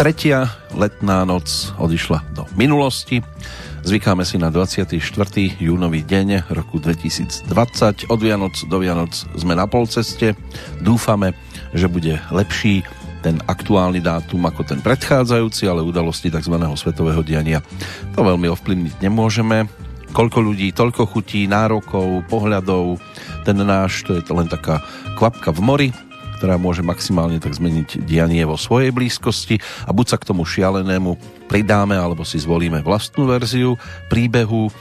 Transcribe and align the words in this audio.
tretia 0.00 0.48
letná 0.72 1.28
noc 1.28 1.76
odišla 1.76 2.32
do 2.32 2.48
minulosti. 2.56 3.20
Zvykáme 3.84 4.24
si 4.24 4.40
na 4.40 4.48
24. 4.48 4.96
júnový 5.60 6.00
deň 6.08 6.48
roku 6.56 6.80
2020. 6.80 8.08
Od 8.08 8.16
Vianoc 8.16 8.56
do 8.64 8.80
Vianoc 8.80 9.12
sme 9.36 9.52
na 9.52 9.68
polceste. 9.68 10.32
Dúfame, 10.80 11.36
že 11.76 11.84
bude 11.84 12.16
lepší 12.32 12.80
ten 13.20 13.44
aktuálny 13.44 14.00
dátum 14.00 14.40
ako 14.48 14.72
ten 14.72 14.80
predchádzajúci, 14.80 15.68
ale 15.68 15.84
udalosti 15.84 16.32
tzv. 16.32 16.56
svetového 16.56 17.20
diania 17.20 17.60
to 18.16 18.24
veľmi 18.24 18.48
ovplyvniť 18.56 19.04
nemôžeme. 19.04 19.68
Koľko 20.16 20.40
ľudí, 20.40 20.72
toľko 20.72 21.12
chutí, 21.12 21.44
nárokov, 21.44 22.24
pohľadov, 22.24 22.96
ten 23.44 23.60
náš, 23.60 24.08
to 24.08 24.16
je 24.16 24.24
to 24.24 24.32
len 24.32 24.48
taká 24.48 24.80
kvapka 25.20 25.52
v 25.52 25.60
mori, 25.60 25.88
ktorá 26.40 26.56
môže 26.56 26.80
maximálne 26.80 27.36
tak 27.36 27.52
zmeniť 27.52 28.08
dianie 28.08 28.40
vo 28.48 28.56
svojej 28.56 28.96
blízkosti 28.96 29.60
a 29.84 29.92
buď 29.92 30.06
sa 30.08 30.16
k 30.16 30.32
tomu 30.32 30.48
šialenému 30.48 31.20
pridáme, 31.52 32.00
alebo 32.00 32.24
si 32.24 32.40
zvolíme 32.40 32.80
vlastnú 32.80 33.28
verziu 33.28 33.76
príbehu, 34.08 34.72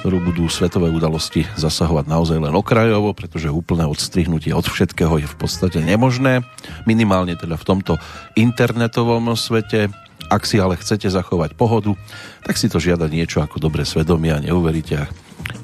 ktorú 0.00 0.22
budú 0.22 0.46
svetové 0.46 0.86
udalosti 0.86 1.42
zasahovať 1.58 2.06
naozaj 2.06 2.38
len 2.38 2.54
okrajovo, 2.54 3.10
pretože 3.10 3.50
úplné 3.50 3.90
odstrihnutie 3.90 4.54
od 4.54 4.70
všetkého 4.70 5.18
je 5.18 5.26
v 5.26 5.36
podstate 5.36 5.82
nemožné, 5.82 6.46
minimálne 6.86 7.34
teda 7.34 7.58
v 7.58 7.66
tomto 7.66 7.98
internetovom 8.38 9.34
svete. 9.34 9.90
Ak 10.30 10.46
si 10.46 10.62
ale 10.62 10.78
chcete 10.78 11.10
zachovať 11.10 11.58
pohodu, 11.58 11.98
tak 12.46 12.54
si 12.54 12.70
to 12.70 12.78
žiada 12.78 13.10
niečo 13.10 13.42
ako 13.42 13.58
dobré 13.58 13.82
svedomie 13.82 14.30
a 14.30 14.38
neuveríte, 14.38 15.10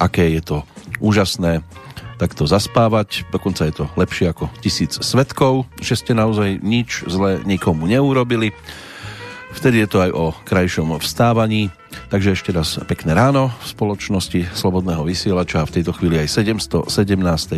aké 0.02 0.26
je 0.34 0.42
to 0.42 0.56
úžasné 0.98 1.62
takto 2.16 2.48
zaspávať. 2.48 3.28
Dokonca 3.28 3.68
je 3.68 3.74
to 3.76 3.84
lepšie 3.96 4.32
ako 4.32 4.48
tisíc 4.60 4.96
svetkov, 5.00 5.68
že 5.80 5.96
ste 5.96 6.16
naozaj 6.16 6.60
nič 6.64 7.04
zle 7.06 7.40
nikomu 7.44 7.84
neurobili. 7.88 8.56
Vtedy 9.56 9.80
je 9.84 9.88
to 9.88 9.98
aj 10.04 10.10
o 10.12 10.24
krajšom 10.44 11.00
vstávaní. 11.00 11.72
Takže 12.12 12.36
ešte 12.36 12.52
raz 12.52 12.76
pekné 12.84 13.16
ráno 13.16 13.48
v 13.48 13.64
spoločnosti 13.72 14.52
Slobodného 14.52 15.00
vysielača 15.00 15.64
a 15.64 15.68
v 15.68 15.80
tejto 15.80 15.96
chvíli 15.96 16.20
aj 16.20 16.28
717. 16.28 16.92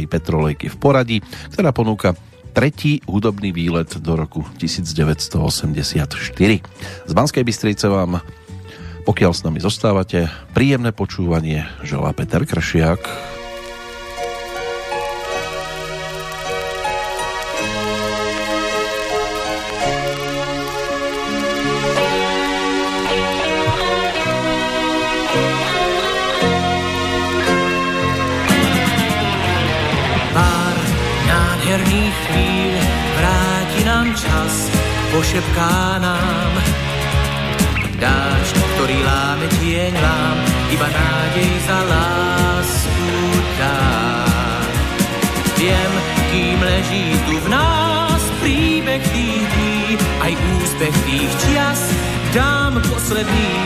Petrolejky 0.07 0.71
v 0.71 0.77
poradí, 0.79 1.19
ktorá 1.51 1.75
ponúka 1.75 2.15
tretí 2.55 3.03
hudobný 3.07 3.51
výlet 3.51 3.99
do 3.99 4.15
roku 4.15 4.47
1984. 4.63 6.07
Z 7.07 7.13
Banskej 7.15 7.43
Bystrice 7.43 7.91
vám, 7.91 8.23
pokiaľ 9.03 9.33
s 9.35 9.43
nami 9.43 9.59
zostávate, 9.59 10.31
príjemné 10.55 10.95
počúvanie 10.95 11.67
želá 11.83 12.15
Peter 12.15 12.47
Kršiak. 12.47 13.38
Pošepká 35.19 35.99
nám. 35.99 36.53
Dážď, 37.99 38.55
ktorý 38.55 38.99
láme 39.03 39.47
tieň 39.59 39.95
lám, 39.99 40.39
iba 40.71 40.87
nádej 40.87 41.53
za 41.67 41.79
lásku 41.91 43.11
dá. 43.59 43.83
Viem, 45.59 45.93
kým 46.31 46.59
leží 46.63 47.07
tu 47.27 47.35
v 47.35 47.47
nás 47.51 48.23
príbeh 48.39 49.03
tých 49.11 49.43
dní, 49.43 49.99
aj 50.23 50.33
úspech 50.63 50.95
tých 51.03 51.33
čias, 51.43 51.83
dám 52.31 52.79
posledný 52.87 53.59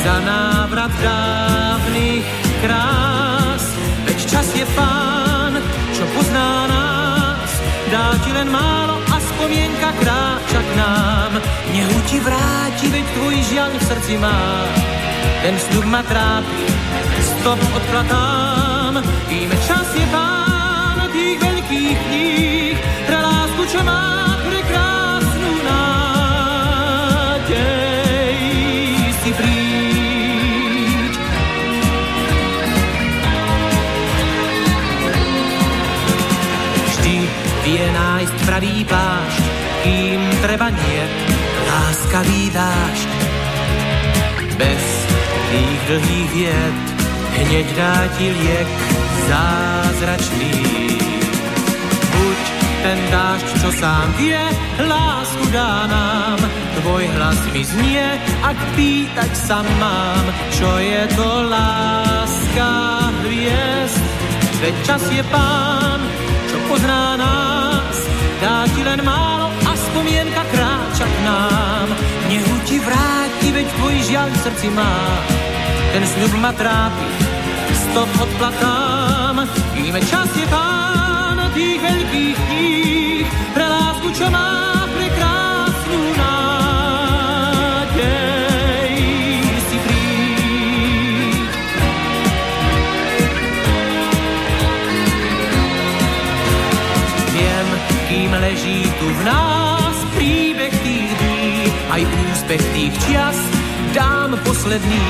za 0.00 0.16
návrat 0.24 0.92
dávnych 1.04 2.24
krás. 2.64 3.64
Veď 4.08 4.18
čas 4.32 4.48
je 4.56 4.64
pán, 4.72 5.60
čo 5.92 6.08
pozná 6.16 6.64
nás, 6.72 7.50
dá 7.92 8.16
ti 8.24 8.32
len 8.32 8.48
málo 8.48 8.95
spomienka 9.46 9.90
kráča 10.02 10.58
k 10.58 10.70
nám. 10.74 11.32
Nehu 11.70 11.98
ti 12.10 12.18
vráti, 12.18 12.90
veď 12.90 13.06
tvoj 13.14 13.36
žiaľ 13.46 13.70
v 13.78 13.84
srdci 13.86 14.14
má. 14.18 14.66
Ten 15.46 15.54
sľub 15.54 15.86
ma 15.86 16.02
trápi, 16.02 16.66
stop 17.22 17.60
odkladám. 17.78 19.06
Víme, 19.30 19.54
čas 19.62 19.86
je 19.94 20.02
pán 20.10 20.98
tých 21.14 21.38
veľkých 21.38 21.98
kníh, 22.10 22.74
pre 23.06 23.18
lásku, 23.22 23.62
čo 23.70 23.86
má 23.86 24.15
láskavý 42.16 42.50
dážď. 42.50 43.10
Bez 44.56 44.84
tých 45.52 45.80
dlhých 45.88 46.30
vied 46.32 46.76
hneď 47.36 47.66
dá 47.76 47.96
ti 48.16 48.32
liek 48.32 48.68
zázračný. 49.28 50.56
Buď 52.16 52.40
ten 52.82 52.98
dážď, 53.12 53.46
čo 53.60 53.70
sám 53.76 54.08
vie, 54.16 54.40
lásku 54.88 55.44
dá 55.52 55.84
nám. 55.92 56.40
Tvoj 56.80 57.04
hlas 57.20 57.40
mi 57.52 57.62
znie, 57.64 58.06
ak 58.40 58.56
pýtať 58.76 59.32
sa 59.36 59.60
mám, 59.76 60.24
čo 60.56 60.70
je 60.80 61.02
to 61.20 61.28
láska 61.52 62.72
hviezd. 63.28 64.04
Veď 64.64 64.74
čas 64.88 65.04
je 65.12 65.20
pán, 65.28 66.00
čo 66.48 66.56
pozná 66.64 67.20
nás, 67.20 67.96
dá 68.40 68.64
ti 68.72 68.80
len 68.80 69.04
málo 69.04 69.52
a 69.68 69.72
spomienka 69.76 70.44
kráča 70.48 70.75
k 71.04 71.18
nám. 71.28 71.92
Nehu 72.32 72.54
ti 72.64 72.80
vráti, 72.80 73.52
veď 73.52 73.66
tvoj 73.76 73.96
žiaľ 74.08 74.32
v 74.32 74.40
srdci 74.40 74.72
má. 74.72 75.20
Ten 75.92 76.00
sľub 76.08 76.32
ma 76.40 76.52
trápi, 76.56 77.08
stop 77.72 78.08
odplatám. 78.16 79.44
Kým 79.76 79.92
čas 80.08 80.32
je 80.32 80.46
pán 80.48 81.36
tých 81.52 81.80
veľkých 81.80 82.36
kníh, 82.36 83.28
pre 83.52 83.66
lásku, 83.68 84.08
čo 84.16 84.30
má 84.32 84.84
pre 84.92 85.08
krásnu 85.12 86.00
nádej. 86.16 87.36
Si 89.68 89.76
príď. 89.84 91.52
Viem, 97.36 97.66
kým 98.08 98.32
leží 98.32 98.88
tu 99.00 99.08
v 99.12 99.20
nás 99.24 99.55
aj 101.96 102.04
úspech 102.04 102.64
tých 102.76 102.94
čias 103.08 103.38
dám 103.96 104.36
posledný 104.44 105.08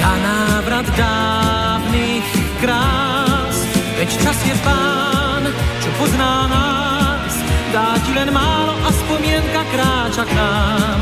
za 0.00 0.12
návrat 0.24 0.88
dávnych 0.96 2.24
krás. 2.64 3.56
Veď 4.00 4.10
čas 4.24 4.38
je 4.48 4.56
pán, 4.64 5.44
čo 5.84 5.90
pozná 6.00 6.48
nás, 6.48 7.32
dá 7.76 8.00
ti 8.08 8.16
len 8.16 8.32
málo 8.32 8.72
a 8.88 8.90
spomienka 9.04 9.62
kráča 9.68 10.24
k 10.24 10.32
nám. 10.32 11.00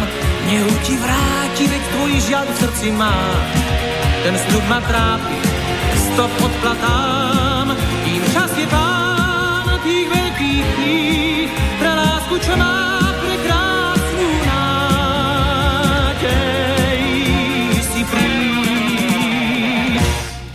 Nehu 0.50 0.74
ti 0.82 0.98
vráti, 0.98 1.64
veď 1.70 1.82
tvoj 1.94 2.12
žiaľ 2.26 2.46
v 2.50 2.58
srdci 2.66 2.88
má. 2.90 3.14
Ten 4.26 4.34
sľub 4.34 4.64
ma 4.66 4.82
trápi, 4.82 5.38
stop 6.02 6.34
odplatám, 6.42 7.78
kým 8.02 8.22
čas 8.34 8.50
je 8.58 8.66
pán 8.66 9.70
tých 9.86 10.10
veľkých 10.10 10.66
kníh, 10.74 11.50
pre 11.78 11.94
lásku, 11.94 12.34
čo 12.42 12.58
má 12.58 13.06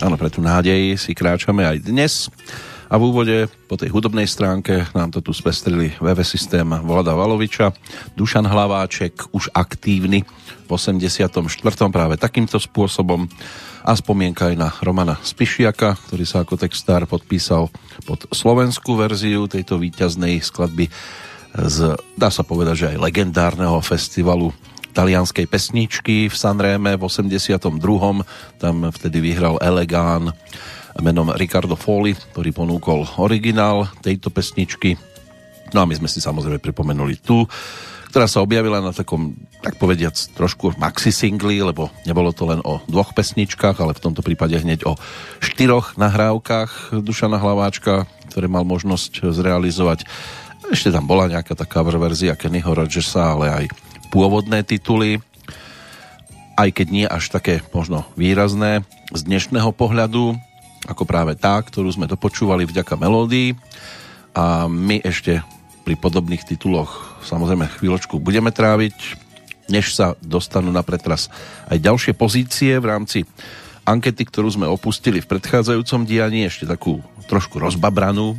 Áno, 0.01 0.17
pre 0.17 0.33
tú 0.33 0.41
nádej 0.41 0.97
si 0.97 1.13
kráčame 1.13 1.61
aj 1.61 1.85
dnes. 1.85 2.25
A 2.89 2.97
v 2.97 3.13
úvode 3.13 3.45
po 3.69 3.77
tej 3.77 3.93
hudobnej 3.93 4.25
stránke 4.25 4.89
nám 4.97 5.13
to 5.13 5.21
tu 5.21 5.29
spestrili 5.29 5.93
VV 6.01 6.25
systém 6.25 6.65
Vlada 6.65 7.13
Valoviča, 7.13 7.69
Dušan 8.17 8.49
Hlaváček, 8.49 9.29
už 9.29 9.53
aktívny 9.53 10.25
v 10.65 10.69
84. 10.73 11.21
práve 11.93 12.17
takýmto 12.17 12.57
spôsobom 12.57 13.29
a 13.85 13.93
spomienka 13.93 14.49
aj 14.49 14.55
na 14.57 14.73
Romana 14.81 15.21
Spišiaka, 15.21 15.93
ktorý 16.09 16.25
sa 16.25 16.41
ako 16.41 16.57
textár 16.57 17.05
podpísal 17.05 17.69
pod 18.01 18.25
slovenskú 18.33 18.97
verziu 18.97 19.45
tejto 19.45 19.77
výťaznej 19.77 20.41
skladby 20.41 20.89
z, 21.61 21.93
dá 22.17 22.33
sa 22.33 22.41
povedať, 22.41 22.75
že 22.75 22.89
aj 22.97 23.03
legendárneho 23.05 23.77
festivalu 23.85 24.49
talianskej 24.91 25.47
pesničky 25.47 26.27
v 26.27 26.35
Sanreme 26.35 26.99
v 26.99 27.03
82. 27.07 27.67
Tam 28.59 28.75
vtedy 28.91 29.17
vyhral 29.23 29.57
Elegán 29.63 30.35
menom 30.99 31.31
Ricardo 31.33 31.79
Foli, 31.79 32.13
ktorý 32.13 32.51
ponúkol 32.51 33.07
originál 33.17 33.87
tejto 34.03 34.27
pesničky. 34.29 34.99
No 35.71 35.83
a 35.83 35.87
my 35.87 35.95
sme 35.95 36.11
si 36.11 36.19
samozrejme 36.19 36.59
pripomenuli 36.59 37.23
tú, 37.23 37.47
ktorá 38.11 38.27
sa 38.27 38.43
objavila 38.43 38.83
na 38.83 38.91
takom, 38.91 39.31
tak 39.63 39.79
povediac, 39.79 40.11
trošku 40.35 40.75
maxi 40.75 41.15
singli, 41.15 41.63
lebo 41.63 41.87
nebolo 42.03 42.35
to 42.35 42.43
len 42.43 42.59
o 42.67 42.83
dvoch 42.91 43.15
pesničkách, 43.15 43.79
ale 43.79 43.95
v 43.95 44.03
tomto 44.03 44.19
prípade 44.19 44.59
hneď 44.59 44.83
o 44.83 44.99
štyroch 45.39 45.95
nahrávkach 45.95 46.91
Dušana 46.99 47.39
Hlaváčka, 47.39 48.03
ktoré 48.27 48.51
mal 48.51 48.67
možnosť 48.67 49.31
zrealizovať. 49.31 50.03
Ešte 50.67 50.91
tam 50.91 51.07
bola 51.07 51.31
nejaká 51.31 51.55
tá 51.55 51.63
cover 51.63 51.95
verzia 51.95 52.35
Kennyho 52.35 52.75
Rogersa, 52.75 53.31
ale 53.31 53.47
aj 53.47 53.65
pôvodné 54.11 54.67
tituly, 54.67 55.23
aj 56.59 56.69
keď 56.75 56.87
nie 56.91 57.07
až 57.07 57.31
také 57.31 57.63
možno 57.71 58.03
výrazné 58.19 58.83
z 59.15 59.21
dnešného 59.23 59.71
pohľadu, 59.71 60.35
ako 60.85 61.03
práve 61.07 61.39
tá, 61.39 61.57
ktorú 61.63 61.87
sme 61.89 62.11
dopočúvali 62.11 62.67
vďaka 62.67 62.99
melódii. 62.99 63.55
A 64.35 64.67
my 64.67 64.99
ešte 65.01 65.39
pri 65.87 65.95
podobných 65.97 66.45
tituloch 66.45 67.17
samozrejme 67.25 67.71
chvíľočku 67.79 68.19
budeme 68.21 68.51
tráviť, 68.53 68.93
než 69.71 69.95
sa 69.95 70.19
dostanú 70.19 70.69
na 70.69 70.83
pretras 70.83 71.31
aj 71.71 71.79
ďalšie 71.79 72.13
pozície 72.13 72.75
v 72.77 72.85
rámci 72.85 73.23
ankety, 73.87 74.27
ktorú 74.27 74.51
sme 74.51 74.67
opustili 74.69 75.23
v 75.23 75.29
predchádzajúcom 75.31 76.05
dianí, 76.05 76.45
ešte 76.45 76.69
takú 76.69 77.01
trošku 77.25 77.57
rozbabranú, 77.57 78.37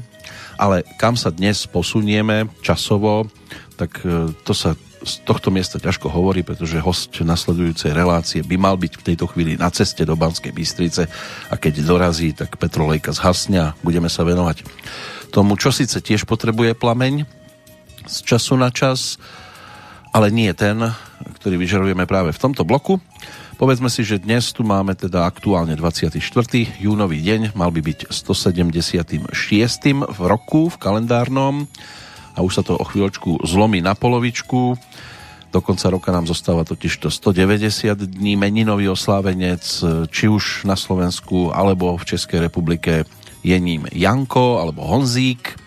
ale 0.60 0.84
kam 1.00 1.18
sa 1.18 1.32
dnes 1.32 1.64
posunieme 1.66 2.46
časovo, 2.62 3.26
tak 3.74 4.04
e, 4.04 4.30
to 4.46 4.52
sa 4.52 4.76
z 5.02 5.26
tohto 5.26 5.50
miesta 5.50 5.82
ťažko 5.82 6.08
hovorí, 6.08 6.46
pretože 6.46 6.78
host 6.78 7.10
nasledujúcej 7.22 7.90
relácie 7.90 8.40
by 8.46 8.56
mal 8.58 8.78
byť 8.78 8.92
v 8.98 9.06
tejto 9.12 9.26
chvíli 9.30 9.58
na 9.58 9.68
ceste 9.68 10.06
do 10.06 10.14
Banskej 10.14 10.54
Bystrice 10.54 11.10
a 11.50 11.54
keď 11.58 11.82
dorazí, 11.82 12.30
tak 12.32 12.54
petrolejka 12.58 13.10
zhasne 13.10 13.58
a 13.58 13.74
budeme 13.82 14.06
sa 14.06 14.22
venovať 14.22 14.62
tomu, 15.34 15.58
čo 15.58 15.72
síce 15.72 15.98
tiež 15.98 16.28
potrebuje 16.28 16.78
plameň 16.78 17.26
z 18.06 18.16
času 18.26 18.58
na 18.58 18.70
čas, 18.70 19.18
ale 20.12 20.28
nie 20.28 20.50
ten, 20.52 20.78
ktorý 21.40 21.56
vyžarujeme 21.56 22.04
práve 22.04 22.30
v 22.34 22.42
tomto 22.42 22.62
bloku. 22.62 23.00
Povedzme 23.56 23.86
si, 23.86 24.02
že 24.02 24.18
dnes 24.18 24.50
tu 24.50 24.66
máme 24.66 24.92
teda 24.98 25.22
aktuálne 25.22 25.78
24. 25.78 26.18
júnový 26.82 27.22
deň, 27.22 27.54
mal 27.54 27.70
by 27.70 27.80
byť 27.80 28.10
176. 28.10 29.30
v 30.02 30.20
roku 30.26 30.66
v 30.66 30.76
kalendárnom 30.82 31.70
a 32.32 32.44
už 32.44 32.52
sa 32.58 32.62
to 32.64 32.76
o 32.76 32.84
chvíľočku 32.84 33.44
zlomí 33.44 33.84
na 33.84 33.92
polovičku. 33.92 34.76
Do 35.52 35.60
konca 35.60 35.92
roka 35.92 36.08
nám 36.08 36.24
zostáva 36.24 36.64
totiž 36.64 36.96
to 36.96 37.08
190 37.12 38.08
dní 38.08 38.40
meninový 38.40 38.88
oslávenec, 38.88 39.60
či 40.08 40.24
už 40.24 40.64
na 40.64 40.80
Slovensku 40.80 41.52
alebo 41.52 41.92
v 42.00 42.08
Českej 42.16 42.48
republike 42.48 43.04
je 43.44 43.56
ním 43.60 43.84
Janko 43.92 44.64
alebo 44.64 44.88
Honzík. 44.88 45.60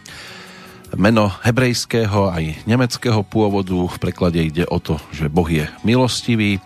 Meno 0.96 1.30
hebrejského 1.44 2.34
aj 2.34 2.66
nemeckého 2.66 3.22
pôvodu. 3.22 3.76
V 3.76 3.98
preklade 4.02 4.42
ide 4.42 4.66
o 4.66 4.82
to, 4.82 4.98
že 5.14 5.30
Boh 5.30 5.46
je 5.46 5.70
milostivý. 5.86 6.58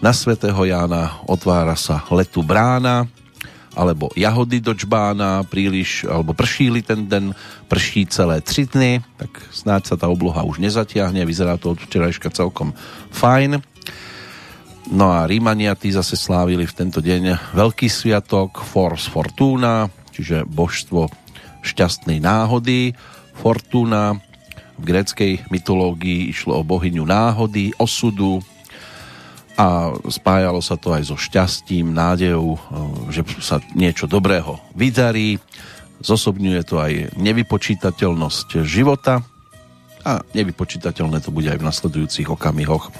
Na 0.00 0.16
svätého 0.16 0.60
Jána 0.64 1.20
otvára 1.28 1.76
sa 1.76 2.04
letu 2.08 2.40
brána 2.40 3.10
alebo 3.76 4.08
jahody 4.16 4.64
do 4.64 4.72
čbána 4.72 5.44
príliš, 5.44 6.08
alebo 6.08 6.32
pršíli 6.32 6.80
ten 6.80 7.04
den, 7.04 7.36
prší 7.68 8.08
celé 8.08 8.40
tři 8.40 8.72
dny, 8.72 8.92
tak 9.20 9.30
snáď 9.52 9.92
sa 9.92 9.96
tá 10.00 10.08
obloha 10.08 10.40
už 10.48 10.64
nezatiahne, 10.64 11.28
vyzerá 11.28 11.60
to 11.60 11.76
od 11.76 11.84
včerajška 11.84 12.32
celkom 12.32 12.72
fajn. 13.12 13.60
No 14.86 15.12
a 15.12 15.28
Rímania 15.28 15.76
tí 15.76 15.92
zase 15.92 16.16
slávili 16.16 16.64
v 16.64 16.72
tento 16.72 17.04
deň 17.04 17.52
veľký 17.52 17.90
sviatok 17.90 18.64
Force 18.64 19.10
Fortuna, 19.12 19.92
čiže 20.14 20.48
božstvo 20.48 21.12
šťastnej 21.60 22.22
náhody. 22.22 22.96
Fortuna 23.36 24.16
v 24.78 24.82
gréckej 24.86 25.32
mytológii 25.52 26.30
išlo 26.30 26.62
o 26.62 26.62
bohyňu 26.62 27.04
náhody, 27.04 27.74
osudu 27.76 28.40
a 29.56 29.88
spájalo 30.12 30.60
sa 30.60 30.76
to 30.76 30.92
aj 30.92 31.08
so 31.08 31.16
šťastím, 31.16 31.96
nádejou, 31.96 32.60
že 33.08 33.24
sa 33.40 33.56
niečo 33.72 34.04
dobrého 34.04 34.60
vydarí. 34.76 35.40
Zosobňuje 36.04 36.60
to 36.68 36.76
aj 36.76 37.16
nevypočítateľnosť 37.16 38.60
života 38.68 39.24
a 40.04 40.22
nevypočítateľné 40.36 41.24
to 41.24 41.32
bude 41.32 41.48
aj 41.48 41.58
v 41.58 41.66
nasledujúcich 41.66 42.28
okamihoch, 42.30 42.92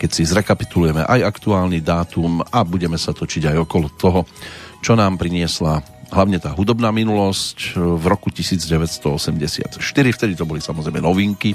keď 0.00 0.10
si 0.10 0.24
zrekapitulujeme 0.24 1.04
aj 1.04 1.28
aktuálny 1.28 1.84
dátum 1.84 2.40
a 2.40 2.64
budeme 2.64 2.96
sa 2.96 3.12
točiť 3.12 3.54
aj 3.54 3.56
okolo 3.68 3.86
toho, 3.94 4.20
čo 4.80 4.96
nám 4.96 5.20
priniesla 5.20 5.84
hlavne 6.08 6.40
tá 6.40 6.56
hudobná 6.56 6.88
minulosť 6.88 7.76
v 7.76 8.04
roku 8.08 8.32
1984. 8.32 9.76
Vtedy 9.92 10.32
to 10.34 10.48
boli 10.48 10.64
samozrejme 10.64 11.04
novinky 11.04 11.52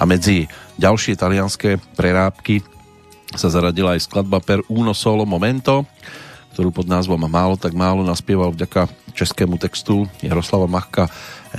a 0.00 0.08
medzi 0.08 0.48
ďalšie 0.80 1.14
talianské 1.14 1.76
prerábky 1.92 2.64
sa 3.36 3.48
zaradila 3.52 3.96
aj 3.96 4.04
skladba 4.08 4.38
Per 4.42 4.64
uno 4.68 4.92
solo 4.96 5.24
momento, 5.24 5.84
ktorú 6.52 6.68
pod 6.72 6.86
názvom 6.88 7.20
Málo 7.28 7.56
tak 7.56 7.72
málo 7.72 8.04
naspieval 8.04 8.52
vďaka 8.52 8.88
českému 9.16 9.56
textu 9.56 10.08
Jaroslava 10.20 10.68
Machka 10.68 11.08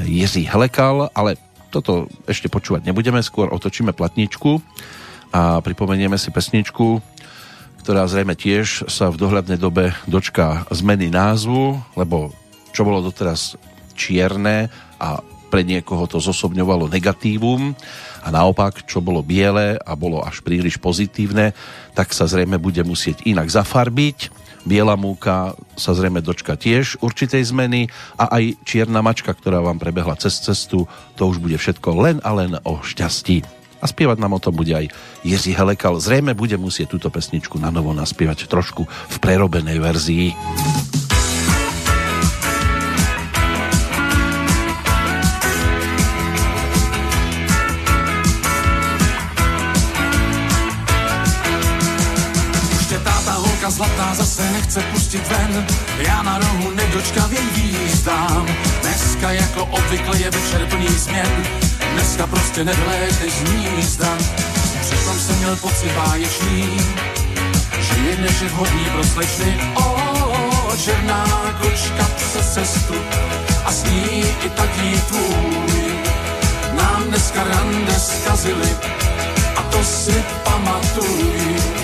Jiří 0.02 0.46
Helekal, 0.50 1.10
ale 1.14 1.38
toto 1.74 2.06
ešte 2.30 2.50
počúvať 2.50 2.86
nebudeme, 2.86 3.22
skôr 3.26 3.50
otočíme 3.50 3.98
platničku 3.98 4.62
a 5.34 5.58
pripomenieme 5.66 6.22
si 6.22 6.30
pesničku, 6.30 7.02
ktorá 7.82 8.06
zrejme 8.06 8.38
tiež 8.38 8.86
sa 8.86 9.10
v 9.10 9.18
dohľadnej 9.18 9.58
dobe 9.58 9.92
dočká 10.06 10.70
zmeny 10.70 11.10
názvu, 11.10 11.82
lebo 11.98 12.30
čo 12.70 12.86
bolo 12.86 13.02
doteraz 13.02 13.58
čierne 13.98 14.70
a 15.02 15.22
pre 15.50 15.62
niekoho 15.62 16.10
to 16.10 16.18
zosobňovalo 16.18 16.90
negatívum 16.90 17.78
a 18.24 18.32
naopak, 18.32 18.88
čo 18.88 19.04
bolo 19.04 19.20
biele 19.20 19.76
a 19.84 19.92
bolo 20.00 20.24
až 20.24 20.40
príliš 20.40 20.80
pozitívne, 20.80 21.52
tak 21.92 22.16
sa 22.16 22.24
zrejme 22.24 22.56
bude 22.56 22.82
musieť 22.88 23.28
inak 23.28 23.52
zafarbiť. 23.52 24.32
Biela 24.64 24.96
múka 24.96 25.60
sa 25.76 25.92
zrejme 25.92 26.24
dočka 26.24 26.56
tiež 26.56 27.04
určitej 27.04 27.44
zmeny 27.52 27.92
a 28.16 28.32
aj 28.40 28.56
čierna 28.64 29.04
mačka, 29.04 29.36
ktorá 29.36 29.60
vám 29.60 29.76
prebehla 29.76 30.16
cez 30.16 30.40
cestu, 30.40 30.88
to 31.20 31.28
už 31.28 31.44
bude 31.44 31.60
všetko 31.60 31.90
len 32.00 32.18
a 32.24 32.32
len 32.32 32.56
o 32.64 32.80
šťastí 32.80 33.44
a 33.84 33.86
spievať 33.92 34.16
nám 34.16 34.40
o 34.40 34.44
tom 34.44 34.56
bude 34.56 34.72
aj 34.72 34.88
Jiří 35.28 35.60
Helekal. 35.60 36.00
Zrejme 36.00 36.32
bude 36.32 36.56
musieť 36.56 36.96
túto 36.96 37.12
pesničku 37.12 37.60
na 37.60 37.68
novo 37.68 37.92
naspievať 37.92 38.48
trošku 38.48 38.88
v 38.88 39.16
prerobenej 39.20 39.84
verzii. 39.84 40.32
Nechce 54.76 54.92
pustit 54.92 55.28
ven, 55.28 55.68
já 55.98 56.24
na 56.24 56.40
rohu 56.40 56.72
nedočkavě 56.72 57.40
jízdám. 57.56 58.48
Dneska 58.82 59.32
jako 59.32 59.66
obvykle 59.66 60.20
je 60.20 60.30
večer 60.32 60.68
plný 60.70 60.88
změn, 60.88 61.48
Dneska 61.94 62.28
prostě 62.28 62.64
nevléteš 62.64 63.34
z 63.34 63.44
nízda, 63.52 64.18
přitom 64.82 65.20
jsem 65.20 65.38
měl 65.38 65.56
pocit 65.56 65.92
báječný, 65.92 66.78
že 67.80 68.02
je 68.10 68.16
dnešek 68.16 68.52
hodný 68.52 68.86
pro 68.86 69.04
slečny. 69.04 69.60
O, 69.76 70.78
černá 70.84 71.26
kočka 71.62 72.08
přes 72.16 72.54
cestu 72.54 72.94
a 73.66 73.72
s 73.72 73.84
ní 73.84 74.26
i 74.46 74.50
taký 74.50 75.02
tvůj. 75.08 75.94
Nám 76.74 77.04
dneska 77.04 77.44
rande 77.44 77.94
zkazili 78.00 78.70
a 79.56 79.62
to 79.62 79.84
si 79.84 80.24
pamatuj. 80.44 81.83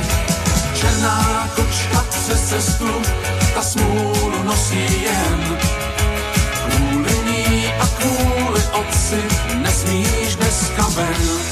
Černá 0.80 1.50
kočka 1.56 2.06
přes 2.10 2.50
cestu, 2.50 2.90
ta 3.54 3.62
smůlu 3.62 4.44
nosí 4.44 5.04
jen 5.04 5.58
kvůli 6.70 7.14
ní 7.26 7.66
a 7.68 7.88
kvůli 7.88 8.62
otci 8.72 9.24
nesmíš 9.54 10.36
dneska 10.36 10.88
ven. 10.96 11.50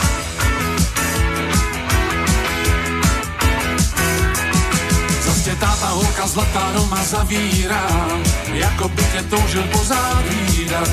Táta 5.60 5.88
holka 5.88 6.28
zlatá 6.28 6.72
doma 6.74 7.04
zavírá, 7.04 7.88
jako 8.54 8.90
by 8.90 9.04
tě 9.04 9.24
toužil 9.24 9.64
pozávídat. 9.64 10.90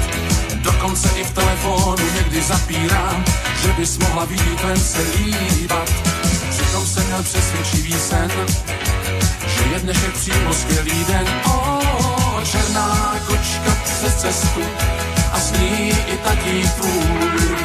Dokonce 0.55 1.09
i 1.19 1.25
v 1.25 1.31
telefonu 1.31 2.07
někdy 2.15 2.43
zapírám, 2.43 3.25
že 3.63 3.73
bys 3.73 3.99
mohla 3.99 4.25
vidět 4.25 4.65
len 4.65 4.81
se 4.81 4.99
líbat. 5.17 5.91
Jsem 6.95 7.07
měl 7.07 7.23
přesvědčivý 7.23 7.93
sen, 7.93 8.31
že 9.47 9.63
je 9.73 9.79
dnešek 9.81 10.13
přímo 10.13 10.55
skvělý 10.55 11.05
den. 11.05 11.27
O, 11.47 11.81
černá 12.51 13.15
kočka 13.27 13.77
přes 13.85 14.15
cestu, 14.15 14.61
a 15.33 15.41
sní 15.41 15.89
i 15.89 16.17
taký 16.25 16.63
tvůj. 16.69 17.57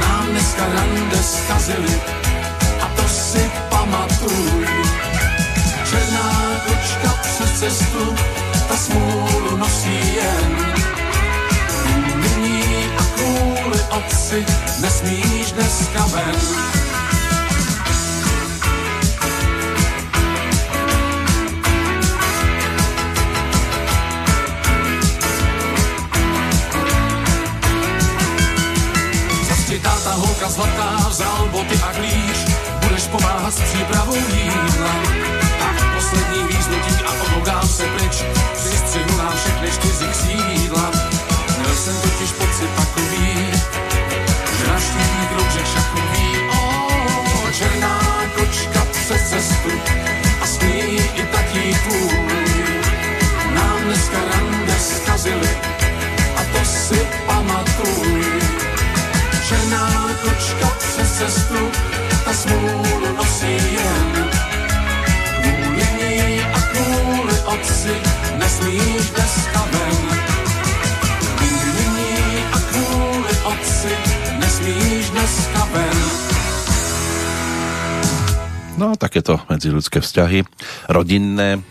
Nám 0.00 0.26
dneska 0.26 0.66
rande 0.66 1.22
zkazili 1.22 2.00
a 2.80 2.88
to 2.96 3.08
si 3.08 3.50
pamatuj. 3.68 4.66
Černá 5.90 6.60
kočka 6.66 7.22
přes 7.22 7.60
cestu, 7.60 8.14
ta 8.68 8.76
smůlu 8.76 9.56
nosí 9.56 10.14
jen. 10.14 10.74
Nyní 12.16 12.86
a 12.98 13.02
kvůli 13.02 13.80
otci 13.90 14.46
nesmíš 14.80 15.52
dneska 15.52 16.06
ven. 16.06 16.97
Holka 30.18 30.48
zlatá 30.50 31.06
vzal 31.08 31.48
boty 31.52 31.76
a 31.82 31.92
klíč, 31.92 32.38
budeš 32.82 33.06
pomáhat 33.06 33.54
s 33.54 33.60
přípravou 33.60 34.14
jídla. 34.14 34.94
Tak 35.58 35.94
poslední 35.94 36.42
význutí 36.48 36.94
a 37.06 37.10
oboudám 37.22 37.68
se 37.68 37.84
pryč, 37.86 38.24
přistřihnu 38.54 39.18
nám 39.18 39.32
všechny 39.36 39.70
čtyři 39.70 40.06
křídla. 40.12 40.90
Měl 41.58 41.74
jsem 41.74 41.96
totiž 42.00 42.30
pocit 42.32 42.70
takový, 42.76 43.28
že 44.58 44.72
naštívní 44.72 45.26
kroužek 45.30 45.66
šachový, 45.66 46.26
oh, 46.50 47.50
černá 47.52 48.00
kočka 48.34 48.86
přes 48.90 49.30
cestu 49.30 49.70
a 50.42 50.46
smí 50.46 50.98
i 51.14 51.26
tatí 51.32 51.74
tvůj. 51.74 52.38
Nám 53.54 53.80
dneska 53.84 54.18
rande 54.32 54.78
zkazili 54.78 55.48
kočka 60.22 60.68
přes 60.78 61.18
cestu, 61.18 61.70
ta 62.24 62.32
smůlu 62.32 63.16
nosí 63.16 63.52
jen. 63.74 64.28
Kvůli 65.40 65.86
ní 65.98 66.40
a 66.40 66.60
kvůli 66.60 67.40
otci 67.40 67.94
nesmíš 68.38 69.10
dneska 69.10 69.68
ven. 69.72 70.18
Kvůli 71.36 71.86
ní 71.96 72.44
a 72.52 72.58
kvůli 72.58 73.34
otci 73.44 73.92
nesmíš 74.38 75.10
dneska 75.10 75.68
ven. 75.72 75.98
No, 78.78 78.96
takéto 78.96 79.40
medziludské 79.50 80.00
vzťahy, 80.00 80.44
rodinné, 80.88 81.62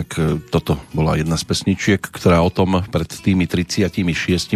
tak 0.00 0.16
e, 0.16 0.40
toto 0.48 0.80
bola 0.96 1.20
jedna 1.20 1.36
z 1.36 1.44
pesničiek, 1.44 2.00
ktorá 2.00 2.40
o 2.40 2.48
tom 2.48 2.80
pred 2.88 3.04
tými 3.04 3.44
36 3.44 3.92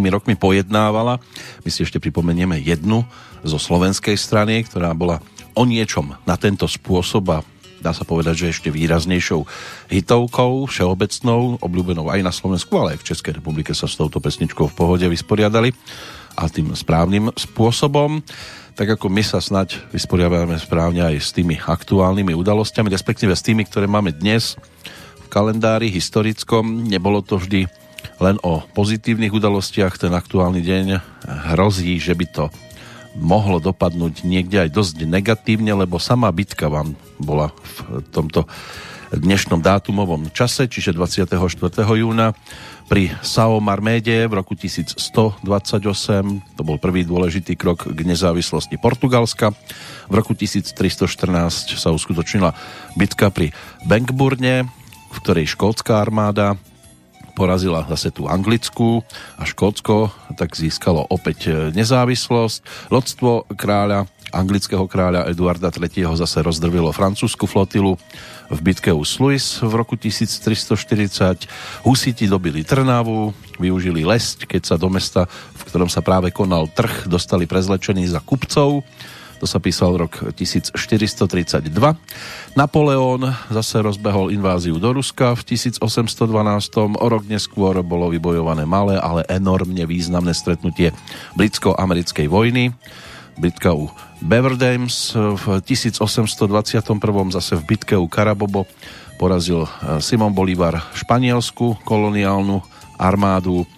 rokmi 0.08 0.40
pojednávala. 0.40 1.20
My 1.60 1.68
si 1.68 1.84
ešte 1.84 2.00
pripomenieme 2.00 2.56
jednu 2.64 3.04
zo 3.44 3.60
slovenskej 3.60 4.16
strany, 4.16 4.64
ktorá 4.64 4.96
bola 4.96 5.20
o 5.52 5.68
niečom 5.68 6.16
na 6.24 6.40
tento 6.40 6.64
spôsob 6.64 7.24
a 7.28 7.38
dá 7.84 7.92
sa 7.92 8.08
povedať, 8.08 8.48
že 8.48 8.52
ešte 8.56 8.68
výraznejšou 8.72 9.44
hitovkou, 9.92 10.64
všeobecnou, 10.64 11.60
obľúbenou 11.60 12.08
aj 12.08 12.24
na 12.24 12.32
Slovensku, 12.32 12.72
ale 12.80 12.96
aj 12.96 13.04
v 13.04 13.08
Českej 13.12 13.32
republike 13.36 13.76
sa 13.76 13.84
s 13.84 14.00
touto 14.00 14.24
pesničkou 14.24 14.72
v 14.72 14.78
pohode 14.80 15.04
vysporiadali 15.04 15.76
a 16.40 16.48
tým 16.48 16.72
správnym 16.72 17.28
spôsobom. 17.36 18.24
Tak 18.74 18.96
ako 18.98 19.06
my 19.12 19.22
sa 19.22 19.38
snať 19.38 19.92
vysporiadame 19.92 20.56
správne 20.56 21.04
aj 21.04 21.16
s 21.20 21.30
tými 21.36 21.60
aktuálnymi 21.60 22.32
udalosťami, 22.32 22.88
respektíve 22.90 23.36
s 23.36 23.44
tými, 23.44 23.68
ktoré 23.68 23.84
máme 23.86 24.10
dnes 24.10 24.56
kalendári 25.28 25.90
historickom. 25.90 26.88
Nebolo 26.88 27.20
to 27.20 27.40
vždy 27.40 27.66
len 28.22 28.36
o 28.44 28.62
pozitívnych 28.74 29.32
udalostiach. 29.32 29.98
Ten 29.98 30.12
aktuálny 30.14 30.60
deň 30.60 30.86
hrozí, 31.54 31.96
že 31.98 32.14
by 32.14 32.26
to 32.30 32.44
mohlo 33.14 33.62
dopadnúť 33.62 34.26
niekde 34.26 34.66
aj 34.66 34.70
dosť 34.74 35.06
negatívne, 35.06 35.70
lebo 35.74 36.02
sama 36.02 36.30
bitka 36.34 36.66
vám 36.66 36.98
bola 37.18 37.54
v 37.54 38.02
tomto 38.10 38.46
dnešnom 39.14 39.62
dátumovom 39.62 40.26
čase, 40.34 40.66
čiže 40.66 40.90
24. 40.90 41.38
júna 41.94 42.34
pri 42.90 43.14
Sao 43.22 43.62
Marméde 43.62 44.26
v 44.26 44.34
roku 44.34 44.58
1128. 44.58 45.46
To 46.58 46.62
bol 46.66 46.76
prvý 46.82 47.06
dôležitý 47.06 47.54
krok 47.54 47.86
k 47.86 48.00
nezávislosti 48.02 48.74
Portugalska. 48.76 49.54
V 50.10 50.14
roku 50.18 50.34
1314 50.34 51.78
sa 51.78 51.94
uskutočnila 51.94 52.52
bitka 52.98 53.30
pri 53.30 53.54
Bankburne, 53.86 54.66
v 55.14 55.18
ktorej 55.22 55.54
škótska 55.54 56.02
armáda 56.02 56.58
porazila 57.34 57.82
zase 57.90 58.14
tú 58.14 58.30
anglickú 58.30 59.02
a 59.38 59.42
Škótsko 59.42 60.10
tak 60.38 60.54
získalo 60.54 61.02
opäť 61.10 61.70
nezávislosť. 61.74 62.90
Lodstvo 62.94 63.50
kráľa, 63.58 64.06
anglického 64.30 64.86
kráľa 64.86 65.26
Eduarda 65.26 65.74
III. 65.74 66.14
zase 66.14 66.42
rozdrvilo 66.46 66.94
francúzsku 66.94 67.50
flotilu 67.50 67.98
v 68.50 68.58
bitke 68.62 68.94
u 68.94 69.02
Sluis 69.02 69.58
v 69.58 69.72
roku 69.74 69.98
1340. 69.98 71.50
Husiti 71.82 72.30
dobili 72.30 72.62
Trnavu, 72.62 73.34
využili 73.58 74.06
lesť, 74.06 74.46
keď 74.46 74.62
sa 74.70 74.76
do 74.78 74.86
mesta, 74.86 75.26
v 75.58 75.62
ktorom 75.66 75.90
sa 75.90 76.06
práve 76.06 76.30
konal 76.30 76.70
trh, 76.70 77.10
dostali 77.10 77.50
prezlečení 77.50 78.06
za 78.06 78.22
kupcov 78.22 78.86
to 79.44 79.52
sa 79.52 79.60
písal 79.60 80.00
rok 80.00 80.32
1432. 80.32 81.68
Napoleon 82.56 83.28
zase 83.52 83.76
rozbehol 83.84 84.32
inváziu 84.32 84.80
do 84.80 84.88
Ruska 84.96 85.36
v 85.36 85.52
1812. 85.52 86.24
O 86.96 87.06
rok 87.12 87.28
neskôr 87.28 87.76
bolo 87.84 88.08
vybojované 88.08 88.64
malé, 88.64 88.96
ale 88.96 89.20
enormne 89.28 89.84
významné 89.84 90.32
stretnutie 90.32 90.96
britsko-americkej 91.36 92.24
vojny. 92.24 92.72
Bitka 93.36 93.76
u 93.76 93.92
Bever 94.24 94.56
Dames 94.56 95.12
v 95.12 95.60
1821. 95.60 96.80
zase 97.36 97.60
v 97.60 97.62
bitke 97.68 98.00
u 98.00 98.08
Karabobo 98.08 98.64
porazil 99.20 99.68
eh, 99.68 100.00
Simon 100.00 100.32
Bolívar 100.32 100.88
španielsku 100.96 101.84
koloniálnu 101.84 102.64
armádu 102.96 103.68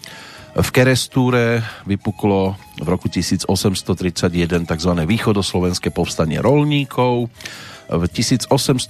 v 0.57 0.69
Kerestúre 0.73 1.61
vypuklo 1.85 2.57
v 2.81 2.87
roku 2.89 3.05
1831 3.05 4.65
tzv. 4.65 4.91
východoslovenské 5.05 5.93
povstanie 5.93 6.41
rolníkov. 6.41 7.29
V 7.87 8.03
1859 8.09 8.89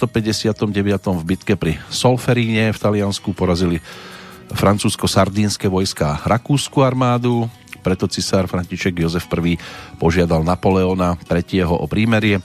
v 1.12 1.24
bitke 1.28 1.60
pri 1.60 1.76
Solferíne 1.92 2.72
v 2.72 2.80
Taliansku 2.80 3.36
porazili 3.36 3.84
francúzsko-sardínske 4.48 5.68
vojska 5.68 6.24
Rakúsku 6.24 6.80
armádu, 6.80 7.52
preto 7.84 8.08
cisár 8.08 8.48
František 8.48 9.04
Jozef 9.04 9.28
I 9.28 9.60
požiadal 10.00 10.48
Napoleona 10.48 11.20
III. 11.28 11.68
o 11.68 11.84
prímerie. 11.84 12.40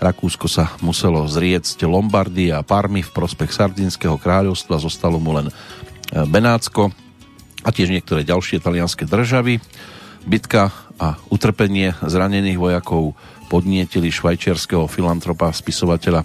Rakúsko 0.00 0.48
sa 0.48 0.72
muselo 0.80 1.28
zriecť 1.28 1.84
Lombardy 1.84 2.50
a 2.50 2.64
Parmy 2.64 3.04
v 3.04 3.12
prospech 3.12 3.52
Sardínskeho 3.52 4.16
kráľovstva, 4.16 4.80
zostalo 4.80 5.20
mu 5.20 5.36
len 5.36 5.52
Benátsko 6.08 7.01
a 7.62 7.68
tiež 7.70 7.94
niektoré 7.94 8.26
ďalšie 8.26 8.58
talianské 8.62 9.06
državy. 9.06 9.62
Bitka 10.22 10.70
a 11.02 11.18
utrpenie 11.34 11.98
zranených 11.98 12.58
vojakov 12.58 13.18
podnietili 13.50 14.10
švajčiarského 14.14 14.86
filantropa 14.86 15.50
spisovateľa 15.50 16.22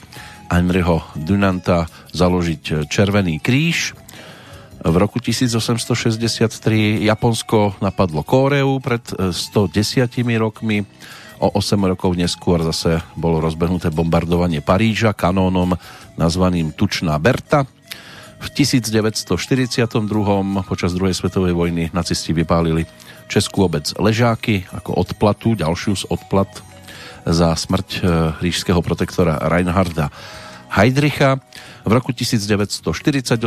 Heinricho 0.48 1.03
Dunanta 1.17 1.89
založiť 2.13 2.88
Červený 2.88 3.41
kríž. 3.41 3.98
V 4.77 4.96
roku 4.96 5.20
1863 5.20 7.03
Japonsko 7.03 7.82
napadlo 7.82 8.22
Kóreu 8.24 8.79
pred 8.79 9.03
110 9.10 10.08
rokmi. 10.38 10.86
O 11.38 11.53
8 11.53 11.77
rokov 11.86 12.17
neskôr 12.17 12.63
zase 12.65 12.98
bolo 13.13 13.38
rozbehnuté 13.38 13.94
bombardovanie 13.94 14.63
Paríža 14.63 15.13
kanónom 15.13 15.75
nazvaným 16.17 16.74
Tučná 16.74 17.17
Berta. 17.22 17.67
V 18.38 18.48
1942. 18.53 19.98
počas 20.65 20.94
druhej 20.94 21.13
svetovej 21.17 21.53
vojny 21.58 21.89
nacisti 21.89 22.34
vypálili 22.34 22.86
Českú 23.27 23.65
obec 23.65 23.91
Ležáky 23.98 24.70
ako 24.72 24.94
odplatu, 25.03 25.58
ďalšiu 25.58 25.94
z 25.98 26.03
odplat 26.08 26.50
za 27.27 27.51
smrť 27.51 27.89
e, 27.91 28.00
ríšského 28.39 28.79
protektora 28.79 29.36
Reinharda 29.51 30.08
Heydricha. 30.72 31.39
V 31.88 31.91
roku 31.96 32.12
1948 32.12 33.39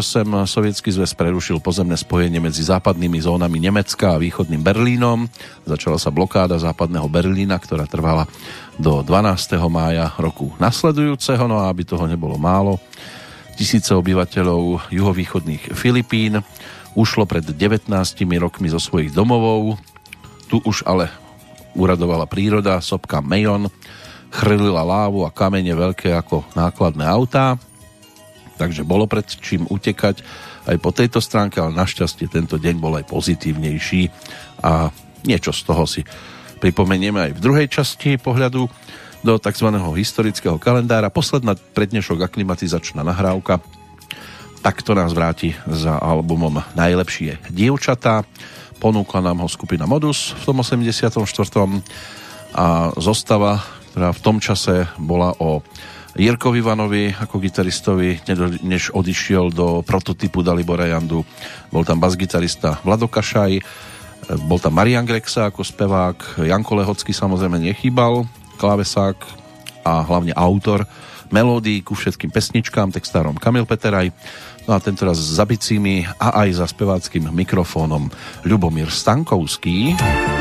sovietský 0.49 0.89
zväz 0.89 1.13
prerušil 1.13 1.61
pozemné 1.61 1.97
spojenie 1.97 2.41
medzi 2.41 2.65
západnými 2.65 3.21
zónami 3.21 3.61
Nemecka 3.61 4.17
a 4.17 4.21
východným 4.21 4.65
Berlínom. 4.65 5.29
Začala 5.69 6.01
sa 6.01 6.09
blokáda 6.09 6.57
západného 6.57 7.05
Berlína, 7.09 7.61
ktorá 7.61 7.85
trvala 7.85 8.25
do 8.81 9.05
12. 9.05 9.61
mája 9.69 10.17
roku 10.17 10.53
nasledujúceho. 10.57 11.45
No 11.45 11.61
a 11.61 11.69
aby 11.69 11.85
toho 11.85 12.09
nebolo 12.09 12.41
málo, 12.41 12.81
Tisíce 13.61 13.93
obyvateľov 13.93 14.89
juhovýchodných 14.89 15.77
Filipín. 15.77 16.41
Ušlo 16.97 17.29
pred 17.29 17.45
19 17.45 17.93
rokmi 18.41 18.73
zo 18.73 18.81
svojich 18.81 19.13
domovov. 19.13 19.77
Tu 20.49 20.57
už 20.65 20.81
ale 20.89 21.13
uradovala 21.77 22.25
príroda, 22.25 22.81
sopka 22.81 23.21
Mejon 23.21 23.69
chrlila 24.33 24.81
lávu 24.81 25.29
a 25.29 25.35
kamene 25.35 25.77
veľké 25.77 26.09
ako 26.09 26.49
nákladné 26.57 27.05
autá, 27.05 27.61
takže 28.57 28.81
bolo 28.81 29.05
pred 29.05 29.29
čím 29.29 29.69
utekať 29.69 30.25
aj 30.65 30.77
po 30.81 30.97
tejto 30.97 31.21
stránke, 31.21 31.61
ale 31.61 31.77
našťastie 31.77 32.33
tento 32.33 32.57
deň 32.57 32.81
bol 32.81 32.97
aj 32.97 33.13
pozitívnejší. 33.13 34.09
A 34.65 34.89
niečo 35.29 35.53
z 35.53 35.61
toho 35.69 35.85
si 35.85 36.01
pripomenieme 36.65 37.29
aj 37.29 37.33
v 37.37 37.45
druhej 37.45 37.69
časti 37.69 38.17
pohľadu 38.17 38.65
do 39.21 39.37
tzv. 39.37 39.69
historického 39.97 40.57
kalendára. 40.57 41.13
Posledná 41.13 41.55
prednešok 41.55 42.25
aklimatizačná 42.25 43.05
nahrávka 43.05 43.61
takto 44.61 44.93
nás 44.93 45.13
vráti 45.17 45.57
za 45.65 45.97
albumom 45.97 46.61
Najlepšie 46.77 47.53
dievčatá. 47.53 48.25
Ponúkla 48.81 49.21
nám 49.21 49.45
ho 49.45 49.49
skupina 49.49 49.85
Modus 49.85 50.33
v 50.41 50.53
tom 50.53 50.65
84. 50.65 51.17
a 52.57 52.93
zostava, 52.97 53.61
ktorá 53.93 54.13
v 54.13 54.21
tom 54.25 54.37
čase 54.41 54.89
bola 54.97 55.37
o 55.41 55.61
Jirkovi 56.17 56.59
Ivanovi 56.59 57.15
ako 57.15 57.39
gitaristovi, 57.39 58.25
než 58.67 58.91
odišiel 58.91 59.55
do 59.55 59.81
prototypu 59.87 60.43
Dalibora 60.43 60.91
Jandu. 60.91 61.23
Bol 61.71 61.87
tam 61.87 62.03
basgitarista 62.03 62.83
Vlado 62.83 63.07
Kašaj, 63.07 63.63
bol 64.49 64.59
tam 64.59 64.75
Marian 64.75 65.07
Grexa 65.07 65.49
ako 65.49 65.63
spevák, 65.63 66.43
Janko 66.45 66.73
Lehocký 66.83 67.15
samozrejme 67.15 67.63
nechýbal, 67.63 68.27
klávesák 68.61 69.17
a 69.89 70.05
hlavne 70.05 70.37
autor 70.37 70.85
melódií 71.33 71.81
ku 71.81 71.97
všetkým 71.97 72.29
pesničkám, 72.29 72.93
textárom 72.93 73.39
Kamil 73.41 73.65
Peteraj, 73.65 74.13
no 74.69 74.77
a 74.77 74.83
tento 74.83 75.09
raz 75.09 75.17
za 75.17 75.49
bicími 75.49 76.05
a 76.21 76.45
aj 76.45 76.61
za 76.61 76.67
speváckým 76.69 77.33
mikrofónom 77.33 78.13
Ľubomír 78.45 78.93
Stankovský. 78.93 79.97
Áno, 79.97 80.40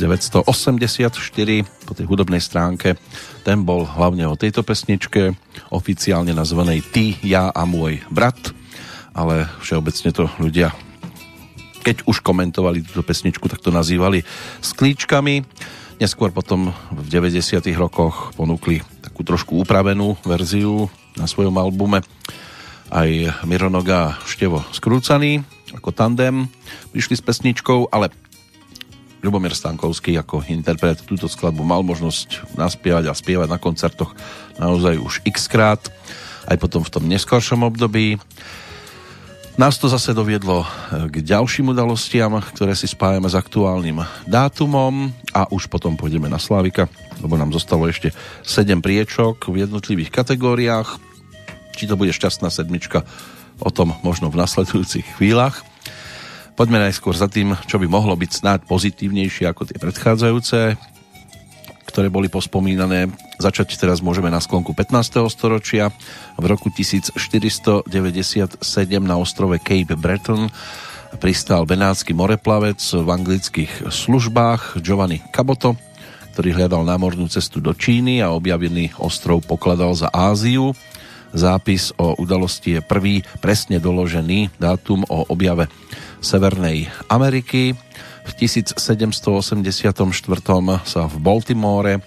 1984 0.00 1.12
po 1.84 1.92
tej 1.92 2.06
hudobnej 2.08 2.40
stránke. 2.40 2.96
Ten 3.44 3.66
bol 3.66 3.84
hlavne 3.84 4.24
o 4.24 4.38
tejto 4.38 4.64
pesničke, 4.64 5.36
oficiálne 5.68 6.32
nazvanej 6.32 6.80
Ty, 6.88 7.04
ja 7.20 7.44
a 7.52 7.62
môj 7.68 8.00
brat, 8.08 8.56
ale 9.12 9.44
všeobecne 9.60 10.10
to 10.14 10.30
ľudia 10.40 10.72
keď 11.80 12.04
už 12.04 12.20
komentovali 12.20 12.84
túto 12.84 13.00
pesničku, 13.00 13.48
tak 13.48 13.64
to 13.64 13.72
nazývali 13.72 14.20
sklíčkami. 14.60 15.40
Neskôr 15.96 16.28
potom 16.28 16.76
v 16.92 17.06
90 17.08 17.40
rokoch 17.72 18.36
ponúkli 18.36 18.84
takú 19.00 19.24
trošku 19.24 19.64
upravenú 19.64 20.20
verziu 20.28 20.92
na 21.16 21.24
svojom 21.24 21.56
albume 21.56 22.04
aj 22.92 23.32
Mironoga 23.48 24.20
Števo 24.28 24.60
Skrúcaný 24.76 25.40
ako 25.74 25.94
tandem 25.94 26.50
prišli 26.90 27.14
s 27.18 27.22
pesničkou, 27.22 27.90
ale 27.94 28.10
Ľubomír 29.20 29.52
Stankovský 29.52 30.16
ako 30.16 30.48
interpret 30.48 31.04
túto 31.04 31.28
skladbu 31.28 31.60
mal 31.60 31.84
možnosť 31.84 32.56
naspievať 32.56 33.12
a 33.12 33.16
spievať 33.16 33.52
na 33.52 33.60
koncertoch 33.60 34.16
naozaj 34.56 34.96
už 34.96 35.14
x 35.28 35.44
krát, 35.44 35.80
aj 36.48 36.56
potom 36.56 36.80
v 36.80 36.92
tom 36.92 37.04
neskoršom 37.04 37.60
období. 37.60 38.16
Nás 39.60 39.76
to 39.76 39.92
zase 39.92 40.16
doviedlo 40.16 40.64
k 41.12 41.20
ďalším 41.20 41.76
udalostiam, 41.76 42.40
ktoré 42.40 42.72
si 42.72 42.88
spájame 42.88 43.28
s 43.28 43.36
aktuálnym 43.36 44.00
dátumom 44.24 45.12
a 45.36 45.44
už 45.52 45.68
potom 45.68 46.00
pôjdeme 46.00 46.32
na 46.32 46.40
Slávika, 46.40 46.88
lebo 47.20 47.36
nám 47.36 47.52
zostalo 47.52 47.84
ešte 47.84 48.16
7 48.40 48.80
priečok 48.80 49.52
v 49.52 49.68
jednotlivých 49.68 50.16
kategóriách. 50.16 50.96
Či 51.76 51.92
to 51.92 52.00
bude 52.00 52.16
šťastná 52.16 52.48
sedmička, 52.48 53.04
o 53.60 53.68
tom 53.68 53.92
možno 54.00 54.32
v 54.32 54.40
nasledujúcich 54.40 55.20
chvíľach. 55.20 55.60
Poďme 56.60 56.92
najskôr 56.92 57.16
za 57.16 57.24
tým, 57.24 57.56
čo 57.64 57.80
by 57.80 57.88
mohlo 57.88 58.12
byť 58.12 58.30
snáď 58.36 58.68
pozitívnejšie 58.68 59.48
ako 59.48 59.64
tie 59.64 59.80
predchádzajúce, 59.80 60.76
ktoré 61.88 62.12
boli 62.12 62.28
pospomínané. 62.28 63.08
Začať 63.40 63.80
teraz 63.80 64.04
môžeme 64.04 64.28
na 64.28 64.44
sklonku 64.44 64.76
15. 64.76 65.24
storočia. 65.32 65.88
V 66.36 66.44
roku 66.44 66.68
1497 66.68 67.88
na 69.00 69.16
ostrove 69.16 69.56
Cape 69.56 69.96
Breton 69.96 70.52
pristál 71.16 71.64
benátsky 71.64 72.12
moreplavec 72.12 72.76
v 72.76 73.08
anglických 73.08 73.88
službách 73.88 74.84
Giovanni 74.84 75.24
Caboto, 75.32 75.80
ktorý 76.36 76.60
hľadal 76.60 76.84
námornú 76.84 77.24
cestu 77.32 77.64
do 77.64 77.72
Číny 77.72 78.20
a 78.20 78.36
objavený 78.36 79.00
ostrov 79.00 79.40
pokladal 79.48 79.96
za 79.96 80.12
Áziu. 80.12 80.76
Zápis 81.32 81.94
o 81.96 82.20
udalosti 82.20 82.76
je 82.76 82.80
prvý 82.84 83.24
presne 83.40 83.80
doložený 83.80 84.60
dátum 84.60 85.08
o 85.08 85.24
objave 85.32 85.72
Severnej 86.20 86.86
Ameriky. 87.08 87.74
V 88.28 88.32
1784 88.36 89.16
sa 90.86 91.02
v 91.08 91.16
Baltimore 91.18 92.04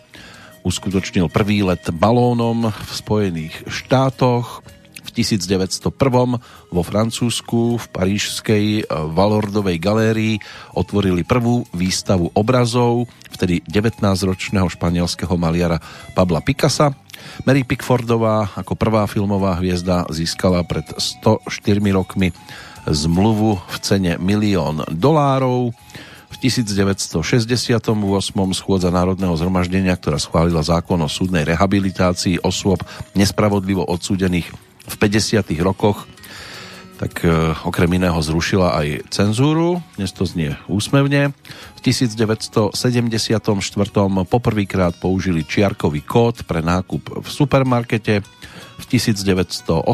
uskutočnil 0.63 1.27
prvý 1.27 1.65
let 1.65 1.83
balónom 1.91 2.71
v 2.71 2.91
Spojených 2.93 3.67
štátoch. 3.67 4.63
V 5.03 5.09
1901 5.11 6.39
vo 6.71 6.81
Francúzsku 6.81 7.77
v 7.77 7.85
parížskej 7.91 8.65
Valordovej 8.89 9.77
galérii 9.77 10.35
otvorili 10.73 11.27
prvú 11.27 11.67
výstavu 11.75 12.31
obrazov 12.33 13.11
vtedy 13.29 13.61
19-ročného 13.67 14.65
španielského 14.71 15.35
maliara 15.35 15.77
Pabla 16.15 16.41
Picasa. 16.41 16.95
Mary 17.45 17.61
Pickfordová 17.67 18.57
ako 18.57 18.73
prvá 18.73 19.05
filmová 19.05 19.59
hviezda 19.59 20.07
získala 20.09 20.65
pred 20.65 20.87
104 20.97 21.43
rokmi 21.93 22.33
zmluvu 22.87 23.59
v 23.59 23.77
cene 23.79 24.13
milión 24.19 24.83
dolárov. 24.91 25.71
V 26.33 26.35
1968. 26.41 27.83
schôdza 28.57 28.89
Národného 28.89 29.37
zhromaždenia, 29.37 29.93
ktorá 29.95 30.17
schválila 30.17 30.65
zákon 30.65 30.99
o 30.99 31.09
súdnej 31.11 31.45
rehabilitácii 31.45 32.41
osôb 32.41 32.81
nespravodlivo 33.13 33.85
odsúdených 33.85 34.49
v 34.83 34.95
50. 34.99 35.53
rokoch, 35.63 36.09
tak 36.99 37.23
e, 37.25 37.29
okrem 37.67 37.99
iného 37.99 38.15
zrušila 38.15 38.79
aj 38.79 39.11
cenzúru, 39.11 39.83
dnes 39.99 40.11
to 40.15 40.23
znie 40.23 40.55
úsmevne. 40.71 41.35
V 41.75 41.79
1974. 41.83 42.71
poprvýkrát 44.27 44.93
použili 44.97 45.43
čiarkový 45.43 46.01
kód 46.03 46.47
pre 46.47 46.63
nákup 46.63 47.23
v 47.23 47.27
supermarkete. 47.27 48.23
V 48.83 48.99
1985. 48.99 49.87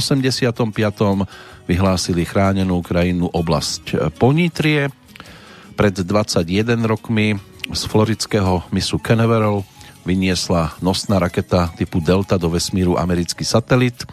vyhlásili 1.70 2.26
chránenú 2.26 2.82
krajinu 2.82 3.30
oblasť 3.30 4.10
Ponitrie 4.18 4.90
pred 5.78 5.94
21 5.94 6.90
rokmi 6.90 7.38
z 7.70 7.82
floridského 7.86 8.66
misu 8.74 8.98
Canaveral 8.98 9.62
vyniesla 10.10 10.74
nosná 10.82 11.22
raketa 11.22 11.70
typu 11.78 12.02
Delta 12.02 12.42
do 12.42 12.50
vesmíru 12.50 12.98
americký 12.98 13.46
satelit, 13.46 14.10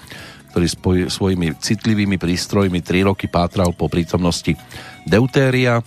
ktorý 0.52 0.66
spoj, 0.68 0.96
svojimi 1.08 1.56
citlivými 1.56 2.20
prístrojmi 2.20 2.84
3 2.84 3.08
roky 3.08 3.32
pátral 3.32 3.72
po 3.72 3.88
prítomnosti 3.88 4.52
deutéria. 5.08 5.80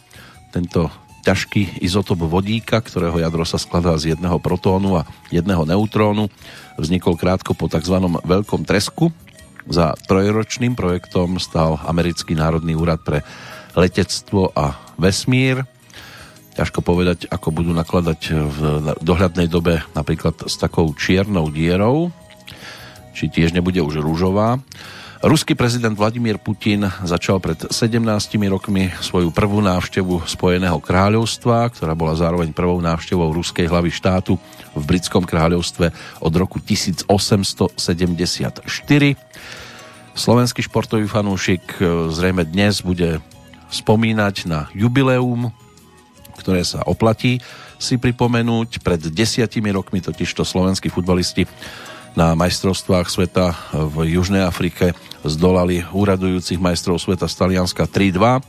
Tento 0.49 0.89
ťažký 1.29 1.85
izotop 1.85 2.25
vodíka, 2.25 2.81
ktorého 2.81 3.21
jadro 3.21 3.45
sa 3.45 3.61
skladá 3.61 3.93
z 4.01 4.17
jedného 4.17 4.41
protónu 4.41 4.97
a 4.97 5.05
jedného 5.29 5.61
neutrónu, 5.61 6.25
vznikol 6.81 7.13
krátko 7.13 7.53
po 7.53 7.69
tzv. 7.69 8.01
veľkom 8.25 8.65
tresku. 8.65 9.13
Za 9.69 9.93
trojročným 10.09 10.73
projektom 10.73 11.37
stal 11.37 11.77
Americký 11.85 12.33
národný 12.33 12.73
úrad 12.73 13.05
pre 13.05 13.21
letectvo 13.77 14.49
a 14.57 14.73
vesmír. 14.97 15.61
Ťažko 16.57 16.81
povedať, 16.81 17.29
ako 17.29 17.53
budú 17.53 17.77
nakladať 17.77 18.21
v 18.33 18.59
dohľadnej 18.97 19.45
dobe 19.45 19.85
napríklad 19.93 20.49
s 20.49 20.57
takou 20.57 20.89
čiernou 20.97 21.53
dierou, 21.53 22.09
či 23.13 23.29
tiež 23.29 23.53
nebude 23.53 23.85
už 23.85 24.01
rúžová. 24.01 24.57
Ruský 25.19 25.51
prezident 25.51 25.91
Vladimír 25.99 26.39
Putin 26.39 26.87
začal 27.03 27.43
pred 27.43 27.59
17 27.67 27.99
rokmi 28.47 28.87
svoju 29.03 29.35
prvú 29.35 29.59
návštevu 29.59 30.23
Spojeného 30.23 30.79
kráľovstva, 30.79 31.67
ktorá 31.75 31.91
bola 31.91 32.15
zároveň 32.15 32.55
prvou 32.55 32.79
návštevou 32.79 33.27
ruskej 33.35 33.67
hlavy 33.67 33.91
štátu 33.91 34.39
v 34.71 34.83
britskom 34.87 35.27
kráľovstve 35.27 35.91
od 36.23 36.33
roku 36.39 36.63
1874. 36.63 37.75
Slovenský 40.15 40.61
športový 40.63 41.11
fanúšik 41.11 41.83
zrejme 42.15 42.47
dnes 42.47 42.79
bude 42.79 43.19
spomínať 43.75 44.47
na 44.47 44.71
jubileum, 44.71 45.51
ktoré 46.39 46.63
sa 46.63 46.79
oplatí 46.87 47.43
si 47.75 47.99
pripomenúť. 47.99 48.79
Pred 48.79 49.11
desiatimi 49.11 49.67
rokmi 49.75 49.99
totižto 49.99 50.47
slovenskí 50.47 50.87
futbalisti 50.87 51.43
na 52.17 52.33
majstrovstvách 52.37 53.07
sveta 53.09 53.53
v 53.73 54.17
Južnej 54.17 54.45
Afrike 54.45 54.97
zdolali 55.21 55.83
úradujúcich 55.83 56.61
majstrov 56.61 56.97
sveta 56.97 57.27
z 57.29 57.35
Talianska 57.35 57.85
3-2 57.85 58.41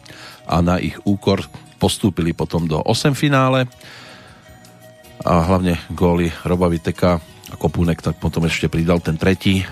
a 0.47 0.57
na 0.65 0.81
ich 0.81 0.97
úkor 1.05 1.45
postúpili 1.81 2.37
potom 2.37 2.69
do 2.69 2.81
8 2.85 3.17
finále 3.17 3.69
a 5.21 5.45
hlavne 5.45 5.77
góly 5.93 6.33
Roba 6.45 6.69
Viteka 6.69 7.21
a 7.51 7.55
Kopúnek 7.59 8.01
tak 8.01 8.17
potom 8.17 8.47
ešte 8.49 8.71
pridal 8.71 9.01
ten 9.05 9.21
tretí 9.21 9.65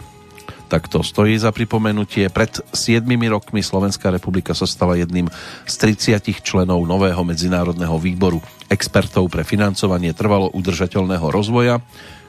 tak 0.69 0.85
to 0.85 1.01
stojí 1.01 1.33
za 1.41 1.49
pripomenutie. 1.49 2.29
Pred 2.29 2.61
7 2.77 3.01
rokmi 3.33 3.65
Slovenská 3.65 4.13
republika 4.13 4.53
sa 4.53 4.69
stala 4.69 5.01
jedným 5.01 5.27
z 5.65 5.75
30 5.97 6.45
členov 6.45 6.85
nového 6.85 7.25
medzinárodného 7.25 7.97
výboru 7.97 8.45
expertov 8.69 9.33
pre 9.33 9.49
financovanie 9.49 10.13
trvalo 10.13 10.53
udržateľného 10.53 11.25
rozvoja, 11.33 11.81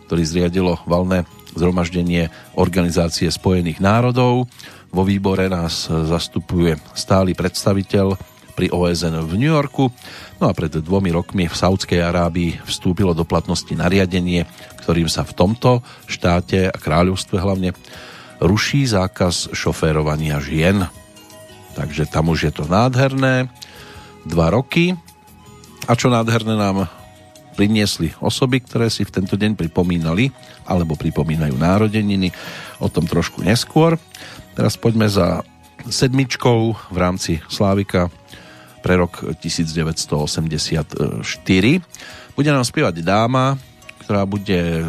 ktorý 0.07 0.23
zriadilo 0.23 0.79
valné 0.87 1.27
zhromaždenie 1.59 2.31
Organizácie 2.55 3.27
spojených 3.27 3.83
národov. 3.83 4.47
Vo 4.89 5.03
výbore 5.03 5.51
nás 5.51 5.91
zastupuje 5.91 6.79
stály 6.95 7.35
predstaviteľ 7.35 8.15
pri 8.59 8.71
OSN 8.75 9.23
v 9.23 9.33
New 9.39 9.51
Yorku. 9.51 9.87
No 10.43 10.51
a 10.51 10.55
pred 10.55 10.71
dvomi 10.71 11.15
rokmi 11.15 11.47
v 11.47 11.55
Saudskej 11.55 12.03
Arábii 12.03 12.59
vstúpilo 12.67 13.15
do 13.15 13.23
platnosti 13.23 13.71
nariadenie, 13.71 14.43
ktorým 14.83 15.07
sa 15.07 15.23
v 15.23 15.31
tomto 15.31 15.79
štáte 16.11 16.67
a 16.67 16.75
kráľovstve 16.75 17.39
hlavne 17.39 17.71
ruší 18.43 18.83
zákaz 18.87 19.55
šoférovania 19.55 20.43
žien. 20.43 20.87
Takže 21.79 22.11
tam 22.11 22.35
už 22.35 22.51
je 22.51 22.53
to 22.55 22.67
nádherné. 22.67 23.47
Dva 24.27 24.51
roky. 24.51 24.95
A 25.87 25.95
čo 25.95 26.11
nádherné 26.11 26.59
nám 26.59 26.98
priniesli 27.59 28.15
osoby, 28.23 28.63
ktoré 28.63 28.87
si 28.87 29.03
v 29.03 29.11
tento 29.11 29.35
deň 29.35 29.59
pripomínali 29.59 30.31
alebo 30.63 30.95
pripomínajú 30.95 31.59
národeniny. 31.59 32.31
O 32.79 32.87
tom 32.87 33.03
trošku 33.03 33.43
neskôr. 33.43 33.99
Teraz 34.55 34.79
poďme 34.79 35.11
za 35.11 35.43
sedmičkou 35.83 36.59
v 36.87 36.97
rámci 36.97 37.43
Slávika 37.51 38.07
pre 38.79 38.95
rok 38.95 39.35
1984. 39.43 41.19
Bude 42.31 42.49
nám 42.55 42.63
spievať 42.63 43.03
dáma, 43.03 43.59
ktorá 44.07 44.23
bude 44.23 44.87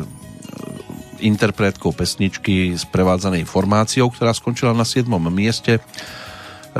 interpretkou 1.18 1.90
pesničky 1.90 2.78
s 2.78 2.86
prevádzanej 2.86 3.50
formáciou, 3.50 4.14
ktorá 4.14 4.30
skončila 4.30 4.70
na 4.70 4.86
7. 4.86 5.10
mieste. 5.28 5.82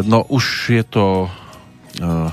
No 0.07 0.23
už 0.31 0.71
je 0.71 0.85
to 0.87 1.27
uh, 1.27 2.31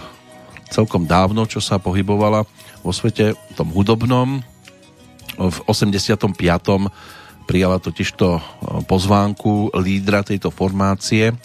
celkom 0.70 1.10
dávno, 1.10 1.50
čo 1.50 1.58
sa 1.58 1.82
pohybovala 1.82 2.46
vo 2.88 2.96
svete 2.96 3.36
tom 3.60 3.68
hudobnom. 3.76 4.40
V 5.36 5.58
85. 5.68 6.32
prijala 7.44 7.84
totižto 7.84 8.28
e, 8.40 8.42
pozvánku 8.88 9.76
lídra 9.76 10.24
tejto 10.24 10.56
formácie, 10.56 11.32
e, 11.32 11.36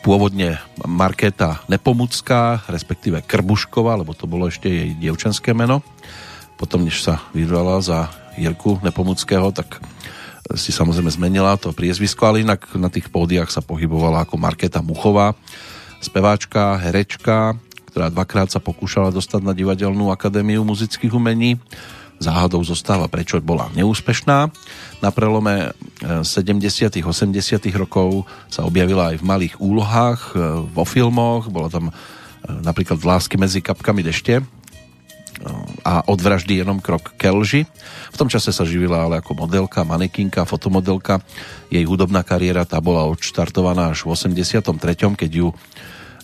pôvodne 0.00 0.56
Markéta 0.88 1.60
Nepomucká, 1.68 2.64
respektíve 2.64 3.20
Krbušková, 3.20 4.00
lebo 4.00 4.16
to 4.16 4.24
bolo 4.24 4.48
ešte 4.48 4.72
jej 4.72 4.90
dievčenské 4.96 5.52
meno. 5.52 5.84
Potom, 6.56 6.80
než 6.80 7.04
sa 7.04 7.20
vydala 7.36 7.84
za 7.84 8.08
Jirku 8.40 8.80
Nepomuckého, 8.80 9.52
tak 9.52 9.84
si 10.56 10.72
samozrejme 10.72 11.12
zmenila 11.12 11.60
to 11.60 11.76
priezvisko, 11.76 12.24
ale 12.24 12.40
inak 12.40 12.72
na 12.80 12.88
tých 12.88 13.12
pódiach 13.12 13.52
sa 13.52 13.60
pohybovala 13.60 14.24
ako 14.24 14.40
Marketa 14.40 14.80
Muchová, 14.80 15.36
speváčka, 16.00 16.80
herečka, 16.80 17.54
ktorá 17.92 18.08
dvakrát 18.08 18.48
sa 18.48 18.56
pokúšala 18.58 19.12
dostať 19.12 19.44
na 19.44 19.52
Divadelnú 19.52 20.08
akadémiu 20.08 20.64
muzických 20.64 21.12
umení. 21.12 21.60
záhadou 22.22 22.62
zostáva, 22.62 23.10
prečo 23.10 23.42
bola 23.42 23.66
neúspešná. 23.74 24.46
Na 25.02 25.10
prelome 25.10 25.74
70. 26.00 27.02
80. 27.02 27.02
rokov 27.74 28.30
sa 28.46 28.62
objavila 28.62 29.10
aj 29.10 29.18
v 29.18 29.26
malých 29.26 29.54
úlohách, 29.58 30.38
vo 30.70 30.86
filmoch, 30.86 31.50
bola 31.50 31.66
tam 31.66 31.90
napríklad 32.46 33.02
Lásky 33.02 33.34
medzi 33.34 33.58
kapkami 33.58 34.06
dešte 34.06 34.42
a 35.82 36.06
od 36.06 36.18
vraždy 36.22 36.62
jenom 36.62 36.78
krok 36.78 37.18
kelži. 37.18 37.66
V 38.14 38.16
tom 38.16 38.30
čase 38.30 38.54
sa 38.54 38.62
živila 38.62 39.02
ale 39.02 39.18
ako 39.18 39.42
modelka, 39.42 39.82
manekinka, 39.82 40.46
fotomodelka. 40.46 41.18
Jej 41.66 41.82
hudobná 41.82 42.22
kariéra 42.22 42.62
tá 42.62 42.78
bola 42.78 43.10
odštartovaná 43.10 43.90
až 43.90 44.06
v 44.06 44.14
83., 44.14 45.18
keď 45.18 45.30
ju 45.34 45.48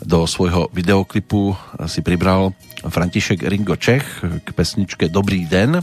do 0.05 0.27
svojho 0.27 0.71
videoklipu 0.71 1.57
si 1.91 2.03
pribral 2.03 2.55
František 2.87 3.43
Ringo 3.47 3.75
Čech 3.75 4.05
k 4.23 4.49
pesničke 4.55 5.11
Dobrý 5.11 5.47
den. 5.47 5.83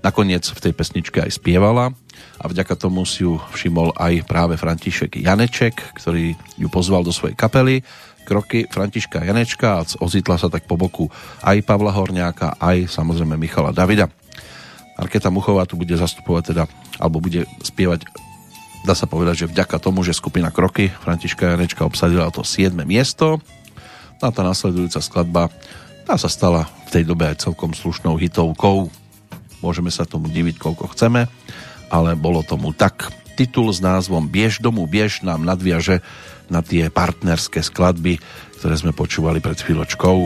Nakoniec 0.00 0.48
v 0.48 0.62
tej 0.64 0.72
pesničke 0.72 1.20
aj 1.20 1.36
spievala 1.36 1.92
a 2.40 2.44
vďaka 2.48 2.72
tomu 2.78 3.04
si 3.04 3.26
ju 3.26 3.36
všimol 3.52 3.92
aj 4.00 4.24
práve 4.24 4.56
František 4.56 5.20
Janeček, 5.20 5.76
ktorý 5.98 6.32
ju 6.56 6.68
pozval 6.72 7.04
do 7.04 7.12
svojej 7.12 7.36
kapely 7.36 7.84
kroky 8.24 8.64
Františka 8.70 9.26
Janečka 9.26 9.82
a 9.82 9.84
ozitla 10.00 10.38
sa 10.38 10.48
tak 10.48 10.64
po 10.64 10.78
boku 10.78 11.10
aj 11.44 11.60
Pavla 11.66 11.92
Horňáka, 11.92 12.56
aj 12.56 12.88
samozrejme 12.88 13.36
Michala 13.36 13.74
Davida. 13.74 14.08
Arketa 14.96 15.32
Muchová 15.32 15.64
tu 15.64 15.80
bude 15.80 15.96
zastupovať 15.96 16.52
teda, 16.52 16.64
alebo 17.00 17.24
bude 17.24 17.48
spievať 17.64 18.04
dá 18.84 18.94
sa 18.96 19.08
povedať, 19.08 19.44
že 19.44 19.50
vďaka 19.50 19.76
tomu, 19.80 20.04
že 20.04 20.16
skupina 20.16 20.48
Kroky 20.48 20.88
Františka 20.90 21.56
Janečka 21.56 21.84
obsadila 21.84 22.28
to 22.32 22.44
7. 22.44 22.72
miesto, 22.84 23.40
a 24.20 24.28
tá 24.28 24.44
nasledujúca 24.44 25.00
skladba 25.00 25.48
tá 26.04 26.18
sa 26.20 26.28
stala 26.28 26.68
v 26.90 27.00
tej 27.00 27.04
dobe 27.06 27.24
aj 27.28 27.46
celkom 27.46 27.72
slušnou 27.72 28.18
hitovkou. 28.18 28.90
Môžeme 29.62 29.94
sa 29.94 30.04
tomu 30.04 30.26
diviť, 30.26 30.58
koľko 30.58 30.92
chceme, 30.92 31.30
ale 31.86 32.10
bolo 32.18 32.42
tomu 32.42 32.74
tak. 32.74 33.14
Titul 33.38 33.72
s 33.72 33.80
názvom 33.80 34.28
Biež 34.28 34.60
domu, 34.60 34.84
biež 34.84 35.22
nám 35.24 35.46
nadviaže 35.46 36.02
na 36.50 36.60
tie 36.60 36.90
partnerské 36.90 37.62
skladby, 37.62 38.18
ktoré 38.58 38.74
sme 38.74 38.92
počúvali 38.92 39.38
pred 39.38 39.56
chvíľočkou. 39.56 40.18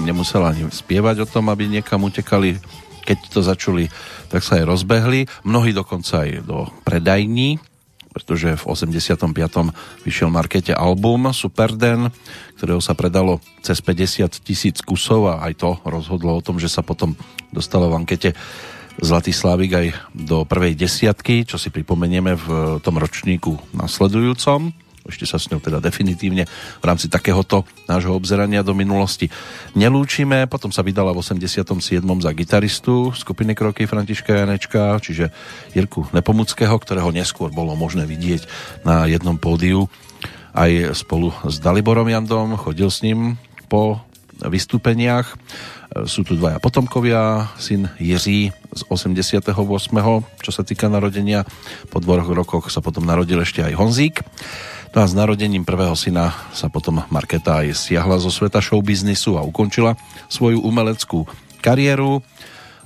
Nemusela 0.00 0.52
ani 0.52 0.68
spievať 0.68 1.24
o 1.24 1.30
tom, 1.30 1.52
aby 1.52 1.68
niekam 1.68 2.02
utekali. 2.04 2.58
Keď 3.00 3.18
to 3.32 3.40
začuli, 3.40 3.88
tak 4.28 4.44
sa 4.44 4.60
aj 4.60 4.68
rozbehli. 4.68 5.26
Mnohí 5.42 5.72
dokonca 5.72 6.22
aj 6.22 6.44
do 6.44 6.68
predajní, 6.84 7.58
pretože 8.12 8.58
v 8.58 8.64
85. 8.66 9.32
vyšiel 10.04 10.28
Markete 10.28 10.76
album 10.76 11.30
Superden, 11.32 12.12
ktorého 12.60 12.82
sa 12.82 12.92
predalo 12.92 13.38
cez 13.64 13.80
50 13.80 14.42
tisíc 14.44 14.82
kusov 14.84 15.32
a 15.32 15.46
aj 15.48 15.52
to 15.58 15.70
rozhodlo 15.86 16.36
o 16.36 16.44
tom, 16.44 16.60
že 16.60 16.68
sa 16.68 16.84
potom 16.84 17.16
dostalo 17.54 17.88
v 17.88 18.04
ankete 18.04 18.36
Zlatý 19.00 19.32
Slávik 19.32 19.72
aj 19.72 19.86
do 20.12 20.44
prvej 20.44 20.76
desiatky, 20.76 21.48
čo 21.48 21.56
si 21.56 21.72
pripomenieme 21.72 22.36
v 22.36 22.46
tom 22.84 23.00
ročníku 23.00 23.56
nasledujúcom 23.72 24.89
ešte 25.08 25.24
sa 25.24 25.40
s 25.40 25.48
ňou 25.48 25.62
teda 25.62 25.80
definitívne 25.80 26.44
v 26.80 26.84
rámci 26.84 27.08
takéhoto 27.08 27.64
nášho 27.88 28.12
obzerania 28.12 28.60
do 28.60 28.76
minulosti 28.76 29.32
nelúčime. 29.72 30.44
Potom 30.50 30.68
sa 30.70 30.84
vydala 30.84 31.16
v 31.16 31.22
87. 31.24 31.64
za 32.02 32.30
gitaristu 32.36 33.14
skupiny 33.16 33.56
Kroky 33.56 33.88
Františka 33.88 34.44
Janečka, 34.44 35.00
čiže 35.00 35.32
Jirku 35.72 36.04
Nepomuckého, 36.12 36.76
ktorého 36.76 37.08
neskôr 37.14 37.48
bolo 37.48 37.72
možné 37.78 38.04
vidieť 38.04 38.44
na 38.84 39.08
jednom 39.08 39.40
pódiu 39.40 39.88
aj 40.54 40.98
spolu 40.98 41.30
s 41.46 41.62
Daliborom 41.62 42.10
Jandom, 42.10 42.58
chodil 42.58 42.90
s 42.90 43.06
ním 43.06 43.38
po 43.70 44.02
vystúpeniach. 44.42 45.36
Sú 46.06 46.22
tu 46.22 46.38
dvaja 46.38 46.62
potomkovia, 46.62 47.50
syn 47.58 47.90
Jiří 47.98 48.54
z 48.54 48.82
88. 48.86 49.50
čo 50.38 50.50
sa 50.54 50.62
týka 50.62 50.86
narodenia. 50.86 51.42
Po 51.90 51.98
dvoch 51.98 52.30
rokoch 52.30 52.70
sa 52.70 52.78
potom 52.78 53.02
narodil 53.02 53.42
ešte 53.42 53.66
aj 53.66 53.74
Honzík. 53.74 54.22
No 54.90 54.98
a 55.02 55.06
s 55.06 55.14
narodením 55.14 55.62
prvého 55.62 55.94
syna 55.94 56.34
sa 56.50 56.66
potom 56.66 57.02
Marketa 57.14 57.62
aj 57.62 57.78
siahla 57.78 58.18
zo 58.18 58.28
sveta 58.28 58.58
showbiznisu 58.58 59.38
a 59.38 59.46
ukončila 59.46 59.94
svoju 60.26 60.58
umeleckú 60.60 61.30
kariéru. 61.62 62.18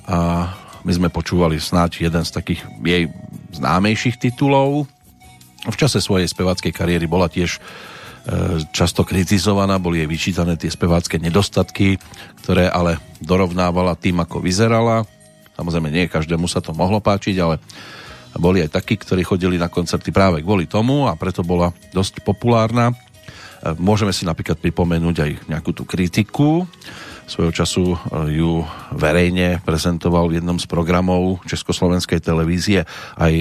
A 0.05 0.53
my 0.85 0.93
sme 0.93 1.09
počúvali 1.09 1.57
snáď 1.57 2.05
jeden 2.05 2.25
z 2.29 2.31
takých 2.31 2.61
jej 2.85 3.09
známejších 3.57 4.21
titulov. 4.21 4.85
V 5.65 5.77
čase 5.81 6.05
svojej 6.05 6.29
speváckej 6.29 6.77
kariéry 6.77 7.09
bola 7.09 7.33
tiež 7.33 7.57
E, 8.25 8.65
často 8.73 9.05
kritizovaná, 9.05 9.77
boli 9.77 10.01
jej 10.01 10.09
vyčítané 10.09 10.57
tie 10.57 10.73
spevácké 10.73 11.21
nedostatky, 11.21 12.01
ktoré 12.41 12.73
ale 12.73 12.97
dorovnávala 13.21 14.01
tým, 14.01 14.17
ako 14.25 14.41
vyzerala. 14.41 15.05
Samozrejme, 15.61 15.93
nie 15.93 16.09
každému 16.09 16.49
sa 16.49 16.65
to 16.65 16.73
mohlo 16.73 17.05
páčiť, 17.05 17.37
ale 17.45 17.61
boli 18.39 18.63
aj 18.63 18.75
takí, 18.75 18.99
ktorí 18.99 19.23
chodili 19.23 19.57
na 19.57 19.71
koncerty 19.71 20.11
práve 20.11 20.43
kvôli 20.43 20.67
tomu 20.67 21.07
a 21.07 21.15
preto 21.15 21.47
bola 21.47 21.71
dosť 21.95 22.23
populárna. 22.27 22.91
E, 22.91 22.95
môžeme 23.79 24.11
si 24.11 24.27
napríklad 24.27 24.59
pripomenúť 24.59 25.17
aj 25.23 25.31
nejakú 25.51 25.71
tú 25.71 25.87
kritiku. 25.87 26.67
Svojho 27.25 27.53
času 27.55 27.85
e, 27.95 27.97
ju 28.37 28.67
verejne 28.93 29.63
prezentoval 29.63 30.29
v 30.29 30.43
jednom 30.43 30.59
z 30.59 30.67
programov 30.67 31.43
Československej 31.47 32.21
televízie 32.21 32.85
aj 33.17 33.35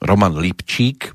Roman 0.00 0.34
Lipčík, 0.36 1.12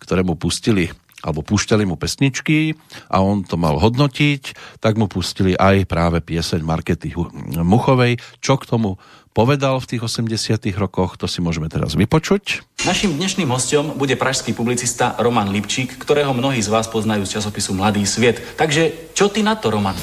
ktorému 0.00 0.36
pustili 0.40 0.88
alebo 1.24 1.40
púšťali 1.40 1.88
mu 1.88 1.96
pesničky 1.96 2.76
a 3.08 3.24
on 3.24 3.48
to 3.48 3.56
mal 3.56 3.80
hodnotiť, 3.80 4.76
tak 4.84 5.00
mu 5.00 5.08
pustili 5.08 5.56
aj 5.56 5.88
práve 5.88 6.20
pieseň 6.20 6.60
Markety 6.60 7.16
Muchovej. 7.64 8.20
Čo 8.44 8.60
k 8.60 8.68
tomu 8.68 9.00
povedal 9.34 9.82
v 9.82 9.86
tých 9.90 10.02
80 10.06 10.62
rokoch, 10.78 11.18
to 11.18 11.26
si 11.26 11.42
môžeme 11.42 11.66
teraz 11.66 11.98
vypočuť. 11.98 12.62
Našim 12.86 13.18
dnešným 13.18 13.50
hostom 13.50 13.98
bude 13.98 14.14
pražský 14.14 14.54
publicista 14.54 15.18
Roman 15.18 15.50
Lipčík, 15.50 15.98
ktorého 15.98 16.30
mnohí 16.30 16.62
z 16.62 16.70
vás 16.70 16.86
poznajú 16.86 17.26
z 17.26 17.42
časopisu 17.42 17.74
Mladý 17.74 18.06
sviet. 18.06 18.38
Takže 18.54 19.10
čo 19.12 19.26
ty 19.26 19.42
na 19.42 19.58
to, 19.58 19.74
Roman? 19.74 19.98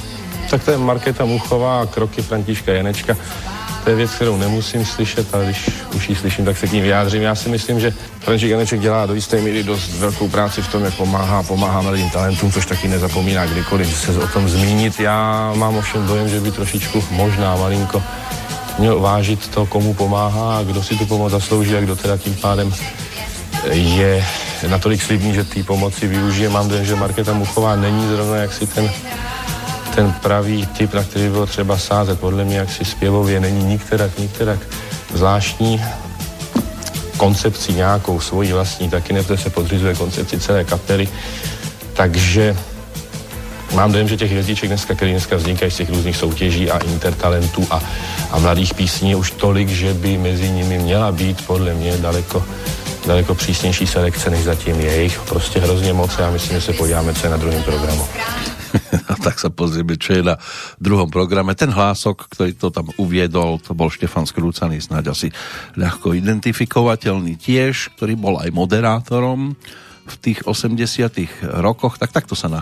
Tak 0.52 0.68
to 0.68 0.76
je 0.76 0.78
Marketa 0.78 1.24
Muchová 1.24 1.82
a 1.82 1.88
kroky 1.88 2.22
Františka 2.22 2.76
Janečka. 2.76 3.16
To 3.84 3.90
je 3.90 3.96
věc, 3.96 4.12
kterou 4.12 4.38
nemusím 4.38 4.86
slyšet, 4.86 5.34
ale 5.34 5.46
když 5.46 5.70
už 5.96 6.10
ji 6.10 6.16
slyším, 6.16 6.46
tak 6.46 6.58
se 6.58 6.68
k 6.68 6.72
ní 6.72 6.82
vyjádřím. 6.82 7.22
Já 7.22 7.36
si 7.36 7.50
myslím, 7.50 7.80
že 7.80 7.94
František 8.20 8.50
Janeček 8.50 8.80
dělá 8.80 9.06
do 9.06 9.14
jisté 9.14 9.42
míry 9.42 9.64
dost 9.64 9.98
velkou 9.98 10.30
práci 10.30 10.62
v 10.62 10.68
tom, 10.68 10.84
jak 10.84 10.94
pomáhá, 10.94 11.44
pomáhá 11.44 11.82
mladým 11.82 12.10
talentům, 12.10 12.52
což 12.52 12.66
taky 12.66 12.88
nezapomíná 12.88 13.46
kdykoliv 13.46 13.88
se 13.98 14.12
o 14.20 14.28
tom 14.28 14.50
zmínit. 14.50 15.00
Já 15.00 15.54
mám 15.56 15.76
ovšem 15.76 16.08
dojem, 16.08 16.30
že 16.30 16.40
by 16.40 16.52
trošičku 16.52 17.04
možná 17.12 17.56
malinko 17.56 18.04
měl 18.80 19.00
vážit 19.00 19.48
to, 19.48 19.66
komu 19.66 19.94
pomáhá 19.94 20.58
a 20.58 20.64
kdo 20.64 20.84
si 20.84 20.96
tu 20.96 21.06
pomoc 21.06 21.32
zaslouží 21.32 21.76
a 21.76 21.82
kdo 21.82 21.96
teda 21.96 22.18
tím 22.18 22.36
pádem 22.36 22.74
je 23.72 24.26
natolik 24.68 25.02
slibný, 25.02 25.34
že 25.34 25.44
té 25.44 25.64
pomoci 25.64 26.08
využije. 26.08 26.50
Mám 26.50 26.70
dojem, 26.70 26.86
že 26.86 26.96
Marketa 26.96 27.34
Muchová 27.34 27.76
není 27.76 28.08
zrovna 28.08 28.36
jaksi 28.36 28.68
ten 28.68 28.92
ten 29.96 30.14
pravý 30.14 30.66
typ, 30.66 30.94
na 30.94 31.04
který 31.04 31.30
bylo 31.30 31.46
třeba 31.46 31.78
sázet. 31.78 32.20
Podle 32.20 32.46
mě, 32.46 32.58
jak 32.58 32.72
si 32.72 32.86
zpěvově 32.86 33.40
není 33.40 33.64
nikterak, 33.64 34.18
nikterak 34.18 34.60
zvláštní 35.14 35.84
koncepci 37.18 37.74
nějakou 37.74 38.20
svoji 38.20 38.54
vlastní, 38.54 38.90
taky 38.90 39.14
ne, 39.14 39.24
se 39.36 39.50
podřizuje 39.50 39.96
koncepci 39.96 40.40
celé 40.40 40.64
kapely. 40.64 41.08
Takže 41.94 42.58
mám 43.76 43.92
dojem, 43.92 44.08
že 44.08 44.18
těch 44.18 44.32
hvězdiček 44.32 44.70
dneska, 44.70 44.96
které 44.96 45.12
dneska 45.12 45.36
vznikají 45.36 45.72
z 45.72 45.76
těch 45.76 45.90
různých 45.90 46.18
soutěží 46.18 46.72
a 46.72 46.78
intertalentů 46.78 47.68
a, 47.72 47.82
a 48.32 48.40
mladých 48.40 48.74
písní 48.74 49.10
je 49.10 49.16
už 49.16 49.32
tolik, 49.32 49.70
že 49.70 49.94
by 49.94 50.18
mezi 50.18 50.50
nimi 50.50 50.78
měla 50.80 51.12
být 51.12 51.46
podle 51.48 51.74
mě 51.74 51.98
daleko 51.98 52.46
daleko 53.08 53.36
přísnější 53.36 53.88
selekce, 53.88 54.30
než 54.30 54.44
zatím 54.44 54.80
je 54.80 55.04
jich 55.04 55.20
prostě 55.20 55.60
hrozně 55.60 55.94
moc 55.94 56.20
a 56.20 56.32
myslím, 56.32 56.58
že 56.58 56.62
se 56.62 56.74
podíváme, 56.74 57.14
co 57.14 57.26
je 57.26 57.32
na 57.32 57.38
druhém 57.38 57.64
programu. 57.64 58.08
tak 59.26 59.36
sa 59.36 59.52
pozrieme, 59.52 60.00
čo 60.00 60.16
je 60.16 60.24
na 60.24 60.40
druhom 60.80 61.12
programe. 61.12 61.52
Ten 61.60 61.72
hlások, 61.76 62.32
ktorý 62.32 62.56
to 62.56 62.72
tam 62.72 62.88
uviedol, 62.96 63.60
to 63.60 63.76
bol 63.76 63.92
Štefan 63.92 64.24
Skrúcaný, 64.24 64.80
snáď 64.80 65.12
asi 65.12 65.28
ľahko 65.76 66.16
identifikovateľný 66.16 67.36
tiež, 67.36 67.92
ktorý 68.00 68.16
bol 68.16 68.40
aj 68.40 68.50
moderátorom 68.56 69.60
v 70.08 70.16
tých 70.20 70.48
80 70.48 70.80
rokoch, 71.62 72.00
tak 72.00 72.16
takto 72.16 72.34
sa 72.34 72.48
na 72.48 72.62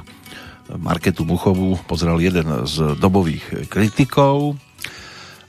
Marketu 0.77 1.25
Muchovú 1.25 1.81
pozrel 1.89 2.21
jeden 2.21 2.45
z 2.69 2.93
dobových 3.01 3.65
kritikov, 3.71 4.59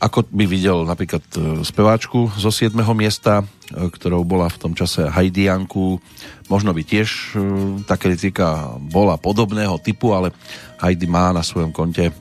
ako 0.00 0.24
by 0.32 0.48
videl 0.48 0.88
napríklad 0.88 1.20
e, 1.36 1.60
speváčku 1.60 2.32
zo 2.40 2.48
7. 2.48 2.72
miesta, 2.96 3.44
e, 3.44 3.44
ktorou 3.92 4.24
bola 4.24 4.48
v 4.48 4.56
tom 4.56 4.72
čase 4.72 5.04
Haidianku. 5.12 6.00
Možno 6.48 6.72
by 6.72 6.80
tiež 6.80 7.08
e, 7.08 7.44
tá 7.84 8.00
kritika 8.00 8.80
bola 8.80 9.20
podobného 9.20 9.76
typu, 9.76 10.16
ale 10.16 10.32
Heidi 10.80 11.04
má 11.04 11.36
na 11.36 11.44
svojom 11.44 11.76
konte 11.76 12.16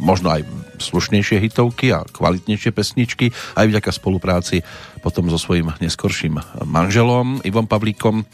možno 0.00 0.32
aj 0.32 0.48
slušnejšie 0.80 1.44
hitovky 1.44 1.92
a 1.92 2.08
kvalitnejšie 2.08 2.72
pesničky, 2.72 3.36
aj 3.52 3.68
vďaka 3.68 3.92
spolupráci 3.92 4.64
potom 5.04 5.28
so 5.28 5.36
svojím 5.36 5.76
neskorším 5.76 6.40
manželom 6.64 7.44
Ivom 7.44 7.68
Pavlíkom, 7.68 8.24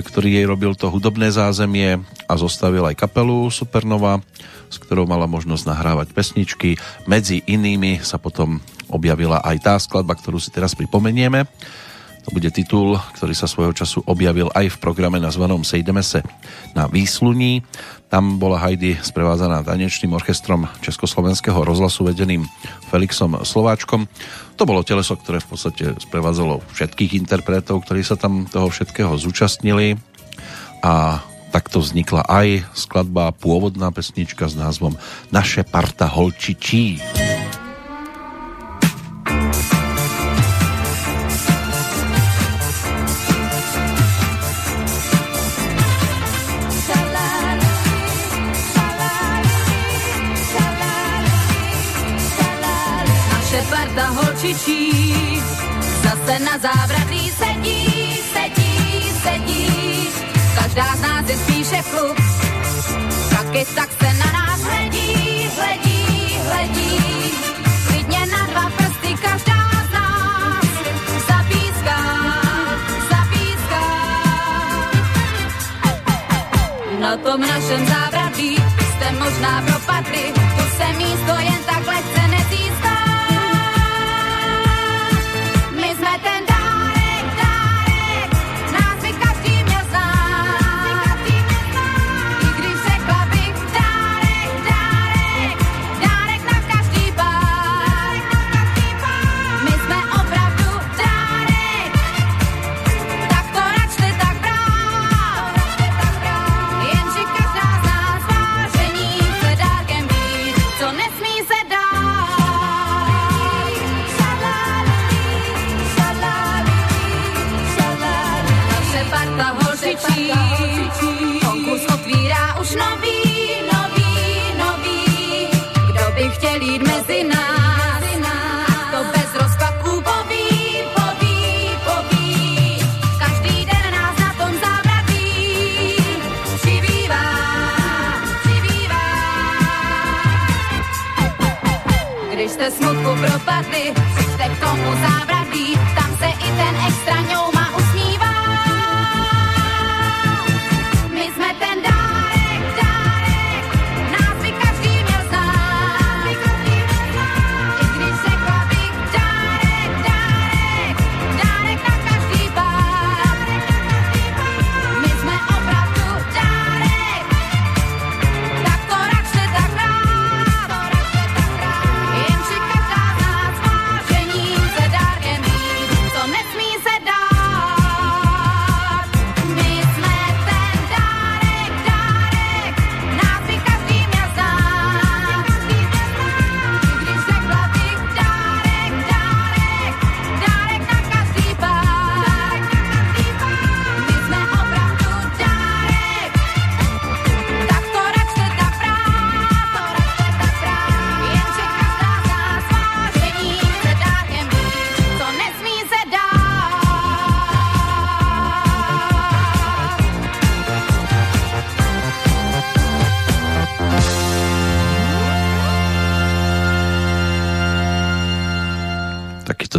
ktorý 0.00 0.40
jej 0.40 0.46
robil 0.48 0.72
to 0.76 0.88
hudobné 0.92 1.32
zázemie 1.32 2.00
a 2.26 2.32
zostavil 2.36 2.84
aj 2.84 2.98
kapelu 2.98 3.48
Supernova 3.48 4.20
s 4.66 4.76
ktorou 4.82 5.06
mala 5.06 5.30
možnosť 5.30 5.64
nahrávať 5.66 6.08
pesničky. 6.12 6.74
Medzi 7.06 7.42
inými 7.46 8.02
sa 8.02 8.18
potom 8.18 8.58
objavila 8.90 9.42
aj 9.42 9.56
tá 9.62 9.74
skladba, 9.78 10.18
ktorú 10.18 10.38
si 10.42 10.50
teraz 10.50 10.74
pripomenieme. 10.74 11.46
To 12.26 12.34
bude 12.34 12.50
titul, 12.50 12.98
ktorý 13.14 13.38
sa 13.38 13.46
svojho 13.46 13.70
času 13.70 14.02
objavil 14.02 14.50
aj 14.50 14.74
v 14.74 14.80
programe 14.82 15.22
nazvanom 15.22 15.62
Sejdeme 15.62 16.02
se 16.02 16.26
na 16.74 16.90
výsluní. 16.90 17.62
Tam 18.06 18.38
bola 18.38 18.62
Heidi 18.62 18.94
sprevádzaná 18.94 19.66
tanečným 19.66 20.14
orchestrom 20.14 20.70
Československého 20.78 21.58
rozhlasu 21.66 22.06
vedeným 22.06 22.46
Felixom 22.86 23.42
Slováčkom. 23.42 24.06
To 24.54 24.62
bolo 24.62 24.86
teleso, 24.86 25.18
ktoré 25.18 25.42
v 25.42 25.50
podstate 25.50 25.84
sprevádzalo 25.98 26.62
všetkých 26.70 27.18
interpretov, 27.18 27.82
ktorí 27.82 28.06
sa 28.06 28.14
tam 28.14 28.46
toho 28.46 28.70
všetkého 28.70 29.10
zúčastnili 29.18 29.98
a 30.86 31.18
takto 31.50 31.82
vznikla 31.82 32.22
aj 32.30 32.62
skladba, 32.78 33.34
pôvodná 33.34 33.90
pesnička 33.90 34.46
s 34.46 34.54
názvom 34.54 34.94
Naše 35.34 35.66
parta 35.66 36.06
holčičí. 36.06 37.02
Holčičí 54.46 55.42
zase 56.06 56.34
na 56.38 56.54
závratý 56.58 57.22
sedí 57.34 57.82
Každá 60.54 60.96
z 60.96 61.00
nás 61.00 61.24
je 61.28 61.36
spíše 61.36 61.82
kluk, 61.90 62.16
taky 63.30 63.64
tak 63.74 63.90
se 63.98 64.08
na 64.14 64.28
nás 64.32 64.60
hledí, 64.62 65.48
hledí, 65.56 66.38
hledí. 66.48 66.98
Klidně 67.86 68.26
na 68.26 68.46
dva 68.46 68.70
prsty 68.76 69.14
každá 69.22 69.60
z 69.88 69.92
nás 69.92 70.66
zapíská, 71.28 71.98
zapíská. 73.10 73.84
Na 77.00 77.16
tom 77.16 77.40
našem 77.40 77.86
závratí 77.86 78.56
jste 78.56 79.12
možná 79.12 79.62
propadli, 79.66 80.32
tu 80.34 80.64
se 80.76 80.86
místo 80.98 81.34
jen 81.40 81.60
tak 81.66 81.86
lehce 81.86 82.15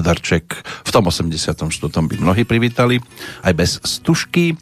Takýto 0.08 0.24
darček 0.24 0.64
v 0.64 0.91
tom 0.95 1.12
84. 1.12 1.68
by 2.08 2.16
mnohí 2.16 2.47
privítali, 2.47 3.03
aj 3.43 3.51
bez 3.51 3.72
stužky. 3.84 4.55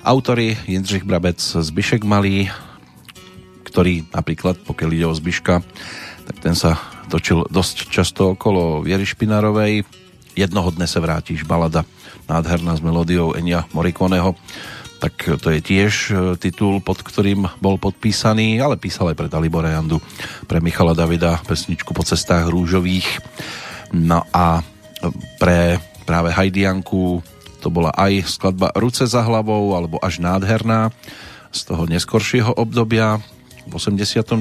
Autory 0.00 0.56
Jindřich 0.64 1.04
Brabec, 1.04 1.36
Zbyšek 1.36 2.08
Malý, 2.08 2.48
ktorý 3.68 4.08
napríklad, 4.16 4.56
pokiaľ 4.64 4.90
ide 4.96 5.04
o 5.04 5.12
Zbyška, 5.12 5.60
tak 6.24 6.36
ten 6.40 6.56
sa 6.56 6.80
točil 7.12 7.44
dosť 7.52 7.92
často 7.92 8.32
okolo 8.32 8.80
Viery 8.80 9.04
Špinárovej. 9.04 9.84
Jednoho 10.32 10.72
dne 10.72 10.88
sa 10.88 11.04
vrátiš, 11.04 11.44
balada 11.44 11.84
nádherná 12.24 12.72
s 12.72 12.80
melódiou 12.80 13.36
Enia 13.36 13.68
Morikoneho. 13.76 14.40
Tak 15.04 15.36
to 15.44 15.52
je 15.52 15.60
tiež 15.60 15.92
e, 15.92 16.12
titul, 16.40 16.80
pod 16.80 17.04
ktorým 17.04 17.44
bol 17.60 17.76
podpísaný, 17.76 18.56
ale 18.64 18.80
písal 18.80 19.12
aj 19.12 19.20
pre 19.20 19.28
Dalibora 19.28 19.76
Jandu, 19.76 20.00
pre 20.48 20.64
Michala 20.64 20.96
Davida 20.96 21.44
pesničku 21.44 21.92
po 21.92 22.02
cestách 22.08 22.48
rúžových. 22.48 23.20
No 23.92 24.24
a 24.32 24.64
pre 25.38 25.78
práve 26.02 26.34
Hajdianku 26.34 27.22
to 27.58 27.68
bola 27.70 27.90
aj 27.94 28.26
skladba 28.26 28.70
Ruce 28.74 29.06
za 29.06 29.22
hlavou, 29.22 29.74
alebo 29.74 29.98
až 29.98 30.22
nádherná 30.22 30.94
z 31.50 31.60
toho 31.66 31.88
neskoršieho 31.90 32.54
obdobia. 32.54 33.18
V 33.68 33.72
89. 33.76 34.40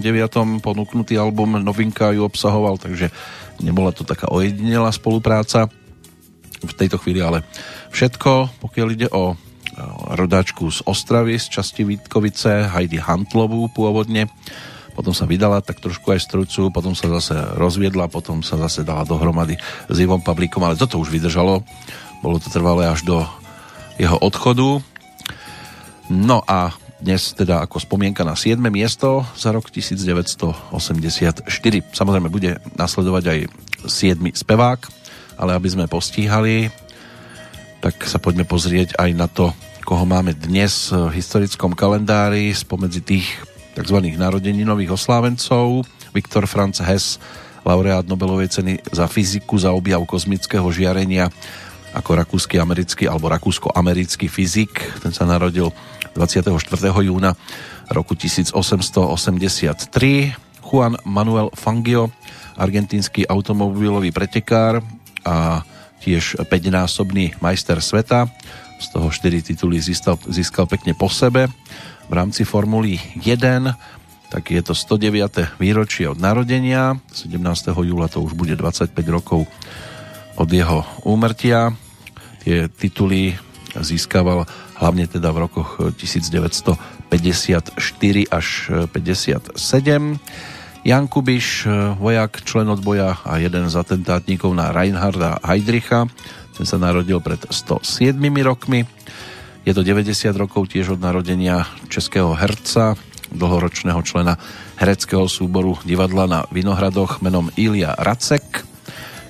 ponúknutý 0.64 1.20
album 1.20 1.60
novinka 1.60 2.14
ju 2.16 2.24
obsahoval, 2.24 2.80
takže 2.80 3.12
nebola 3.60 3.92
to 3.92 4.08
taká 4.08 4.32
ojedinelá 4.32 4.94
spolupráca. 4.94 5.68
V 6.64 6.74
tejto 6.74 6.98
chvíli 6.98 7.22
ale 7.22 7.44
všetko, 7.92 8.62
pokiaľ 8.64 8.88
ide 8.94 9.08
o 9.12 9.38
rodáčku 10.18 10.74
z 10.74 10.82
Ostravy, 10.90 11.38
z 11.38 11.54
časti 11.54 11.86
Vítkovice, 11.86 12.66
Heidi 12.66 12.98
Hantlovú 12.98 13.70
pôvodne, 13.70 14.26
potom 14.98 15.14
sa 15.14 15.30
vydala 15.30 15.62
tak 15.62 15.78
trošku 15.78 16.10
aj 16.10 16.26
strucu, 16.26 16.74
potom 16.74 16.98
sa 16.98 17.06
zase 17.22 17.38
rozviedla, 17.54 18.10
potom 18.10 18.42
sa 18.42 18.58
zase 18.58 18.82
dala 18.82 19.06
dohromady 19.06 19.54
s 19.86 19.98
Ivom 20.02 20.26
Pavlíkom, 20.26 20.66
ale 20.66 20.74
toto 20.74 20.98
už 20.98 21.14
vydržalo, 21.14 21.62
bolo 22.26 22.42
to 22.42 22.50
trvalé 22.50 22.90
až 22.90 23.06
do 23.06 23.22
jeho 24.02 24.18
odchodu. 24.18 24.82
No 26.10 26.42
a 26.50 26.74
dnes 26.98 27.38
teda 27.38 27.62
ako 27.62 27.78
spomienka 27.78 28.26
na 28.26 28.34
7. 28.34 28.58
miesto 28.74 29.22
za 29.38 29.54
rok 29.54 29.70
1984. 29.70 31.46
Samozrejme 31.94 32.34
bude 32.34 32.58
nasledovať 32.74 33.24
aj 33.30 33.40
7. 33.86 34.18
spevák, 34.34 34.80
ale 35.38 35.54
aby 35.54 35.70
sme 35.70 35.86
postíhali, 35.86 36.74
tak 37.86 38.02
sa 38.10 38.18
poďme 38.18 38.50
pozrieť 38.50 38.98
aj 38.98 39.10
na 39.14 39.30
to, 39.30 39.54
koho 39.86 40.10
máme 40.10 40.34
dnes 40.34 40.90
v 40.90 41.14
historickom 41.14 41.78
kalendári 41.78 42.50
spomedzi 42.50 43.06
tých 43.06 43.30
tzv. 43.78 43.98
narodeninových 44.18 44.98
oslávencov. 44.98 45.86
Viktor 46.10 46.50
Franz 46.50 46.82
Hess, 46.82 47.22
laureát 47.62 48.10
Nobelovej 48.10 48.50
ceny 48.50 48.82
za 48.90 49.06
fyziku 49.06 49.62
za 49.62 49.70
objav 49.70 50.02
kozmického 50.10 50.66
žiarenia 50.74 51.30
ako 51.94 52.18
rakúsky 52.18 52.58
americký 52.58 53.06
alebo 53.06 53.30
rakúsko-americký 53.30 54.26
fyzik. 54.28 54.82
Ten 55.02 55.14
sa 55.14 55.30
narodil 55.30 55.70
24. 56.18 56.58
júna 57.06 57.38
roku 57.94 58.18
1883. 58.18 59.86
Juan 60.68 61.00
Manuel 61.08 61.54
Fangio, 61.56 62.12
argentínsky 62.60 63.24
automobilový 63.24 64.12
pretekár 64.12 64.84
a 65.24 65.64
tiež 66.04 66.44
5-násobný 66.44 67.40
majster 67.40 67.80
sveta. 67.80 68.28
Z 68.78 68.94
toho 68.94 69.10
4 69.10 69.42
tituly 69.42 69.82
získal, 69.82 70.20
získal 70.28 70.68
pekne 70.70 70.94
po 70.94 71.10
sebe. 71.10 71.50
V 72.08 72.14
rámci 72.16 72.48
Formuly 72.48 73.00
1 73.20 73.76
tak 74.28 74.52
je 74.52 74.60
to 74.60 74.76
109. 74.76 75.56
výročie 75.56 76.04
od 76.12 76.20
narodenia. 76.20 77.00
17. 77.16 77.40
júla 77.72 78.12
to 78.12 78.20
už 78.20 78.36
bude 78.36 78.60
25 78.60 78.92
rokov 79.08 79.48
od 80.36 80.50
jeho 80.52 80.84
úmrtia. 81.08 81.72
Tie 82.44 82.68
tituly 82.68 83.40
získaval 83.72 84.44
hlavne 84.84 85.08
teda 85.08 85.32
v 85.32 85.48
rokoch 85.48 85.80
1954 85.96 87.08
až 88.28 88.48
57. 88.92 89.56
Jan 90.88 91.06
Kubiš, 91.08 91.68
vojak, 92.00 92.44
člen 92.44 92.68
odboja 92.68 93.20
a 93.24 93.40
jeden 93.40 93.68
z 93.68 93.76
atentátníkov 93.76 94.52
na 94.56 94.76
Reinharda 94.76 95.40
Heydricha. 95.44 96.08
Ten 96.56 96.68
sa 96.68 96.76
narodil 96.80 97.20
pred 97.24 97.48
107 97.48 98.16
rokmi. 98.44 98.84
Je 99.68 99.76
to 99.76 99.84
90 99.84 100.32
rokov 100.40 100.72
tiež 100.72 100.96
od 100.96 101.04
narodenia 101.04 101.68
českého 101.92 102.32
herca, 102.40 102.96
dlhoročného 103.36 104.00
člena 104.00 104.40
hereckého 104.80 105.28
súboru 105.28 105.76
divadla 105.84 106.24
na 106.24 106.40
Vinohradoch 106.56 107.20
menom 107.20 107.52
Ilia 107.60 107.92
Racek, 108.00 108.64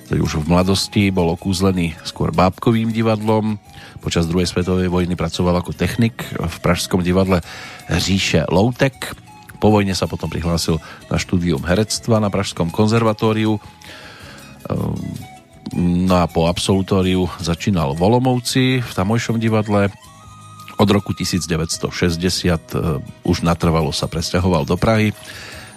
ktorý 0.06 0.22
už 0.22 0.38
v 0.38 0.54
mladosti 0.54 1.10
bol 1.10 1.34
okúzlený 1.34 1.98
skôr 2.06 2.30
bábkovým 2.30 2.94
divadlom. 2.94 3.58
Počas 3.98 4.30
druhej 4.30 4.46
svetovej 4.46 4.86
vojny 4.86 5.18
pracoval 5.18 5.58
ako 5.58 5.74
technik 5.74 6.22
v 6.30 6.56
pražskom 6.62 7.02
divadle 7.02 7.42
Říše 7.90 8.46
Loutek. 8.46 9.18
Po 9.58 9.74
vojne 9.74 9.98
sa 9.98 10.06
potom 10.06 10.30
prihlásil 10.30 10.78
na 11.10 11.18
štúdium 11.18 11.66
herectva 11.66 12.22
na 12.22 12.30
Pražskom 12.30 12.70
konzervatóriu. 12.70 13.58
No 15.74 16.14
a 16.14 16.30
po 16.30 16.46
absolutóriu 16.46 17.26
začínal 17.42 17.98
v 17.98 18.06
v 18.78 18.92
tamojšom 18.94 19.42
divadle 19.42 19.90
od 20.78 20.88
roku 20.88 21.10
1960 21.12 21.90
uh, 21.90 23.02
už 23.26 23.42
natrvalo 23.42 23.90
sa 23.90 24.06
presťahoval 24.06 24.64
do 24.64 24.78
Prahy, 24.78 25.12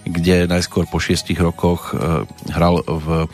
kde 0.06 0.46
najskôr 0.46 0.86
po 0.86 1.02
šiestich 1.02 1.42
rokoch 1.42 1.94
uh, 1.94 2.24
hral 2.54 2.86
v 2.86 3.26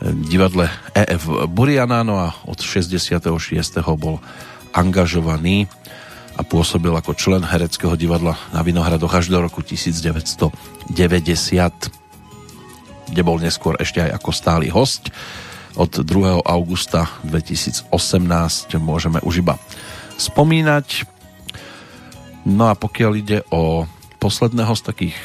divadle 0.00 0.64
EF 0.96 1.28
Buriana, 1.52 2.00
no 2.00 2.16
a 2.16 2.32
od 2.48 2.56
66. 2.56 3.28
bol 4.00 4.16
angažovaný 4.72 5.68
a 6.38 6.42
pôsobil 6.46 6.88
ako 6.94 7.12
člen 7.12 7.44
hereckého 7.44 7.92
divadla 8.00 8.38
na 8.54 8.64
Vinohradoch 8.64 9.12
až 9.12 9.28
do 9.28 9.44
roku 9.44 9.60
1990, 9.60 10.56
kde 13.12 13.22
bol 13.26 13.36
neskôr 13.36 13.76
ešte 13.76 14.00
aj 14.00 14.16
ako 14.16 14.30
stály 14.32 14.72
host. 14.72 15.12
Od 15.76 16.02
2. 16.02 16.40
augusta 16.48 17.06
2018 17.28 17.92
môžeme 18.80 19.20
už 19.20 19.44
iba 19.44 19.60
spomínať. 20.20 21.08
No 22.44 22.68
a 22.68 22.76
pokiaľ 22.76 23.12
ide 23.16 23.38
o 23.48 23.88
posledného 24.20 24.76
z 24.76 24.82
takých 24.84 25.16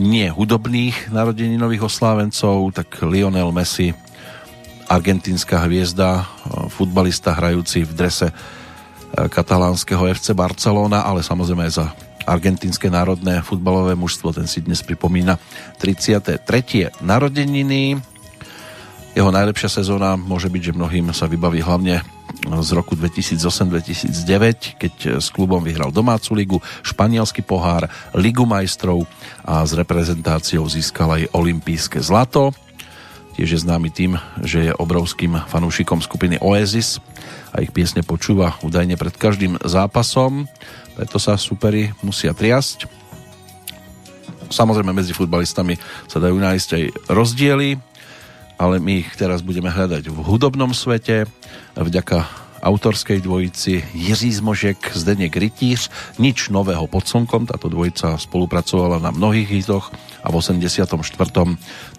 nie 0.00 0.24
hudobných 0.32 1.12
narodeninových 1.12 1.84
oslávencov, 1.92 2.72
tak 2.72 3.04
Lionel 3.04 3.52
Messi, 3.52 3.92
argentínska 4.88 5.60
hviezda, 5.68 6.24
futbalista 6.72 7.36
hrajúci 7.36 7.84
v 7.84 7.92
drese 7.92 8.28
katalánskeho 9.10 10.08
FC 10.14 10.32
Barcelona, 10.32 11.02
ale 11.02 11.20
samozrejme 11.20 11.66
aj 11.66 11.74
za 11.74 11.86
argentínske 12.24 12.86
národné 12.86 13.42
futbalové 13.42 13.98
mužstvo, 13.98 14.30
ten 14.30 14.46
si 14.46 14.62
dnes 14.62 14.86
pripomína 14.86 15.34
33. 15.82 16.46
narodeniny. 17.02 17.98
Jeho 19.10 19.30
najlepšia 19.34 19.82
sezóna 19.82 20.14
môže 20.14 20.46
byť, 20.46 20.70
že 20.70 20.76
mnohým 20.78 21.10
sa 21.10 21.26
vybaví 21.26 21.58
hlavne 21.58 22.06
z 22.58 22.70
roku 22.74 22.98
2008-2009, 22.98 24.82
keď 24.82 24.94
s 25.22 25.30
klubom 25.30 25.62
vyhral 25.62 25.94
domácu 25.94 26.30
ligu, 26.34 26.58
španielský 26.82 27.46
pohár, 27.46 27.86
ligu 28.18 28.42
majstrov 28.42 29.06
a 29.46 29.62
s 29.62 29.72
reprezentáciou 29.78 30.66
získal 30.66 31.22
aj 31.22 31.30
olympijské 31.30 32.02
zlato. 32.02 32.50
Tiež 33.38 33.56
je 33.56 33.60
známy 33.62 33.88
tým, 33.94 34.18
že 34.42 34.68
je 34.68 34.76
obrovským 34.76 35.38
fanúšikom 35.46 36.02
skupiny 36.02 36.42
Oasis 36.42 36.98
a 37.54 37.62
ich 37.62 37.70
piesne 37.70 38.02
počúva 38.02 38.58
údajne 38.66 38.98
pred 38.98 39.14
každým 39.14 39.62
zápasom, 39.62 40.50
preto 40.98 41.16
sa 41.22 41.38
superi 41.38 41.94
musia 42.02 42.34
triasť. 42.34 42.90
Samozrejme 44.50 44.90
medzi 44.90 45.14
futbalistami 45.14 45.78
sa 46.10 46.18
dajú 46.18 46.34
nájsť 46.34 46.68
aj 46.74 46.84
rozdiely, 47.06 47.78
ale 48.60 48.76
my 48.76 49.00
ich 49.00 49.16
teraz 49.16 49.40
budeme 49.40 49.72
hľadať 49.72 50.12
v 50.12 50.18
hudobnom 50.20 50.76
svete 50.76 51.24
vďaka 51.80 52.28
autorskej 52.60 53.24
dvojici 53.24 53.80
Jiří 53.96 54.36
Zmožek, 54.36 54.92
Zdeněk 54.92 55.32
Rytíř. 55.32 55.88
Nič 56.20 56.52
nového 56.52 56.84
pod 56.84 57.08
slnkom, 57.08 57.48
táto 57.48 57.72
dvojica 57.72 58.20
spolupracovala 58.20 59.00
na 59.00 59.16
mnohých 59.16 59.48
hitoch 59.48 59.88
a 60.20 60.28
v 60.28 60.44
84. 60.44 60.92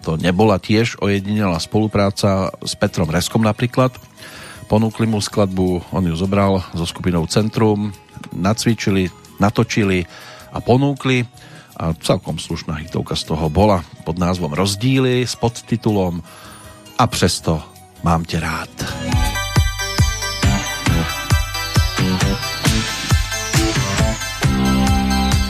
to 0.06 0.10
nebola 0.22 0.62
tiež 0.62 1.02
ojedinelá 1.02 1.58
spolupráca 1.58 2.54
s 2.62 2.78
Petrom 2.78 3.10
Reskom 3.10 3.42
napríklad. 3.42 3.90
Ponúkli 4.70 5.10
mu 5.10 5.18
skladbu, 5.18 5.90
on 5.90 6.06
ju 6.06 6.14
zobral 6.14 6.62
so 6.78 6.86
skupinou 6.86 7.26
Centrum, 7.26 7.90
nacvičili, 8.30 9.10
natočili 9.42 10.06
a 10.54 10.62
ponúkli 10.62 11.26
a 11.74 11.90
celkom 11.98 12.38
slušná 12.38 12.78
hitovka 12.86 13.18
z 13.18 13.34
toho 13.34 13.50
bola 13.50 13.82
pod 14.06 14.14
názvom 14.14 14.54
Rozdíly 14.54 15.26
s 15.26 15.34
podtitulom 15.34 16.22
a 17.02 17.06
přesto 17.06 17.62
mám 18.02 18.24
tě 18.24 18.40
rád. 18.40 18.68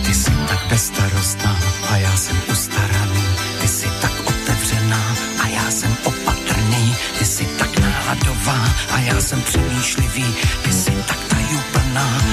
Ty 0.04 0.14
jsi 0.14 0.30
tak 0.48 0.66
bezstarostná 0.68 1.56
a 1.90 1.96
já 1.96 2.16
jsem 2.16 2.36
ustaraný. 2.52 3.24
Ty 3.60 3.68
jsi 3.68 3.88
tak 4.00 4.12
otevřená 4.26 5.16
a 5.42 5.48
já 5.48 5.70
jsem 5.70 5.96
opatrný. 6.04 6.96
Ty 7.18 7.24
jsi 7.24 7.44
tak 7.44 7.78
náladová 7.78 8.68
a 8.90 8.98
já 8.98 9.20
jsem 9.20 9.42
přemýšlivý. 9.42 10.34
Ty 10.64 10.72
jsi 10.72 10.90
tak 10.90 11.31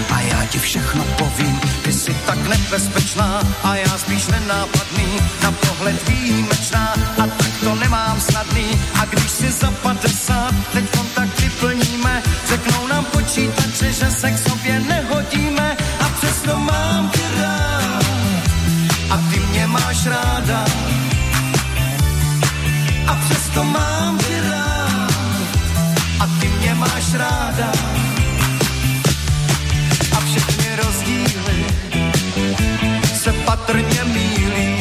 a 0.10 0.20
já 0.20 0.46
ti 0.46 0.60
všechno 0.60 1.04
povím. 1.04 1.60
Ty 1.84 1.94
jsi 1.94 2.14
tak 2.26 2.48
nebezpečná 2.48 3.42
a 3.64 3.76
já 3.76 3.98
spíš 3.98 4.28
nenápadný. 4.28 5.20
Na 5.44 5.52
pohled 5.52 6.10
výjimečná 6.10 6.94
a 7.24 7.28
tak 7.28 7.52
to 7.64 7.76
nemám 7.76 8.22
snadný. 8.22 8.82
A 9.02 9.06
když 9.06 9.32
si 9.32 9.52
za 9.52 9.72
50, 9.72 10.54
teď 10.74 10.98
kontakt 10.98 11.40
vyplníme, 11.40 12.24
řeknou 12.48 12.88
nám 12.88 13.06
počítače, 13.06 13.92
že 13.94 14.12
se 14.12 14.32
k 14.32 14.38
sobě 14.38 14.80
nehodíme 14.80 15.78
a 16.00 16.10
přesto 16.10 16.58
mám 16.58 17.10
tě 17.10 17.42
rád 17.42 18.04
a 19.10 19.18
ty 19.18 19.40
mě 19.40 19.68
máš 19.68 20.06
ráda 20.06 20.66
a 23.08 23.16
přesto 23.16 23.64
mám 23.64 24.18
tě 24.18 24.42
rád 24.42 25.14
a 26.20 26.28
ty 26.40 26.48
mě 26.48 26.74
máš 26.76 27.14
ráda 27.14 27.99
patrně 33.60 34.04
mílí 34.04 34.78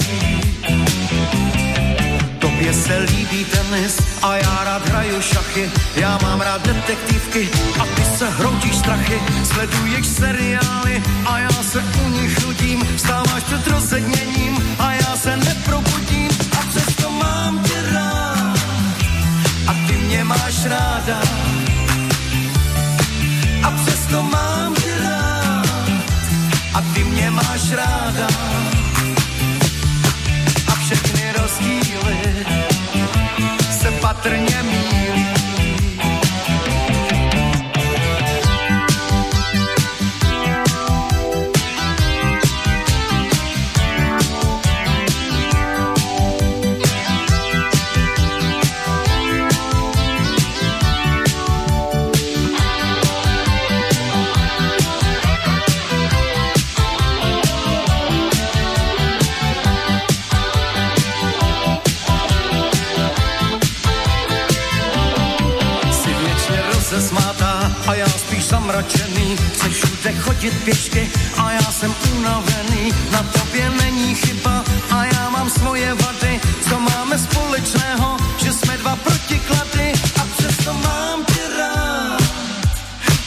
Tobě 2.39 2.73
se 2.73 2.99
líbí 2.99 3.45
tenis 3.45 3.99
a 4.23 4.37
já 4.37 4.65
rád 4.65 4.89
hraju 4.89 5.23
šachy. 5.23 5.71
Já 5.97 6.19
mám 6.23 6.41
rád 6.41 6.67
detektivky 6.67 7.49
a 7.81 7.87
ty 7.87 8.05
se 8.19 8.31
hroutíš 8.31 8.77
strachy. 8.77 9.21
Sleduješ 9.45 10.07
seriály 10.07 11.03
a 11.27 11.39
já 11.39 11.51
se 11.51 11.85
u 12.05 12.09
nich 12.09 12.47
nudím. 12.47 12.87
Vstáváš 12.97 13.43
před 13.43 13.67
rozedněním 13.67 14.77
a 14.79 14.93
já 14.93 15.17
se 15.17 15.37
neprobudím. 15.37 16.31
A 16.61 16.63
přesto 16.71 17.11
mám 17.11 17.63
tě 17.63 17.83
rád 17.93 18.59
a 19.67 19.75
ty 19.87 19.93
mě 19.93 20.25
máš 20.25 20.65
ráda. 20.65 21.21
A 23.63 23.71
přesto 23.71 24.23
mám 24.23 24.75
tě 24.75 24.95
rád 25.03 25.29
a 26.75 26.81
ty 26.95 27.05
mě 27.05 27.31
máš 27.31 27.73
ráda 27.73 28.58
se 34.09 34.15
patrně 34.15 34.98
a 67.89 67.95
já 67.95 68.09
spíš 68.09 68.45
zamračený. 68.45 69.37
Chceš 69.37 69.75
všude 69.75 70.13
chodit 70.13 70.55
pěšky 70.65 71.11
a 71.37 71.53
já 71.53 71.73
jsem 71.73 71.95
unavený. 72.17 72.93
Na 73.13 73.23
tobě 73.23 73.71
není 73.71 74.15
chyba 74.15 74.65
a 74.91 75.05
já 75.05 75.31
mám 75.31 75.51
svoje 75.51 75.95
vady. 75.95 76.41
Co 76.69 76.81
máme 76.81 77.19
společného, 77.19 78.17
že 78.45 78.53
jsme 78.53 78.79
dva 78.79 78.97
protiklady 78.97 79.93
a 80.21 80.25
přesto 80.37 80.73
mám 80.73 81.25
tě 81.25 81.43
rád 81.59 82.23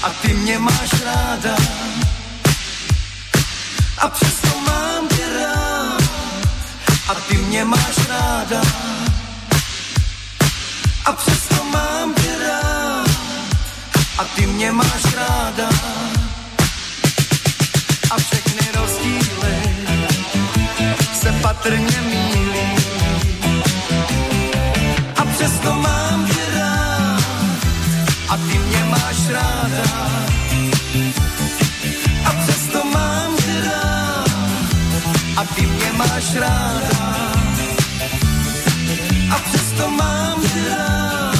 a 0.03 0.09
ty 0.21 0.33
mě 0.33 0.59
máš 0.59 0.91
ráda. 1.05 1.55
A 3.97 4.07
přesto 4.09 4.59
mám 4.67 5.07
tě 5.07 5.25
rád 5.39 6.03
a 7.09 7.13
ty 7.15 7.37
mě 7.37 7.65
máš 7.65 7.97
ráda. 8.09 8.61
A 11.05 11.11
přesto 11.13 11.40
mě 14.61 14.71
máš 14.71 15.03
ráda. 15.15 15.69
A 18.11 18.17
všechny 18.17 18.67
rozdíly 18.77 19.57
se 21.21 21.31
patrně 21.41 22.01
mílí. 22.01 22.69
A 25.15 25.25
přesto 25.25 25.73
mám 25.73 26.25
tě 26.25 26.45
rád 26.59 27.23
a 28.29 28.37
ty 28.37 28.57
mě 28.57 28.83
máš 28.85 29.29
ráda. 29.29 29.83
A 32.25 32.31
přesto 32.31 32.85
mám 32.85 33.35
tě 33.37 33.61
rád 33.65 34.29
a 35.37 35.45
ty 35.55 35.61
mě 35.61 35.91
máš 35.97 36.35
ráda. 36.35 37.25
A 39.35 39.39
přesto 39.39 39.89
mám 39.89 40.41
tě 40.41 40.69
rád 40.69 41.39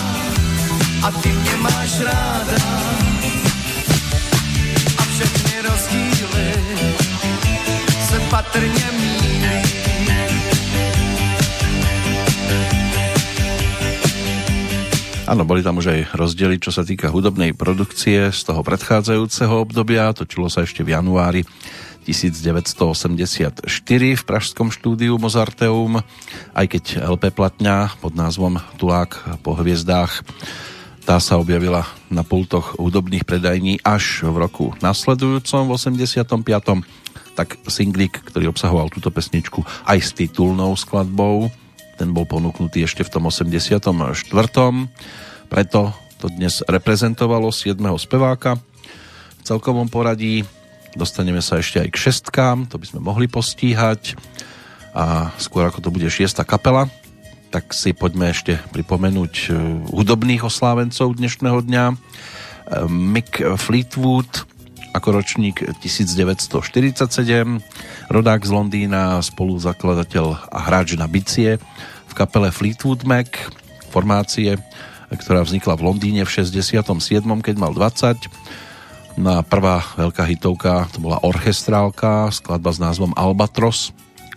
a 1.04 1.12
ty 1.12 1.30
mě 1.30 1.56
máš 1.58 2.00
ráda. 2.00 2.71
Se 8.52 8.60
patrně 8.60 8.86
mílí. 9.00 9.32
Áno, 15.28 15.48
boli 15.48 15.64
tam 15.64 15.80
už 15.80 15.88
aj 15.88 16.00
rozdiely, 16.12 16.60
čo 16.60 16.76
sa 16.76 16.84
týka 16.84 17.08
hudobnej 17.08 17.56
produkcie 17.56 18.36
z 18.36 18.42
toho 18.44 18.68
predchádzajúceho 18.68 19.64
obdobia. 19.64 20.12
Točilo 20.12 20.52
sa 20.52 20.68
ešte 20.68 20.84
v 20.84 20.92
januári 20.92 21.48
1984 22.04 23.64
v 23.64 24.24
pražskom 24.28 24.76
štúdiu 24.76 25.16
Mozarteum, 25.16 26.04
aj 26.52 26.66
keď 26.68 26.84
LP 27.08 27.32
platňa 27.32 27.96
pod 28.04 28.12
názvom 28.12 28.60
Tulák 28.76 29.40
po 29.40 29.56
hviezdách 29.56 30.26
tá 31.02 31.18
sa 31.18 31.42
objavila 31.42 31.88
na 32.14 32.22
pultoch 32.22 32.78
hudobných 32.78 33.26
predajní 33.26 33.82
až 33.82 34.22
v 34.28 34.36
roku 34.38 34.66
nasledujúcom 34.86 35.66
v 35.66 35.72
85 35.74 37.01
tak 37.42 37.58
singlik, 37.66 38.22
ktorý 38.22 38.54
obsahoval 38.54 38.94
túto 38.94 39.10
pesničku 39.10 39.66
aj 39.90 39.98
s 39.98 40.14
titulnou 40.14 40.78
skladbou, 40.78 41.50
ten 41.98 42.14
bol 42.14 42.30
ponúknutý 42.30 42.86
ešte 42.86 43.02
v 43.02 43.10
tom 43.18 43.26
84. 43.26 43.82
Preto 45.50 45.80
to 46.22 46.28
dnes 46.30 46.62
reprezentovalo 46.70 47.50
7. 47.50 47.82
speváka 47.98 48.62
v 49.38 49.42
celkovom 49.42 49.90
poradí. 49.90 50.46
Dostaneme 50.94 51.42
sa 51.42 51.58
ešte 51.58 51.82
aj 51.82 51.90
k 51.90 51.98
šestkám, 51.98 52.70
to 52.70 52.78
by 52.78 52.86
sme 52.86 53.02
mohli 53.02 53.26
postíhať. 53.26 54.14
A 54.94 55.34
skôr 55.42 55.66
ako 55.66 55.82
to 55.82 55.90
bude 55.90 56.06
šiesta 56.14 56.46
kapela, 56.46 56.86
tak 57.50 57.74
si 57.74 57.98
poďme 57.98 58.38
ešte 58.38 58.62
pripomenúť 58.70 59.34
e, 59.34 59.46
hudobných 59.90 60.46
oslávencov 60.46 61.18
dnešného 61.18 61.64
dňa. 61.64 61.86
E, 61.90 61.96
Mick 62.92 63.42
Fleetwood 63.58 64.51
ako 64.92 65.08
ročník 65.24 65.64
1947, 65.80 67.00
rodák 68.12 68.42
z 68.44 68.52
Londýna, 68.52 69.24
spoluzakladateľ 69.24 70.52
a 70.52 70.60
hráč 70.68 71.00
na 71.00 71.08
bicie 71.08 71.58
v 72.08 72.14
kapele 72.14 72.52
Fleetwood 72.52 73.08
Mac, 73.08 73.32
formácie, 73.88 74.60
ktorá 75.12 75.44
vznikla 75.44 75.80
v 75.80 75.86
Londýne 75.92 76.22
v 76.28 76.32
67., 76.32 76.84
keď 77.24 77.56
mal 77.56 77.72
20. 77.72 79.20
Na 79.20 79.44
prvá 79.44 79.84
veľká 80.00 80.24
hitovka 80.28 80.88
to 80.92 81.04
bola 81.04 81.20
orchestrálka, 81.24 82.32
skladba 82.32 82.72
s 82.72 82.80
názvom 82.80 83.12
Albatros, 83.16 83.92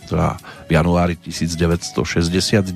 ktorá 0.07 0.39
v 0.67 0.75
januári 0.75 1.15
1969 1.19 2.75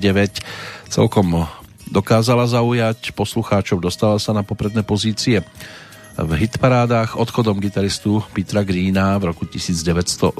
celkom 0.87 1.47
dokázala 1.89 2.45
zaujať 2.47 3.11
poslucháčov, 3.17 3.81
dostala 3.83 4.15
sa 4.21 4.31
na 4.31 4.45
popredné 4.45 4.85
pozície 4.85 5.43
v 6.25 6.31
hitparádach 6.35 7.15
odchodom 7.15 7.63
gitaristu 7.63 8.19
Petra 8.35 8.67
Greena 8.67 9.15
v 9.21 9.31
roku 9.31 9.47
1970 9.47 10.35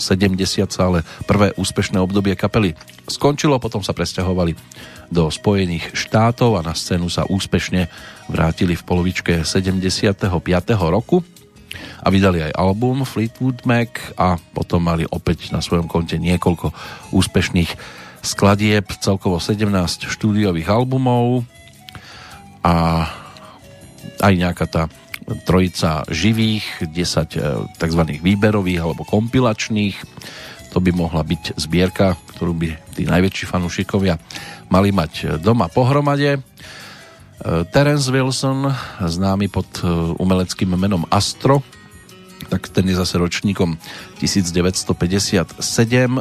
sa 0.68 0.82
ale 0.84 1.08
prvé 1.24 1.56
úspešné 1.56 1.96
obdobie 2.02 2.36
kapely 2.36 2.76
skončilo, 3.08 3.62
potom 3.64 3.80
sa 3.80 3.96
presťahovali 3.96 4.58
do 5.08 5.32
Spojených 5.32 5.96
štátov 5.96 6.60
a 6.60 6.66
na 6.66 6.76
scénu 6.76 7.08
sa 7.08 7.24
úspešne 7.26 7.88
vrátili 8.28 8.76
v 8.76 8.84
polovičke 8.84 9.34
75. 9.48 10.28
roku 10.90 11.24
a 12.04 12.08
vydali 12.12 12.44
aj 12.50 12.58
album 12.60 13.08
Fleetwood 13.08 13.64
Mac 13.64 14.16
a 14.20 14.36
potom 14.36 14.84
mali 14.84 15.08
opäť 15.08 15.54
na 15.56 15.64
svojom 15.64 15.88
konte 15.88 16.20
niekoľko 16.20 16.76
úspešných 17.16 17.72
skladieb, 18.20 18.84
celkovo 19.00 19.40
17 19.40 20.12
štúdiových 20.12 20.68
albumov 20.68 21.48
a 22.68 23.08
aj 24.20 24.34
nejaká 24.36 24.66
tá 24.68 24.84
trojica 25.46 26.04
živých, 26.10 26.86
10 26.86 26.90
e, 26.90 27.40
tzv. 27.78 28.02
výberových 28.20 28.82
alebo 28.82 29.08
kompilačných. 29.08 29.98
To 30.74 30.78
by 30.78 30.94
mohla 30.94 31.26
byť 31.26 31.58
zbierka, 31.58 32.14
ktorú 32.36 32.54
by 32.54 32.68
tí 32.94 33.10
najväčší 33.10 33.46
fanúšikovia 33.50 34.22
mali 34.70 34.94
mať 34.94 35.42
doma 35.42 35.68
pohromade. 35.68 36.38
E, 36.38 36.40
Terence 37.74 38.10
Wilson, 38.10 38.70
známy 39.02 39.50
pod 39.50 39.68
e, 39.82 39.88
umeleckým 40.18 40.76
menom 40.76 41.06
Astro, 41.10 41.66
tak 42.50 42.72
ten 42.74 42.88
je 42.90 42.98
zase 42.98 43.22
ročníkom 43.22 43.78
1957, 44.18 45.62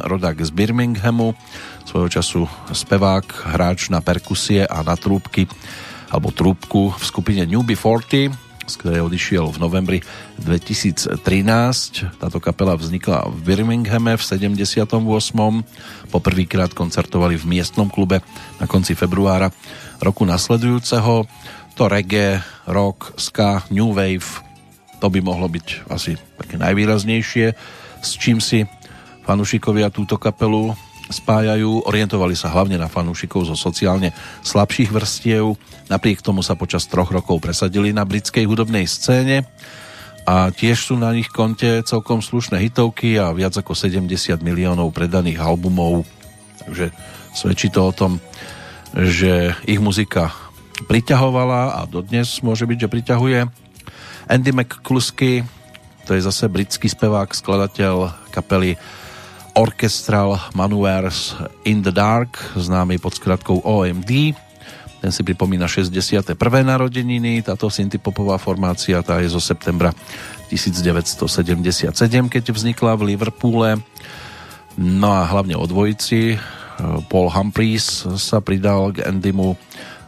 rodák 0.05 0.37
z 0.37 0.49
Birminghamu, 0.53 1.33
svojho 1.89 2.09
času 2.11 2.41
spevák, 2.69 3.25
hráč 3.55 3.89
na 3.89 4.03
perkusie 4.03 4.61
a 4.67 4.85
na 4.85 4.93
trúbky 4.93 5.49
alebo 6.09 6.33
trúbku 6.33 6.93
v 6.93 7.03
skupine 7.05 7.45
Newbie 7.45 7.77
40, 7.77 8.48
z 8.69 8.75
ktorej 8.77 9.01
odišiel 9.09 9.49
v 9.49 9.57
novembri 9.57 9.99
2013. 10.37 11.17
Táto 12.21 12.37
kapela 12.37 12.77
vznikla 12.77 13.25
v 13.33 13.37
Birminghame 13.41 14.13
v 14.13 14.21
78. 14.21 14.93
Poprvýkrát 16.13 16.71
koncertovali 16.77 17.35
v 17.41 17.49
miestnom 17.49 17.89
klube 17.89 18.21
na 18.61 18.69
konci 18.69 18.93
februára 18.93 19.49
roku 19.99 20.23
nasledujúceho. 20.23 21.25
To 21.75 21.83
reggae, 21.89 22.45
rock, 22.69 23.17
ska, 23.17 23.65
new 23.73 23.89
wave, 23.89 24.45
to 25.01 25.07
by 25.09 25.19
mohlo 25.23 25.49
byť 25.49 25.89
asi 25.89 26.19
také 26.37 26.61
najvýraznejšie, 26.61 27.57
s 28.03 28.09
čím 28.19 28.37
si 28.37 28.67
fanúšikovia 29.25 29.89
túto 29.89 30.21
kapelu 30.21 30.75
spájajú. 31.09 31.89
Orientovali 31.89 32.37
sa 32.37 32.53
hlavne 32.53 32.77
na 32.77 32.85
fanúšikov 32.85 33.49
zo 33.49 33.57
sociálne 33.57 34.13
slabších 34.45 34.93
vrstiev. 34.93 35.57
Napriek 35.89 36.21
tomu 36.21 36.45
sa 36.45 36.53
počas 36.53 36.85
troch 36.85 37.09
rokov 37.09 37.41
presadili 37.41 37.89
na 37.89 38.05
britskej 38.05 38.45
hudobnej 38.45 38.85
scéne 38.85 39.43
a 40.29 40.53
tiež 40.53 40.77
sú 40.77 40.95
na 41.01 41.09
nich 41.09 41.33
konte 41.33 41.81
celkom 41.81 42.21
slušné 42.21 42.61
hitovky 42.61 43.17
a 43.17 43.33
viac 43.33 43.57
ako 43.57 43.73
70 43.73 44.05
miliónov 44.45 44.93
predaných 44.93 45.41
albumov. 45.41 46.05
Takže 46.61 46.93
svedčí 47.33 47.73
to 47.73 47.89
o 47.89 47.95
tom, 47.95 48.21
že 48.93 49.57
ich 49.65 49.81
muzika 49.81 50.29
priťahovala 50.85 51.81
a 51.81 51.89
dodnes 51.89 52.45
môže 52.45 52.69
byť, 52.69 52.77
že 52.85 52.93
priťahuje 52.93 53.39
Andy 54.29 54.51
McCluskey, 54.53 55.41
to 56.05 56.13
je 56.13 56.21
zase 56.21 56.45
britský 56.45 56.85
spevák, 56.85 57.33
skladateľ 57.33 58.29
kapely 58.29 58.77
Orchestral 59.55 60.37
Manuers 60.53 61.37
in 61.63 61.81
the 61.81 61.93
Dark, 61.93 62.37
známy 62.53 62.99
pod 62.99 63.15
skratkou 63.15 63.63
OMD. 63.63 64.35
Ten 64.99 65.11
si 65.15 65.23
pripomína 65.23 65.63
61. 65.63 66.35
narodeniny, 66.63 67.39
táto 67.39 67.71
syntypopová 67.71 68.35
formácia, 68.35 68.99
tá 68.99 69.23
je 69.23 69.31
zo 69.31 69.39
septembra 69.39 69.95
1977, 70.51 71.95
keď 72.27 72.43
vznikla 72.51 72.99
v 72.99 73.15
Liverpoole. 73.15 73.79
No 74.75 75.09
a 75.15 75.23
hlavne 75.23 75.55
o 75.55 75.63
dvojici, 75.63 76.35
Paul 77.07 77.31
Humphries 77.31 78.03
sa 78.19 78.43
pridal 78.43 78.91
k 78.91 79.07
Andymu, 79.07 79.55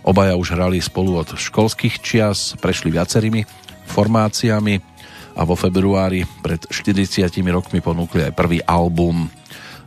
obaja 0.04 0.36
už 0.36 0.60
hrali 0.60 0.84
spolu 0.84 1.24
od 1.24 1.40
školských 1.40 2.04
čias, 2.04 2.60
prešli 2.60 2.92
viacerými 2.92 3.48
formáciami 3.88 4.91
a 5.36 5.42
vo 5.48 5.56
februári 5.56 6.28
pred 6.44 6.60
40 6.68 7.28
rokmi 7.52 7.80
ponúkli 7.80 8.28
aj 8.28 8.34
prvý 8.36 8.60
album. 8.64 9.32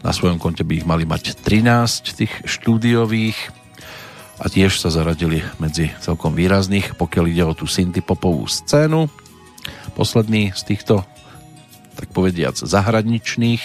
Na 0.04 0.12
svojom 0.12 0.36
konte 0.36 0.64
by 0.64 0.84
ich 0.84 0.88
mali 0.88 1.08
mať 1.08 1.40
13 1.40 2.18
tých 2.18 2.32
štúdiových 2.44 3.36
a 4.40 4.50
tiež 4.50 4.76
sa 4.76 4.92
zaradili 4.92 5.40
medzi 5.62 5.92
celkom 6.02 6.34
výrazných, 6.36 6.98
pokiaľ 6.98 7.24
ide 7.30 7.44
o 7.46 7.56
tú 7.56 7.64
synthpopovú 7.64 8.44
scénu. 8.44 9.08
Posledný 9.96 10.52
z 10.52 10.62
týchto, 10.74 11.06
tak 11.96 12.10
povediac, 12.10 12.58
zahraničných 12.58 13.62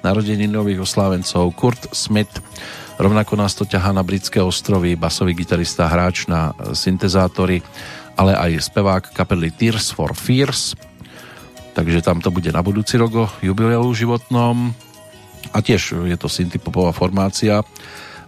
narodeninových 0.00 0.82
oslávencov 0.82 1.52
Kurt 1.54 1.92
Smith 1.94 2.42
Rovnako 3.02 3.34
nás 3.34 3.56
to 3.56 3.66
ťahá 3.66 3.90
na 3.90 4.04
britské 4.06 4.38
ostrovy, 4.38 4.94
basový 4.94 5.34
gitarista, 5.34 5.90
hráč 5.90 6.28
na 6.30 6.54
syntezátory 6.76 7.64
ale 8.16 8.36
aj 8.36 8.72
spevák 8.72 9.04
kapely 9.16 9.52
Tears 9.52 9.92
for 9.92 10.12
Fears. 10.12 10.76
Takže 11.72 12.04
tam 12.04 12.20
to 12.20 12.28
bude 12.28 12.52
na 12.52 12.60
budúci 12.60 13.00
rok 13.00 13.12
o 13.16 13.26
jubileu 13.40 13.88
životnom. 13.96 14.76
A 15.52 15.58
tiež 15.64 16.06
je 16.06 16.16
to 16.20 16.28
synthpopová 16.28 16.92
formácia, 16.92 17.64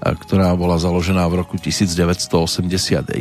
ktorá 0.01 0.53
bola 0.57 0.77
založená 0.77 1.25
v 1.29 1.45
roku 1.45 1.57
1981 1.57 3.17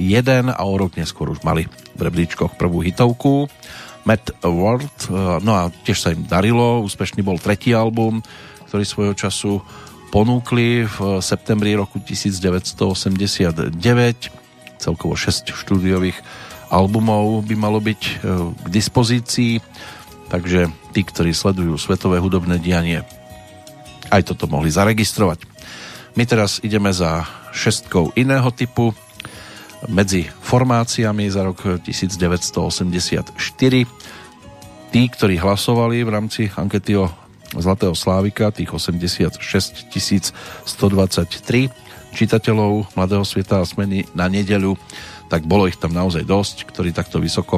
a 0.52 0.62
o 0.64 0.74
rok 0.76 0.96
neskôr 1.00 1.32
už 1.32 1.44
mali 1.48 1.68
v 1.96 2.00
rebríčkoch 2.00 2.56
prvú 2.60 2.84
hitovku 2.84 3.48
Matt 4.04 4.36
Award. 4.44 5.12
No 5.44 5.52
a 5.56 5.72
tiež 5.72 6.00
sa 6.00 6.12
im 6.12 6.28
darilo, 6.28 6.84
úspešný 6.84 7.24
bol 7.24 7.40
tretí 7.40 7.72
album, 7.72 8.20
ktorý 8.68 8.84
svojho 8.84 9.16
času 9.16 9.64
ponúkli 10.12 10.86
v 10.86 11.24
septembri 11.24 11.74
roku 11.74 11.98
1989 12.04 13.72
celkovo 14.78 15.16
6 15.16 15.56
štúdiových 15.56 16.20
albumov 16.68 17.48
by 17.48 17.56
malo 17.56 17.80
byť 17.80 18.02
e, 18.02 18.14
k 18.52 18.68
dispozícii, 18.68 19.62
takže 20.34 20.66
tí, 20.90 21.06
ktorí 21.06 21.30
sledujú 21.30 21.78
svetové 21.78 22.18
hudobné 22.18 22.58
dianie, 22.58 23.06
aj 24.10 24.34
toto 24.34 24.50
mohli 24.50 24.74
zaregistrovať. 24.74 25.46
My 26.18 26.26
teraz 26.26 26.58
ideme 26.66 26.90
za 26.90 27.22
šestkou 27.54 28.18
iného 28.18 28.50
typu 28.50 28.98
medzi 29.86 30.26
formáciami 30.26 31.30
za 31.30 31.46
rok 31.46 31.86
1984. 31.86 33.30
Tí, 34.94 35.02
ktorí 35.10 35.38
hlasovali 35.38 36.02
v 36.02 36.10
rámci 36.10 36.50
ankety 36.50 36.98
o 36.98 37.14
Zlatého 37.54 37.94
Slávika, 37.94 38.50
tých 38.50 38.74
86 38.74 39.38
123 39.38 41.70
čitateľov 42.14 42.94
Mladého 42.98 43.26
sveta 43.26 43.62
a 43.62 43.66
smeny 43.66 44.06
na 44.18 44.30
nedeľu 44.30 44.78
tak 45.30 45.46
bolo 45.50 45.66
ich 45.66 45.82
tam 45.82 45.98
naozaj 45.98 46.30
dosť, 46.30 46.70
ktorí 46.70 46.94
takto 46.94 47.18
vysoko 47.18 47.58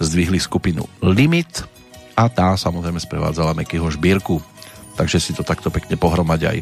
zdvihli 0.00 0.40
skupinu 0.40 0.88
Limit 1.04 1.79
a 2.20 2.28
tá 2.28 2.52
samozrejme 2.52 3.00
sprevádzala 3.00 3.56
Mekyho 3.56 3.88
Žbírku. 3.88 4.44
Takže 5.00 5.16
si 5.16 5.32
to 5.32 5.40
takto 5.40 5.72
pekne 5.72 5.96
pohromať 5.96 6.40
aj 6.44 6.56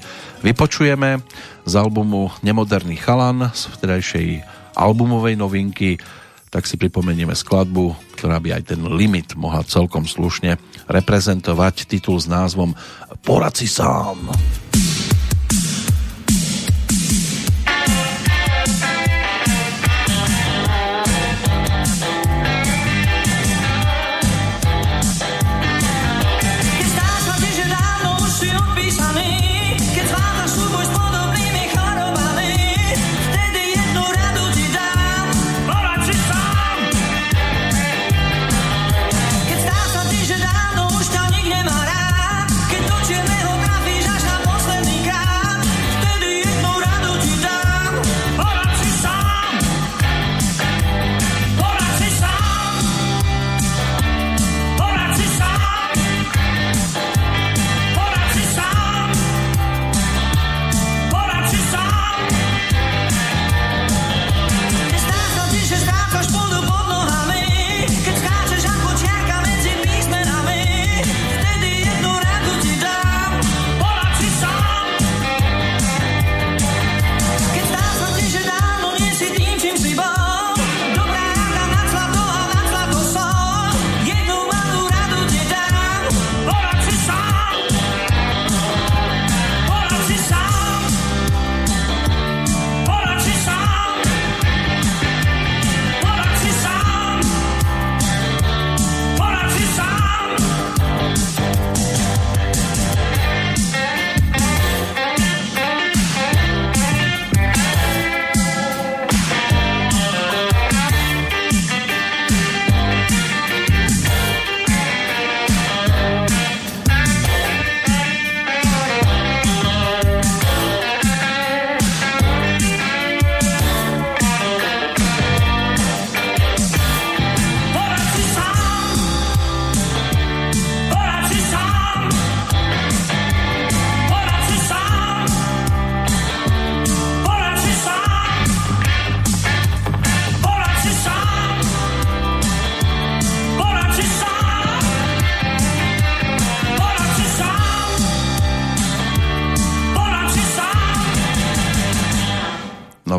vypočujeme 0.47 1.19
z 1.67 1.73
albumu 1.75 2.31
Nemoderný 2.47 2.95
chalan 2.95 3.51
z 3.51 3.67
vtedajšej 3.75 4.29
albumovej 4.79 5.35
novinky 5.35 5.99
tak 6.49 6.65
si 6.65 6.81
pripomenieme 6.81 7.37
skladbu, 7.37 8.17
ktorá 8.17 8.41
by 8.41 8.57
aj 8.57 8.73
ten 8.73 8.81
limit 8.89 9.37
mohla 9.37 9.61
celkom 9.69 10.09
slušne 10.09 10.57
reprezentovať 10.89 11.85
titul 11.85 12.17
s 12.17 12.25
názvom 12.25 12.73
Porad 13.21 13.53
si 13.53 13.69
sám. 13.69 14.33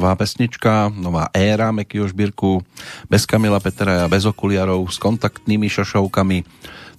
Nová 0.09 0.25
pesnička, 0.25 0.89
nová 0.89 1.29
éra 1.37 1.69
Mekyho 1.69 2.09
Žbírku, 2.09 2.65
bez 3.13 3.29
Kamila 3.29 3.61
Petraja, 3.61 4.09
bez 4.09 4.25
okuliarov, 4.25 4.89
s 4.89 4.97
kontaktnými 4.97 5.69
šašovkami. 5.69 6.41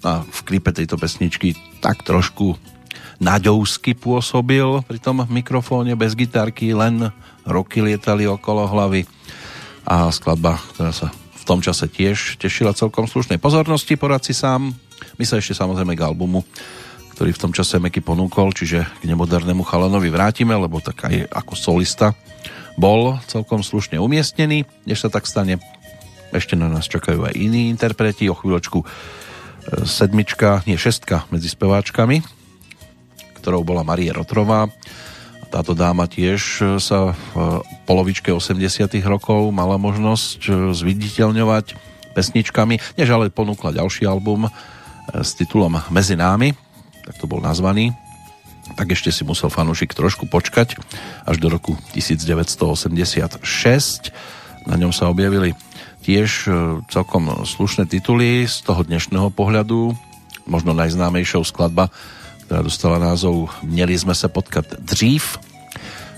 A 0.07 0.23
v 0.23 0.39
klipe 0.47 0.71
tejto 0.71 0.95
pesničky 0.95 1.59
tak 1.83 2.07
trošku 2.07 2.55
naďovsky 3.19 3.99
pôsobil 3.99 4.87
pri 4.87 5.03
tom 5.03 5.27
mikrofóne 5.27 5.99
bez 5.99 6.15
gitarky, 6.15 6.71
len 6.71 7.11
roky 7.43 7.83
lietali 7.83 8.31
okolo 8.31 8.71
hlavy 8.71 9.03
a 9.91 10.07
skladba, 10.15 10.63
ktorá 10.79 10.95
sa 10.95 11.11
v 11.11 11.43
tom 11.43 11.59
čase 11.59 11.91
tiež 11.91 12.39
tešila 12.39 12.79
celkom 12.79 13.11
slušnej 13.11 13.43
pozornosti, 13.43 13.99
poradci 13.99 14.39
sám. 14.39 14.71
My 15.19 15.27
sa 15.27 15.43
ešte 15.43 15.59
samozrejme 15.59 15.99
k 15.99 16.07
albumu 16.07 16.47
ktorý 17.11 17.37
v 17.37 17.43
tom 17.45 17.53
čase 17.53 17.77
Meky 17.77 18.01
ponúkol, 18.01 18.57
čiže 18.57 18.81
k 18.81 19.05
nemodernému 19.05 19.61
chalanovi 19.61 20.09
vrátime, 20.09 20.57
lebo 20.57 20.81
tak 20.81 21.05
aj 21.05 21.29
ako 21.29 21.53
solista 21.53 22.17
bol 22.81 23.21
celkom 23.29 23.61
slušne 23.61 24.01
umiestnený. 24.01 24.65
Než 24.89 25.05
sa 25.05 25.13
tak 25.13 25.29
stane, 25.29 25.61
ešte 26.33 26.57
na 26.57 26.73
nás 26.73 26.89
čakajú 26.89 27.29
aj 27.29 27.37
iní 27.37 27.69
interpreti. 27.69 28.33
O 28.33 28.35
chvíľočku 28.35 28.81
e, 28.81 28.87
sedmička, 29.85 30.65
nie 30.65 30.81
šestka 30.81 31.29
medzi 31.29 31.53
speváčkami, 31.53 32.25
ktorou 33.45 33.61
bola 33.61 33.85
Marie 33.85 34.09
Rotrová. 34.09 34.73
Táto 35.53 35.77
dáma 35.77 36.09
tiež 36.09 36.41
e, 36.41 36.65
sa 36.81 37.13
v 37.13 37.61
polovičke 37.85 38.33
80 38.33 38.89
rokov 39.05 39.53
mala 39.53 39.77
možnosť 39.77 40.41
e, 40.49 40.51
zviditeľňovať 40.73 41.77
pesničkami, 42.17 42.97
než 42.97 43.09
ale 43.13 43.31
ponúkla 43.31 43.77
ďalší 43.77 44.09
album 44.09 44.51
s 45.11 45.35
titulom 45.39 45.79
Mezi 45.95 46.19
námi, 46.19 46.55
tak 47.07 47.19
to 47.19 47.27
bol 47.31 47.39
nazvaný, 47.43 47.95
tak 48.75 48.95
ešte 48.95 49.11
si 49.11 49.23
musel 49.27 49.51
fanúšik 49.53 49.95
trošku 49.95 50.27
počkať 50.27 50.79
až 51.27 51.37
do 51.39 51.49
roku 51.51 51.79
1986. 51.95 53.41
Na 54.69 54.77
ňom 54.77 54.93
sa 54.93 55.09
objavili 55.09 55.57
tiež 56.05 56.31
e, 56.47 56.51
celkom 56.89 57.45
slušné 57.45 57.89
tituly 57.89 58.49
z 58.49 58.57
toho 58.65 58.85
dnešného 58.85 59.29
pohľadu, 59.33 59.93
možno 60.49 60.73
najznámejšou 60.77 61.45
skladba, 61.45 61.93
ktorá 62.47 62.61
dostala 62.67 62.99
názov 62.99 63.53
Měli 63.63 63.95
sme 63.95 64.17
sa 64.17 64.27
potkať 64.27 64.81
dřív, 64.83 65.39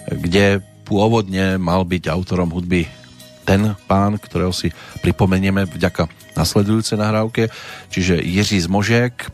kde 0.08 0.64
pôvodne 0.88 1.60
mal 1.60 1.84
byť 1.84 2.08
autorom 2.08 2.50
hudby 2.50 2.88
ten 3.42 3.74
pán, 3.90 4.16
ktorého 4.22 4.54
si 4.54 4.70
pripomenieme 5.02 5.66
vďaka 5.66 6.06
nasledujúcej 6.38 6.96
nahrávke, 6.96 7.50
čiže 7.90 8.22
Jiří 8.22 8.64
Zmožek, 8.70 9.28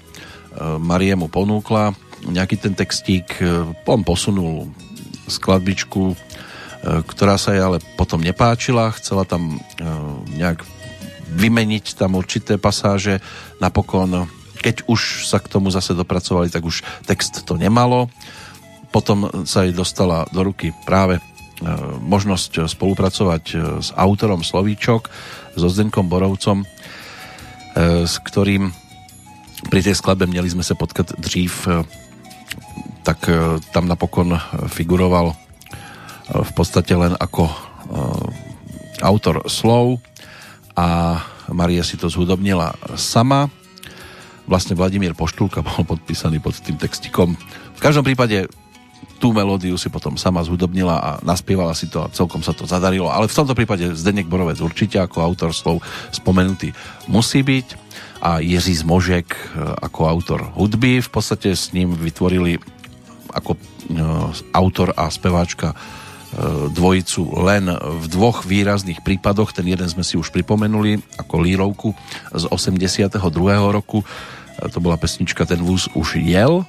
Marie 0.80 1.14
mu 1.14 1.30
ponúkla 1.30 1.94
nejaký 2.26 2.56
ten 2.58 2.74
textík, 2.74 3.38
e, 3.38 3.62
on 3.86 4.02
posunul 4.02 4.70
skladbičku, 5.30 6.14
e, 6.14 6.16
ktorá 7.06 7.38
sa 7.38 7.54
jej 7.54 7.62
ale 7.62 7.78
potom 7.94 8.18
nepáčila, 8.18 8.94
chcela 8.98 9.22
tam 9.22 9.54
e, 9.54 9.58
nejak 10.34 10.64
vymeniť 11.28 11.94
tam 11.94 12.16
určité 12.16 12.56
pasáže, 12.56 13.20
napokon 13.60 14.26
keď 14.58 14.90
už 14.90 15.30
sa 15.30 15.38
k 15.38 15.46
tomu 15.46 15.70
zase 15.70 15.94
dopracovali, 15.94 16.50
tak 16.50 16.66
už 16.66 16.82
text 17.06 17.46
to 17.46 17.54
nemalo. 17.54 18.10
Potom 18.90 19.46
sa 19.46 19.62
jej 19.62 19.70
dostala 19.70 20.26
do 20.34 20.42
ruky 20.42 20.74
práve 20.82 21.22
možnosť 22.02 22.66
spolupracovať 22.66 23.44
s 23.78 23.94
autorom 23.94 24.42
Slovíčok, 24.42 25.14
so 25.54 25.70
Zdenkom 25.70 26.10
Borovcom, 26.10 26.66
s 27.78 28.18
ktorým 28.18 28.74
pri 29.66 29.80
tej 29.82 29.94
skladbe 29.98 30.30
Měli 30.30 30.54
sme 30.54 30.62
sa 30.62 30.78
potkať 30.78 31.18
dřív, 31.18 31.66
tak 33.02 33.28
e, 33.28 33.62
tam 33.72 33.88
napokon 33.88 34.36
figuroval 34.68 35.32
e, 35.32 35.36
v 36.44 36.52
podstate 36.52 36.92
len 36.94 37.14
ako 37.16 37.48
autor 39.00 39.48
slov 39.48 39.96
a 40.76 41.18
Maria 41.50 41.80
si 41.80 41.96
to 41.96 42.12
zhudobnila 42.12 42.76
sama. 42.94 43.48
Vlastne 44.48 44.76
Vladimír 44.76 45.16
Poštulka 45.16 45.64
bol 45.66 45.84
podpísaný 45.88 46.38
pod 46.38 46.56
tým 46.60 46.76
textikom. 46.76 47.34
V 47.76 47.80
každom 47.80 48.04
prípade 48.04 48.46
tú 49.18 49.34
melódiu 49.34 49.74
si 49.74 49.90
potom 49.90 50.14
sama 50.14 50.46
zhudobnila 50.46 50.94
a 50.94 51.10
naspievala 51.26 51.74
si 51.74 51.90
to 51.90 52.06
a 52.06 52.12
celkom 52.14 52.38
sa 52.38 52.54
to 52.54 52.70
zadarilo. 52.70 53.10
Ale 53.10 53.26
v 53.26 53.34
tomto 53.34 53.54
prípade 53.58 53.90
Zdenek 53.98 54.30
Borovec 54.30 54.62
určite 54.62 55.02
ako 55.02 55.18
autor 55.18 55.50
slov 55.50 55.82
spomenutý 56.14 56.70
musí 57.10 57.42
byť 57.42 57.87
a 58.18 58.42
Jiří 58.42 58.74
Zmožek 58.82 59.34
e, 59.34 59.38
ako 59.82 60.00
autor 60.10 60.40
hudby. 60.58 60.98
V 60.98 61.10
podstate 61.10 61.54
s 61.54 61.70
ním 61.70 61.94
vytvorili 61.94 62.58
ako 63.30 63.54
e, 63.54 63.58
autor 64.52 64.94
a 64.98 65.06
speváčka 65.10 65.72
e, 65.72 65.76
dvojicu 66.74 67.22
len 67.38 67.70
v 67.78 68.04
dvoch 68.10 68.42
výrazných 68.42 69.02
prípadoch. 69.06 69.54
Ten 69.54 69.70
jeden 69.70 69.86
sme 69.86 70.02
si 70.02 70.18
už 70.18 70.34
pripomenuli 70.34 70.98
ako 71.18 71.34
lírovku 71.38 71.88
z 72.34 72.44
82. 72.50 73.18
roku. 73.70 74.02
To 74.58 74.78
bola 74.82 74.98
pesnička 74.98 75.46
Ten 75.46 75.62
vúz 75.62 75.86
už 75.94 76.18
jel. 76.18 76.66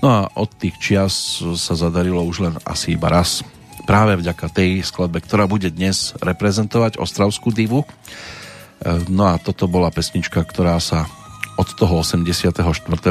No 0.00 0.08
a 0.08 0.20
od 0.36 0.52
tých 0.56 0.76
čias 0.80 1.40
sa 1.40 1.74
zadarilo 1.76 2.24
už 2.24 2.36
len 2.48 2.54
asi 2.64 2.96
iba 2.96 3.08
raz. 3.08 3.44
Práve 3.84 4.18
vďaka 4.18 4.50
tej 4.50 4.82
skladbe, 4.82 5.22
ktorá 5.22 5.46
bude 5.46 5.70
dnes 5.70 6.12
reprezentovať 6.18 6.98
Ostravskú 6.98 7.54
divu 7.54 7.86
No 8.84 9.24
a 9.32 9.40
toto 9.40 9.64
bola 9.70 9.88
pesnička, 9.88 10.44
ktorá 10.44 10.76
sa 10.82 11.08
od 11.56 11.68
toho 11.72 12.04
84. 12.04 12.60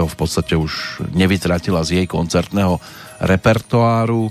v 0.06 0.16
podstate 0.16 0.54
už 0.54 1.02
nevytratila 1.10 1.82
z 1.82 2.02
jej 2.02 2.08
koncertného 2.08 2.78
repertoáru, 3.18 4.30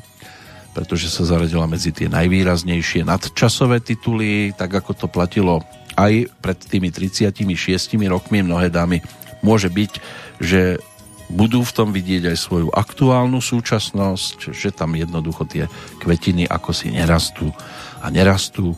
pretože 0.70 1.10
sa 1.10 1.26
zaradila 1.26 1.66
medzi 1.66 1.90
tie 1.90 2.06
najvýraznejšie 2.06 3.06
nadčasové 3.06 3.82
tituly, 3.82 4.54
tak 4.54 4.70
ako 4.70 4.94
to 4.94 5.06
platilo 5.10 5.62
aj 5.98 6.30
pred 6.42 6.58
tými 6.58 6.90
36 6.90 7.42
rokmi 8.06 8.42
mnohé 8.42 8.70
dámy. 8.70 9.02
Môže 9.42 9.70
byť, 9.70 9.92
že 10.42 10.78
budú 11.30 11.66
v 11.66 11.74
tom 11.74 11.88
vidieť 11.90 12.34
aj 12.34 12.38
svoju 12.38 12.68
aktuálnu 12.70 13.42
súčasnosť, 13.42 14.54
že 14.54 14.70
tam 14.74 14.94
jednoducho 14.94 15.46
tie 15.48 15.70
kvetiny 16.02 16.46
ako 16.46 16.70
si 16.70 16.92
nerastú 16.92 17.50
a 18.02 18.10
nerastú 18.12 18.76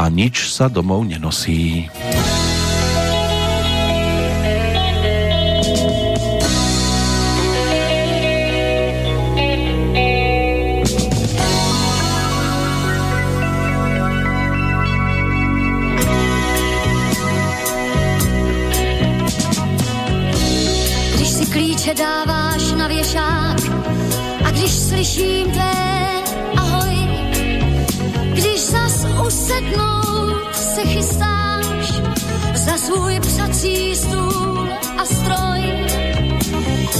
a 0.00 0.08
nič 0.08 0.48
sa 0.48 0.72
domov 0.72 1.04
nenosí. 1.04 1.92
Když 21.12 21.28
si 21.28 21.44
klíče 21.52 21.92
dáváš 21.92 22.72
na 22.72 22.88
věšák 22.88 23.60
a 24.44 24.50
když 24.50 24.72
slyším 24.72 25.52
tvé 25.52 25.99
usednu 29.30 30.00
se 30.52 30.82
chystáš 30.82 31.86
za 32.54 32.76
svůj 32.76 33.20
psací 33.20 33.96
stůl 33.96 34.68
a 34.98 35.04
stroj. 35.04 35.62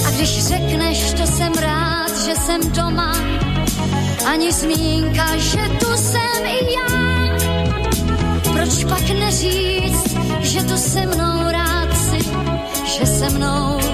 A 0.07 0.11
když 0.11 0.47
řekneš, 0.47 1.12
to 1.12 1.26
jsem 1.26 1.53
rád, 1.53 2.24
že 2.24 2.35
jsem 2.35 2.61
doma, 2.72 3.14
ani 4.26 4.53
zmínka, 4.53 5.37
že 5.37 5.59
tu 5.81 5.97
jsem 5.97 6.47
i 6.47 6.59
já. 6.74 6.99
Proč 8.53 8.85
pak 8.85 9.11
neříct, 9.11 10.16
že 10.41 10.62
tu 10.62 10.76
se 10.76 11.07
mnou 11.07 11.51
rád 11.51 11.89
si, 11.97 12.18
že 12.85 13.07
se 13.07 13.31
mnou 13.31 13.89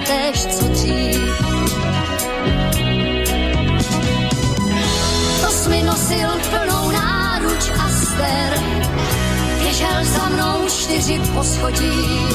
to 0.00 0.06
tež, 0.06 0.46
co 0.46 0.68
dřív. 0.68 1.40
mi 5.68 5.82
nosil 5.82 6.28
plnou 6.50 6.90
náruč 6.90 7.70
a 7.78 7.88
ster. 7.88 8.60
Běžel 9.58 10.04
za 10.04 10.28
mnou 10.28 10.68
čtyři 10.68 11.20
poschodí. 11.34 12.26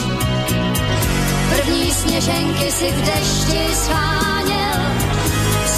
První 1.49 1.91
sněženky 1.91 2.72
si 2.72 2.91
v 2.91 3.01
dešti 3.01 3.76
sváněl. 3.76 4.80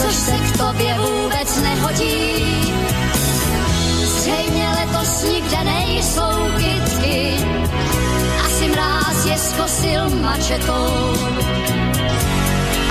což 0.01 0.15
se 0.15 0.31
k 0.31 0.57
tobě 0.57 0.95
vůbec 0.99 1.61
nehodí. 1.61 2.73
Zřejmě 4.05 4.69
letos 4.69 5.23
nikde 5.23 5.63
nejsou 5.63 6.51
kytky, 6.57 7.37
mráz 8.67 9.25
je 9.25 9.37
zkosil 9.37 10.09
mačetou. 10.09 11.13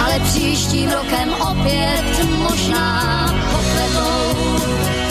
Ale 0.05 0.21
příštím 0.25 0.91
rokem 0.91 1.35
opět 1.51 2.25
možná 2.39 3.27
pokvetou. 3.53 5.06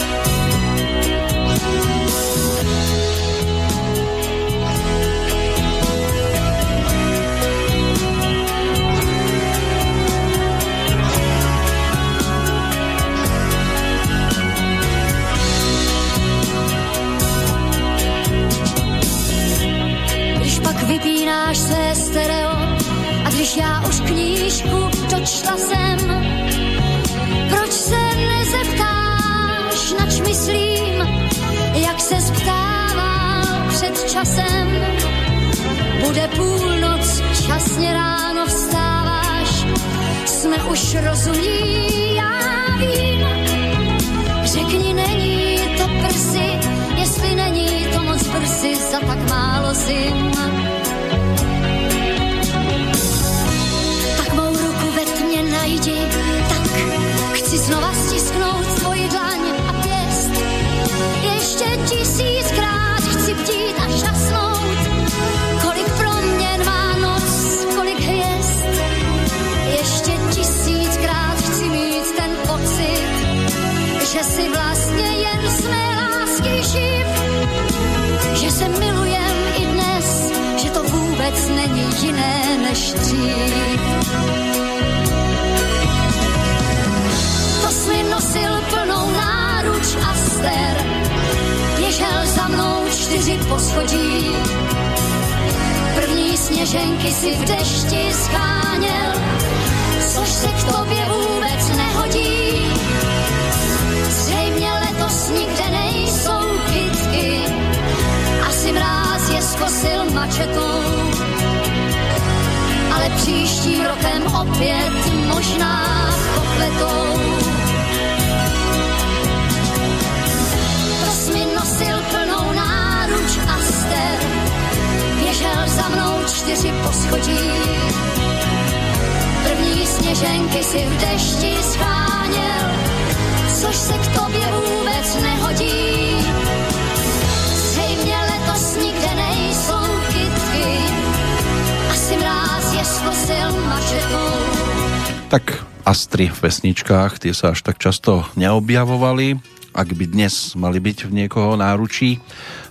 Pesničkách, 146.86 147.18
tie 147.18 147.34
sa 147.34 147.50
až 147.50 147.66
tak 147.66 147.82
často 147.82 148.22
neobjavovali. 148.38 149.42
Ak 149.74 149.90
by 149.90 150.06
dnes 150.06 150.54
mali 150.54 150.78
byť 150.78 151.10
v 151.10 151.18
niekoho 151.18 151.58
náručí, 151.58 152.22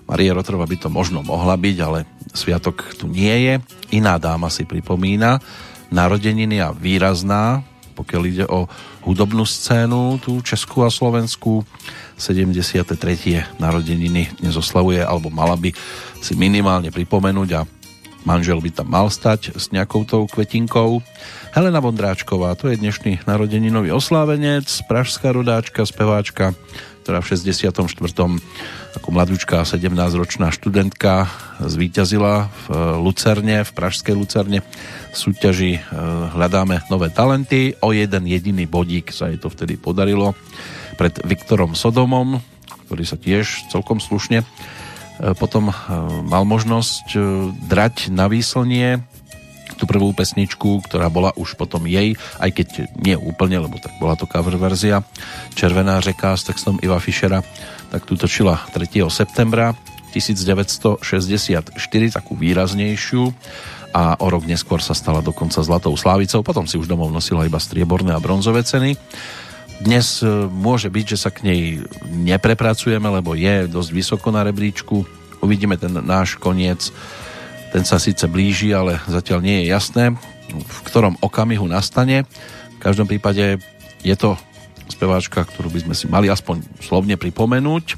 Marie 0.08 0.32
Rotrova 0.32 0.64
by 0.64 0.78
to 0.80 0.88
možno 0.88 1.20
mohla 1.20 1.60
byť, 1.60 1.78
ale 1.84 2.08
sviatok 2.32 2.96
tu 2.96 3.12
nie 3.12 3.36
je. 3.44 3.54
Iná 3.92 4.16
dáma 4.16 4.48
si 4.48 4.64
pripomína 4.64 5.44
narodeniny 5.92 6.64
a 6.64 6.72
výrazná, 6.72 7.68
pokiaľ 8.00 8.22
ide 8.24 8.46
o 8.48 8.72
hudobnú 9.04 9.44
scénu, 9.44 10.24
tú 10.24 10.40
Českú 10.40 10.88
a 10.88 10.90
Slovensku. 10.90 11.68
73. 12.16 12.96
narodeniny 13.60 14.32
nezoslavuje, 14.40 15.04
alebo 15.04 15.28
mala 15.28 15.60
by 15.60 15.76
si 16.24 16.40
minimálne 16.40 16.88
pripomenúť 16.88 17.50
a 17.52 17.68
manžel 18.24 18.64
by 18.64 18.72
tam 18.72 18.88
mal 18.88 19.12
stať 19.12 19.60
s 19.60 19.76
nejakou 19.76 20.08
tou 20.08 20.24
kvetinkou. 20.24 21.04
Helena 21.56 21.80
Vondráčková, 21.80 22.52
to 22.60 22.68
je 22.68 22.76
dnešný 22.76 23.24
narodeninový 23.24 23.96
oslávenec, 23.96 24.68
pražská 24.92 25.32
rodáčka, 25.32 25.88
speváčka, 25.88 26.52
ktorá 27.00 27.24
v 27.24 27.32
64. 27.32 27.72
ako 29.00 29.08
mladúčka 29.08 29.64
17-ročná 29.64 30.52
študentka 30.52 31.32
zvíťazila 31.64 32.52
v 32.52 32.66
Lucerne, 33.00 33.64
v 33.64 33.72
pražskej 33.72 34.20
Lucerne 34.20 34.68
súťaži 35.16 35.80
Hľadáme 36.36 36.92
nové 36.92 37.08
talenty. 37.16 37.72
O 37.80 37.96
jeden 37.96 38.28
jediný 38.28 38.68
bodík 38.68 39.16
sa 39.16 39.32
jej 39.32 39.40
to 39.40 39.48
vtedy 39.48 39.80
podarilo 39.80 40.36
pred 41.00 41.16
Viktorom 41.24 41.72
Sodomom, 41.72 42.44
ktorý 42.92 43.08
sa 43.08 43.16
tiež 43.16 43.72
celkom 43.72 44.04
slušne 44.04 44.44
potom 45.40 45.72
mal 46.28 46.44
možnosť 46.44 47.16
drať 47.72 48.12
na 48.12 48.28
výslnie 48.28 49.00
tú 49.76 49.86
prvú 49.88 50.16
pesničku, 50.16 50.84
ktorá 50.88 51.12
bola 51.12 51.36
už 51.36 51.60
potom 51.60 51.84
jej, 51.86 52.16
aj 52.40 52.50
keď 52.52 52.68
nie 53.00 53.16
úplne, 53.20 53.60
lebo 53.60 53.76
tak 53.78 53.96
bola 54.00 54.16
to 54.16 54.26
cover 54.26 54.56
verzia 54.56 55.04
Červená 55.54 56.00
řeka 56.00 56.36
s 56.36 56.48
textom 56.48 56.80
Iva 56.80 57.00
Fischera, 57.00 57.44
tak 57.92 58.08
tu 58.08 58.16
točila 58.16 58.60
3. 58.72 59.04
septembra 59.12 59.76
1964, 60.16 61.04
takú 62.16 62.34
výraznejšiu 62.40 63.24
a 63.96 64.20
o 64.20 64.28
rok 64.28 64.44
neskôr 64.48 64.84
sa 64.84 64.96
stala 64.96 65.24
dokonca 65.24 65.64
Zlatou 65.64 65.96
Slávicou, 65.96 66.44
potom 66.44 66.68
si 66.68 66.76
už 66.76 66.88
domov 66.88 67.12
nosila 67.12 67.48
iba 67.48 67.60
strieborné 67.60 68.12
a 68.16 68.20
bronzové 68.20 68.64
ceny. 68.64 68.96
Dnes 69.76 70.24
môže 70.52 70.88
byť, 70.88 71.06
že 71.16 71.18
sa 71.20 71.32
k 71.36 71.44
nej 71.52 71.62
neprepracujeme, 72.08 73.12
lebo 73.12 73.36
je 73.36 73.68
dosť 73.68 73.92
vysoko 73.92 74.32
na 74.32 74.44
rebríčku. 74.48 75.04
Uvidíme 75.44 75.76
ten 75.76 75.92
náš 75.92 76.40
koniec 76.40 76.96
ten 77.74 77.84
sa 77.88 77.98
síce 78.02 78.26
blíži, 78.30 78.74
ale 78.74 79.02
zatiaľ 79.08 79.40
nie 79.42 79.64
je 79.64 79.72
jasné, 79.74 80.14
v 80.52 80.80
ktorom 80.86 81.18
okamihu 81.22 81.66
nastane. 81.66 82.28
V 82.78 82.80
každom 82.82 83.10
prípade 83.10 83.58
je 84.06 84.16
to 84.18 84.38
speváčka, 84.90 85.42
ktorú 85.44 85.74
by 85.74 85.80
sme 85.90 85.96
si 85.98 86.06
mali 86.06 86.30
aspoň 86.30 86.62
slovne 86.80 87.18
pripomenúť. 87.18 87.98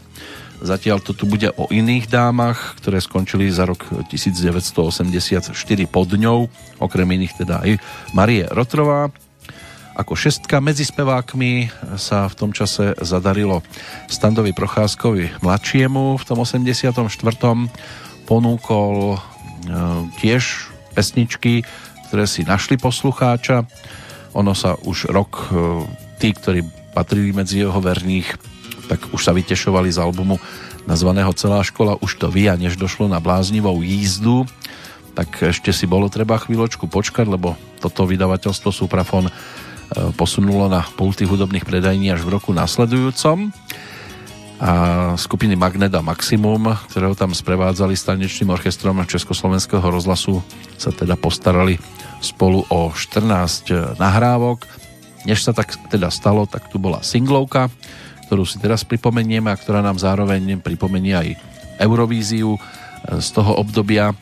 Zatiaľ 0.57 1.05
to 1.05 1.13
tu 1.13 1.29
bude 1.29 1.53
o 1.53 1.69
iných 1.69 2.09
dámach, 2.09 2.73
ktoré 2.81 2.97
skončili 2.97 3.45
za 3.53 3.69
rok 3.69 3.85
1984 4.09 5.53
pod 5.85 6.09
ňou, 6.17 6.49
okrem 6.81 7.05
iných 7.13 7.45
teda 7.45 7.61
aj 7.61 7.77
Marie 8.17 8.49
Rotrová. 8.49 9.13
Ako 9.97 10.13
šestka 10.17 10.61
medzi 10.61 10.85
spevákmi 10.85 11.69
sa 11.97 12.25
v 12.29 12.37
tom 12.37 12.53
čase 12.53 12.93
zadarilo 13.01 13.65
Standovi 14.09 14.53
Procházkovi 14.53 15.41
mladšiemu 15.41 16.17
v 16.17 16.23
tom 16.25 16.41
84. 16.41 17.05
ponúkol 18.25 19.17
tiež 20.19 20.71
pesničky, 20.95 21.67
ktoré 22.09 22.25
si 22.25 22.47
našli 22.47 22.79
poslucháča. 22.79 23.67
Ono 24.33 24.55
sa 24.55 24.79
už 24.79 25.11
rok 25.11 25.51
tí, 26.17 26.33
ktorí 26.33 26.65
patrili 26.95 27.35
medzi 27.35 27.61
jeho 27.61 27.77
verných, 27.77 28.39
tak 28.87 29.11
už 29.11 29.21
sa 29.21 29.35
vytešovali 29.35 29.91
z 29.91 30.01
albumu 30.01 30.39
nazvaného 30.87 31.35
Celá 31.35 31.61
škola 31.61 31.99
už 31.99 32.15
to 32.15 32.31
ví 32.31 32.47
a 32.47 32.55
než 32.55 32.79
došlo 32.79 33.11
na 33.11 33.19
bláznivou 33.19 33.83
jízdu, 33.83 34.47
tak 35.11 35.51
ešte 35.51 35.75
si 35.75 35.83
bolo 35.83 36.07
treba 36.07 36.39
chvíľočku 36.39 36.87
počkať, 36.87 37.27
lebo 37.27 37.59
toto 37.83 38.07
vydavateľstvo 38.07 38.69
Suprafon 38.71 39.27
posunulo 40.15 40.71
na 40.71 40.83
pulty 40.83 41.27
hudobných 41.27 41.67
predajní 41.67 42.11
až 42.11 42.23
v 42.23 42.39
roku 42.39 42.55
nasledujúcom 42.55 43.51
a 44.57 45.13
skupiny 45.13 45.53
Magnet 45.53 45.93
a 45.93 46.01
Maximum, 46.01 46.73
ktoré 46.89 47.05
ho 47.05 47.13
tam 47.13 47.29
sprevádzali 47.29 47.93
s 47.93 48.09
tanečným 48.09 48.49
orchestrom 48.49 49.05
Československého 49.05 49.85
rozhlasu, 49.85 50.41
sa 50.81 50.89
teda 50.89 51.13
postarali 51.13 51.77
spolu 52.17 52.65
o 52.73 52.89
14 52.89 54.01
nahrávok. 54.01 54.65
Než 55.29 55.45
sa 55.45 55.53
tak 55.53 55.77
teda 55.93 56.09
stalo, 56.09 56.49
tak 56.49 56.73
tu 56.73 56.81
bola 56.81 57.05
singlovka, 57.05 57.69
ktorú 58.25 58.49
si 58.49 58.57
teraz 58.57 58.81
pripomenieme 58.81 59.53
a 59.53 59.59
ktorá 59.59 59.85
nám 59.85 60.01
zároveň 60.01 60.57
pripomenie 60.57 61.13
aj 61.13 61.29
Eurovíziu 61.77 62.57
z 63.05 63.27
toho 63.37 63.61
obdobia, 63.61 64.17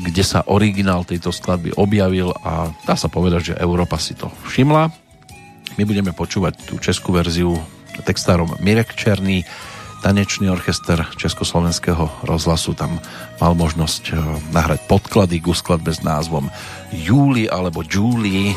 kde 0.00 0.24
sa 0.24 0.48
originál 0.48 1.04
tejto 1.04 1.28
skladby 1.28 1.76
objavil 1.76 2.32
a 2.40 2.72
dá 2.88 2.96
sa 2.96 3.12
povedať, 3.12 3.52
že 3.52 3.60
Európa 3.60 4.00
si 4.00 4.16
to 4.16 4.32
všimla. 4.48 4.88
My 5.76 5.84
budeme 5.84 6.16
počúvať 6.16 6.64
tú 6.64 6.80
českú 6.80 7.12
verziu 7.12 7.52
textárom 8.02 8.56
Mirek 8.60 8.96
Černý, 8.96 9.44
tanečný 10.00 10.48
orchester 10.48 11.04
Československého 11.16 12.24
rozhlasu 12.24 12.72
tam 12.72 12.96
mal 13.36 13.52
možnosť 13.52 14.02
eh, 14.10 14.16
nahrať 14.56 14.80
podklady 14.88 15.44
k 15.44 15.52
skladbe 15.52 15.92
s 15.92 16.00
názvom 16.00 16.48
Júli 16.92 17.46
alebo 17.46 17.84
Julie. 17.84 18.56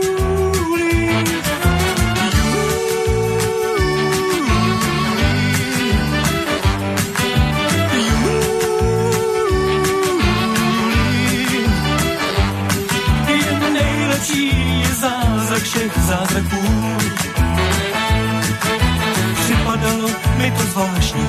zázraků. 16.11 16.61
Připadalo 19.43 20.09
mi 20.37 20.51
to 20.51 20.63
zvláštní, 20.63 21.27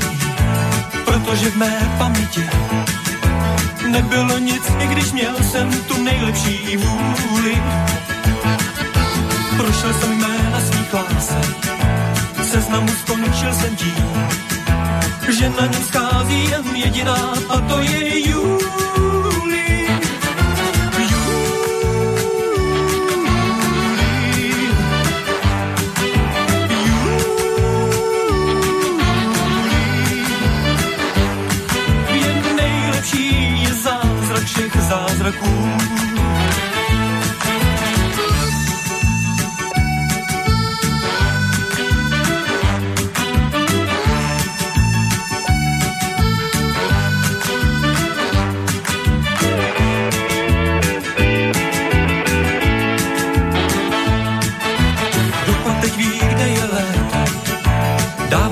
protože 1.04 1.50
v 1.50 1.56
mé 1.56 1.94
paměti 1.98 2.44
nebylo 3.86 4.38
nic, 4.38 4.62
i 4.78 4.86
když 4.86 5.12
měl 5.12 5.34
jsem 5.50 5.70
tu 5.88 6.02
nejlepší 6.02 6.76
vůli. 6.76 7.62
Prošel 9.56 9.94
jsem 9.94 10.12
jména 10.18 10.60
svých 10.60 10.94
lásek, 10.94 11.56
seznamu 12.50 12.92
skončil 12.92 13.54
jsem 13.54 13.76
tím, 13.76 14.28
že 15.38 15.48
na 15.60 15.66
něm 15.66 15.82
schází 15.84 16.50
jen 16.50 16.76
jediná 16.76 17.34
a 17.48 17.60
to 17.60 17.80
je 17.80 18.28
Julie. 18.28 18.81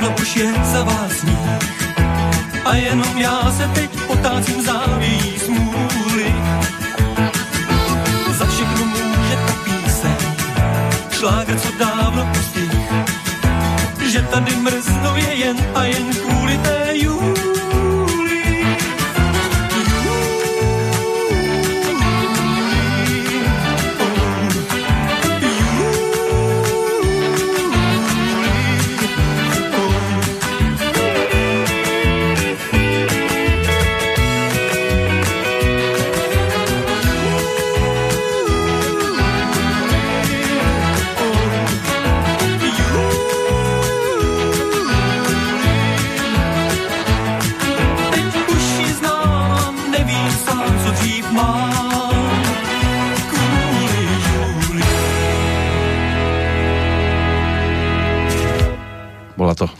Dávno 0.00 0.14
už 0.22 0.36
je 0.36 0.52
za 0.72 0.82
vás 0.84 1.12
sníh. 1.12 1.36
A 2.64 2.74
jenom 2.74 3.18
já 3.18 3.52
se 3.52 3.68
teď 3.74 3.90
potácím 4.06 4.62
závějí 4.62 5.38
smůly. 5.38 5.89
Tady 14.44 14.56
mrznou 14.56 15.16
je 15.16 15.34
jen 15.34 15.56
a 15.74 15.84
jen 15.84 16.14
kvůli 16.14 16.58
té 16.58 16.79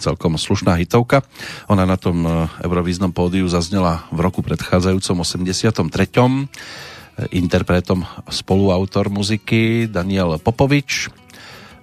celkom 0.01 0.41
slušná 0.41 0.81
hitovka. 0.81 1.21
Ona 1.69 1.85
na 1.85 2.01
tom 2.01 2.25
e, 2.25 2.49
Eurovíznom 2.65 3.13
pódiu 3.13 3.45
zaznela 3.53 4.09
v 4.09 4.25
roku 4.25 4.41
predchádzajúcom 4.41 5.21
83. 5.21 5.85
E, 5.85 6.25
interpretom 7.37 8.09
spoluautor 8.33 9.13
muziky 9.13 9.85
Daniel 9.85 10.41
Popovič 10.41 11.13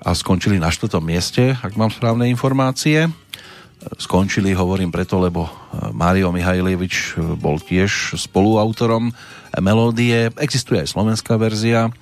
a 0.01 0.17
skončili 0.17 0.57
na 0.57 0.73
štvrtom 0.73 1.05
mieste, 1.05 1.53
ak 1.61 1.77
mám 1.77 1.93
správne 1.93 2.25
informácie. 2.25 3.05
E, 3.05 3.09
skončili, 4.01 4.57
hovorím 4.57 4.89
preto, 4.89 5.21
lebo 5.21 5.45
Mário 5.93 6.33
Mihajlievič 6.33 7.21
bol 7.37 7.61
tiež 7.61 8.17
spoluautorom 8.17 9.13
melódie. 9.61 10.33
Existuje 10.41 10.81
aj 10.81 10.97
slovenská 10.97 11.37
verzia, 11.37 11.93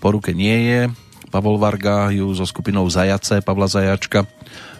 po 0.00 0.16
ruke 0.16 0.32
nie 0.32 0.56
je. 0.72 0.80
Pavol 1.28 1.60
Varga 1.60 2.08
ju 2.08 2.32
so 2.32 2.48
skupinou 2.48 2.88
Zajace, 2.88 3.44
Pavla 3.44 3.68
Zajačka 3.68 4.24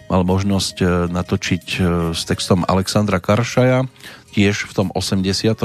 mal 0.09 0.25
možnosť 0.25 0.75
e, 0.81 0.85
natočiť 1.13 1.65
e, 1.77 1.79
s 2.17 2.25
textom 2.25 2.65
Alexandra 2.65 3.21
Karšaja, 3.21 3.85
tiež 4.33 4.65
v 4.65 4.71
tom 4.73 4.87
84. 4.91 5.61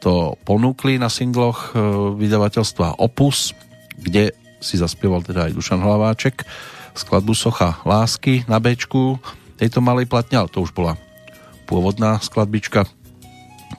to 0.00 0.14
ponúkli 0.42 0.96
na 0.96 1.12
singloch 1.12 1.76
e, 1.76 1.84
vydavateľstva 2.16 2.98
Opus, 2.98 3.52
kde 4.00 4.32
si 4.64 4.80
zaspieval 4.80 5.20
teda 5.20 5.52
aj 5.52 5.52
Dušan 5.52 5.84
Hlaváček 5.84 6.48
skladbu 6.96 7.36
Socha 7.36 7.76
lásky 7.84 8.48
na 8.48 8.56
Bčku 8.56 9.20
tejto 9.60 9.84
malej 9.84 10.08
platne, 10.08 10.40
ale 10.40 10.48
to 10.50 10.64
už 10.64 10.72
bola 10.72 10.96
pôvodná 11.68 12.18
skladbička. 12.22 12.86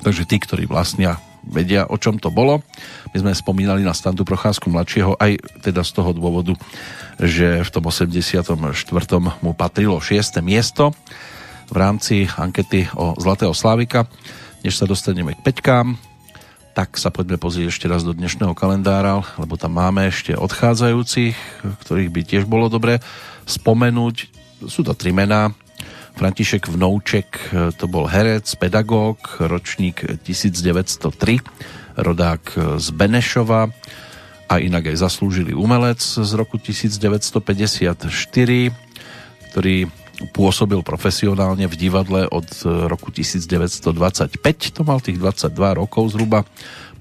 Takže 0.03 0.27
tí, 0.27 0.37
ktorí 0.37 0.67
vlastnia, 0.67 1.17
vedia, 1.47 1.87
o 1.87 1.95
čom 1.95 2.17
to 2.17 2.33
bolo. 2.33 2.65
My 3.13 3.17
sme 3.21 3.31
spomínali 3.31 3.85
na 3.85 3.93
Standu 3.93 4.25
Procházku 4.25 4.67
mladšieho 4.69 5.15
aj 5.17 5.37
teda 5.61 5.85
z 5.85 5.91
toho 5.95 6.11
dôvodu, 6.11 6.53
že 7.21 7.63
v 7.63 7.69
tom 7.69 7.85
84. 7.87 8.43
mu 9.39 9.51
patrilo 9.55 9.97
6. 10.01 10.41
miesto 10.41 10.91
v 11.69 11.75
rámci 11.77 12.29
ankety 12.37 12.89
o 12.93 13.17
Zlatého 13.17 13.53
Slávika. 13.53 14.05
Než 14.65 14.81
sa 14.81 14.89
dostaneme 14.89 15.37
k 15.37 15.45
peťkám, 15.45 15.97
tak 16.75 16.99
sa 16.99 17.07
poďme 17.07 17.39
pozrieť 17.39 17.71
ešte 17.71 17.87
raz 17.87 18.03
do 18.03 18.11
dnešného 18.11 18.51
kalendára, 18.51 19.23
lebo 19.39 19.55
tam 19.55 19.79
máme 19.79 20.11
ešte 20.11 20.35
odchádzajúcich, 20.35 21.63
ktorých 21.87 22.11
by 22.11 22.21
tiež 22.27 22.43
bolo 22.43 22.67
dobre 22.67 22.99
spomenúť. 23.47 24.15
sú 24.67 24.83
to 24.83 24.91
tri 24.91 25.15
mená. 25.15 25.55
František 26.15 26.71
Vnouček 26.71 27.51
to 27.75 27.85
bol 27.91 28.07
herec, 28.07 28.47
pedagóg, 28.55 29.19
ročník 29.43 30.01
1903, 30.23 31.43
rodák 31.99 32.43
z 32.79 32.87
Benešova. 32.95 33.67
A 34.45 34.61
inak 34.61 34.87
aj 34.93 35.01
zaslúžili 35.01 35.57
umelec 35.57 35.99
z 35.99 36.31
roku 36.37 36.61
1954, 36.61 38.07
ktorý 39.51 39.89
pôsobil 40.31 40.79
profesionálne 40.85 41.67
v 41.67 41.75
divadle 41.75 42.29
od 42.29 42.47
roku 42.63 43.11
1925, 43.11 43.91
to 44.71 44.81
mal 44.87 45.03
tých 45.03 45.19
22 45.19 45.51
rokov 45.81 46.15
zhruba, 46.15 46.47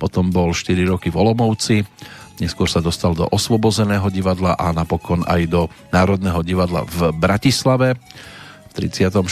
potom 0.00 0.32
bol 0.34 0.50
4 0.50 0.74
roky 0.90 1.12
v 1.12 1.20
Olomovci, 1.20 1.86
neskôr 2.42 2.66
sa 2.66 2.82
dostal 2.82 3.14
do 3.14 3.28
Osvobozeného 3.30 4.10
divadla 4.10 4.58
a 4.58 4.74
napokon 4.74 5.22
aj 5.28 5.46
do 5.46 5.70
Národného 5.94 6.42
divadla 6.42 6.82
v 6.82 7.14
Bratislave. 7.14 7.94
V 8.74 8.82
34. 8.90 9.22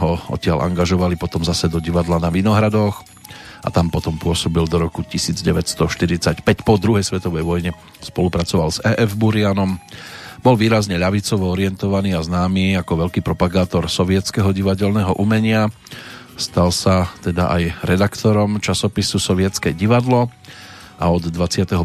ho 0.00 0.12
odtiaľ 0.32 0.64
angažovali 0.64 1.20
potom 1.20 1.44
zase 1.44 1.68
do 1.68 1.76
divadla 1.76 2.16
na 2.16 2.32
Vinohradoch 2.32 3.04
a 3.60 3.68
tam 3.68 3.92
potom 3.92 4.16
pôsobil 4.16 4.64
do 4.64 4.80
roku 4.80 5.04
1945. 5.04 6.40
Po 6.64 6.80
druhej 6.80 7.04
svetovej 7.04 7.44
vojne 7.44 7.70
spolupracoval 8.00 8.72
s 8.72 8.80
E.F. 8.80 9.12
Burianom 9.12 9.76
bol 10.40 10.56
výrazne 10.56 10.96
ľavicovo 10.96 11.52
orientovaný 11.52 12.16
a 12.16 12.24
známy 12.24 12.80
ako 12.80 13.04
veľký 13.04 13.20
propagátor 13.20 13.84
sovietského 13.92 14.56
divadelného 14.56 15.20
umenia. 15.20 15.68
Stal 16.40 16.72
sa 16.72 17.12
teda 17.20 17.52
aj 17.52 17.84
redaktorom 17.84 18.56
časopisu 18.56 19.20
Sovietské 19.20 19.76
divadlo 19.76 20.32
a 20.96 21.12
od 21.12 21.28
25. 21.28 21.76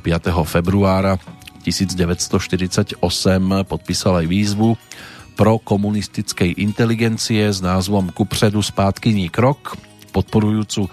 februára 0.47 1.19
1948 1.67 2.95
podpísal 3.67 4.23
aj 4.23 4.25
výzvu 4.31 4.79
pro 5.33 5.57
komunistickej 5.57 6.61
inteligencie 6.61 7.49
s 7.49 7.57
názvom 7.61 8.09
Kupředu 8.13 8.61
spátkyní 8.61 9.29
krok, 9.33 9.73
podporujúcu 10.13 10.85
e, 10.85 10.89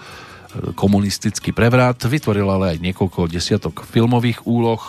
komunistický 0.73 1.53
prevrat. 1.53 2.01
Vytvoril 2.01 2.49
ale 2.49 2.73
aj 2.75 2.81
niekoľko 2.81 3.29
desiatok 3.29 3.85
filmových 3.85 4.41
úloh, 4.49 4.81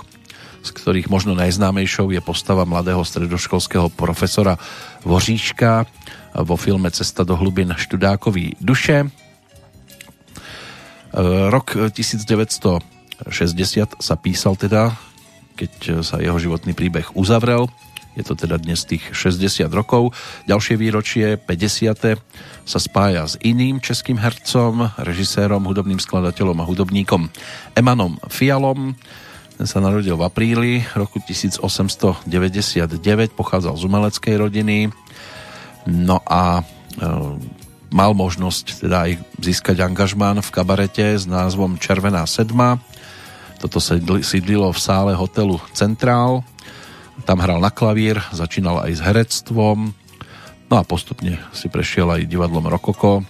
z 0.65 0.73
ktorých 0.73 1.13
možno 1.13 1.37
najznámejšou 1.37 2.09
je 2.11 2.21
postava 2.25 2.65
mladého 2.65 3.05
stredoškolského 3.05 3.93
profesora 3.93 4.57
Voříška 5.05 5.85
vo 6.33 6.57
filme 6.57 6.89
Cesta 6.89 7.29
do 7.29 7.37
hlubin 7.37 7.77
Študákový 7.77 8.57
duše. 8.57 9.05
E, 9.05 9.09
rok 11.53 11.77
1960 11.93 14.01
sa 14.01 14.15
písal 14.17 14.57
teda, 14.57 14.97
keď 15.61 16.01
sa 16.01 16.25
jeho 16.25 16.41
životný 16.41 16.73
príbeh 16.73 17.13
uzavrel. 17.13 17.69
Je 18.13 18.23
to 18.25 18.37
teda 18.37 18.61
dnes 18.61 18.85
tých 18.85 19.03
60 19.13 19.69
rokov. 19.73 20.13
Ďalšie 20.45 20.75
výročie, 20.77 21.27
50. 21.41 22.21
sa 22.69 22.79
spája 22.79 23.25
s 23.25 23.41
iným 23.41 23.81
českým 23.81 24.21
hercom, 24.21 24.93
režisérom, 25.01 25.65
hudobným 25.65 25.99
skladateľom 25.99 26.61
a 26.61 26.69
hudobníkom 26.69 27.33
Emanom 27.73 28.21
Fialom 28.29 28.93
ten 29.63 29.71
sa 29.71 29.79
narodil 29.79 30.19
v 30.19 30.27
apríli 30.27 30.73
roku 30.97 31.23
1899, 31.23 32.27
pochádzal 33.31 33.75
z 33.79 33.83
umeleckej 33.87 34.35
rodiny, 34.35 34.91
no 35.87 36.19
a 36.27 36.59
e, 36.59 36.63
mal 37.93 38.11
možnosť 38.11 38.83
teda 38.83 39.07
aj 39.07 39.13
získať 39.39 39.87
angažmán 39.87 40.43
v 40.43 40.51
kabarete 40.51 41.15
s 41.15 41.31
názvom 41.31 41.79
Červená 41.79 42.27
sedma. 42.27 42.83
Toto 43.63 43.79
sídlilo 44.25 44.73
v 44.73 44.83
sále 44.83 45.15
hotelu 45.15 45.61
Centrál. 45.77 46.43
Tam 47.23 47.39
hral 47.39 47.63
na 47.63 47.71
klavír, 47.71 48.19
začínal 48.35 48.83
aj 48.83 48.93
s 48.99 49.01
herectvom, 49.01 49.95
no 50.67 50.75
a 50.75 50.83
postupne 50.83 51.39
si 51.55 51.71
prešiel 51.71 52.11
aj 52.11 52.27
divadlom 52.27 52.67
Rokoko. 52.67 53.23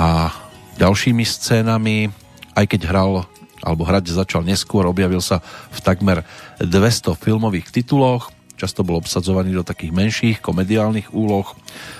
A 0.00 0.32
ďalšími 0.80 1.24
scénami, 1.24 2.08
aj 2.56 2.64
keď 2.64 2.80
hral 2.88 3.28
alebo 3.60 3.84
hrať 3.84 4.16
začal 4.16 4.44
neskôr, 4.44 4.88
objavil 4.88 5.20
sa 5.20 5.44
v 5.72 5.80
takmer 5.84 6.24
200 6.60 7.16
filmových 7.20 7.68
tituloch, 7.72 8.32
často 8.56 8.80
bol 8.80 8.96
obsadzovaný 9.00 9.52
do 9.52 9.64
takých 9.66 9.92
menších 9.92 10.36
komediálnych 10.40 11.12
úloh. 11.12 11.44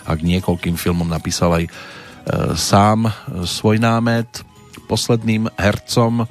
A 0.08 0.16
k 0.16 0.24
niekoľkým 0.24 0.80
filmom 0.80 1.08
napísal 1.08 1.60
aj 1.60 1.64
e, 1.68 1.70
sám 2.56 3.12
svoj 3.44 3.76
námet. 3.82 4.28
Posledným 4.88 5.52
hercom 5.60 6.24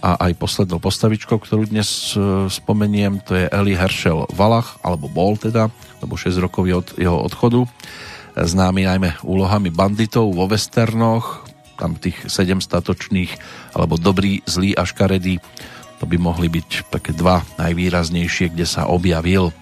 a 0.00 0.16
aj 0.28 0.40
poslednou 0.40 0.80
postavičkou, 0.80 1.36
ktorú 1.36 1.68
dnes 1.68 2.16
e, 2.16 2.48
spomeniem, 2.48 3.20
to 3.20 3.36
je 3.36 3.52
Eli 3.52 3.76
Herschel 3.76 4.24
Valach, 4.32 4.80
alebo 4.80 5.12
bol 5.12 5.36
teda, 5.36 5.68
lebo 6.00 6.16
6 6.16 6.40
rokov 6.40 6.64
je 6.64 6.74
od 6.74 6.88
jeho 6.96 7.18
odchodu. 7.20 7.68
Známy 8.32 8.88
najmä 8.88 9.20
úlohami 9.20 9.68
banditov 9.68 10.32
vo 10.32 10.48
westernoch, 10.48 11.44
tam 11.76 12.00
tých 12.00 12.16
sedem 12.32 12.64
statočných, 12.64 13.32
alebo 13.76 14.00
dobrý, 14.00 14.40
zlý 14.48 14.72
a 14.72 14.88
škaredý, 14.88 15.40
to 16.00 16.08
by 16.08 16.16
mohli 16.16 16.48
byť 16.48 16.88
také 16.88 17.12
dva 17.12 17.44
najvýraznejšie, 17.60 18.56
kde 18.56 18.64
sa 18.64 18.88
objavil. 18.88 19.52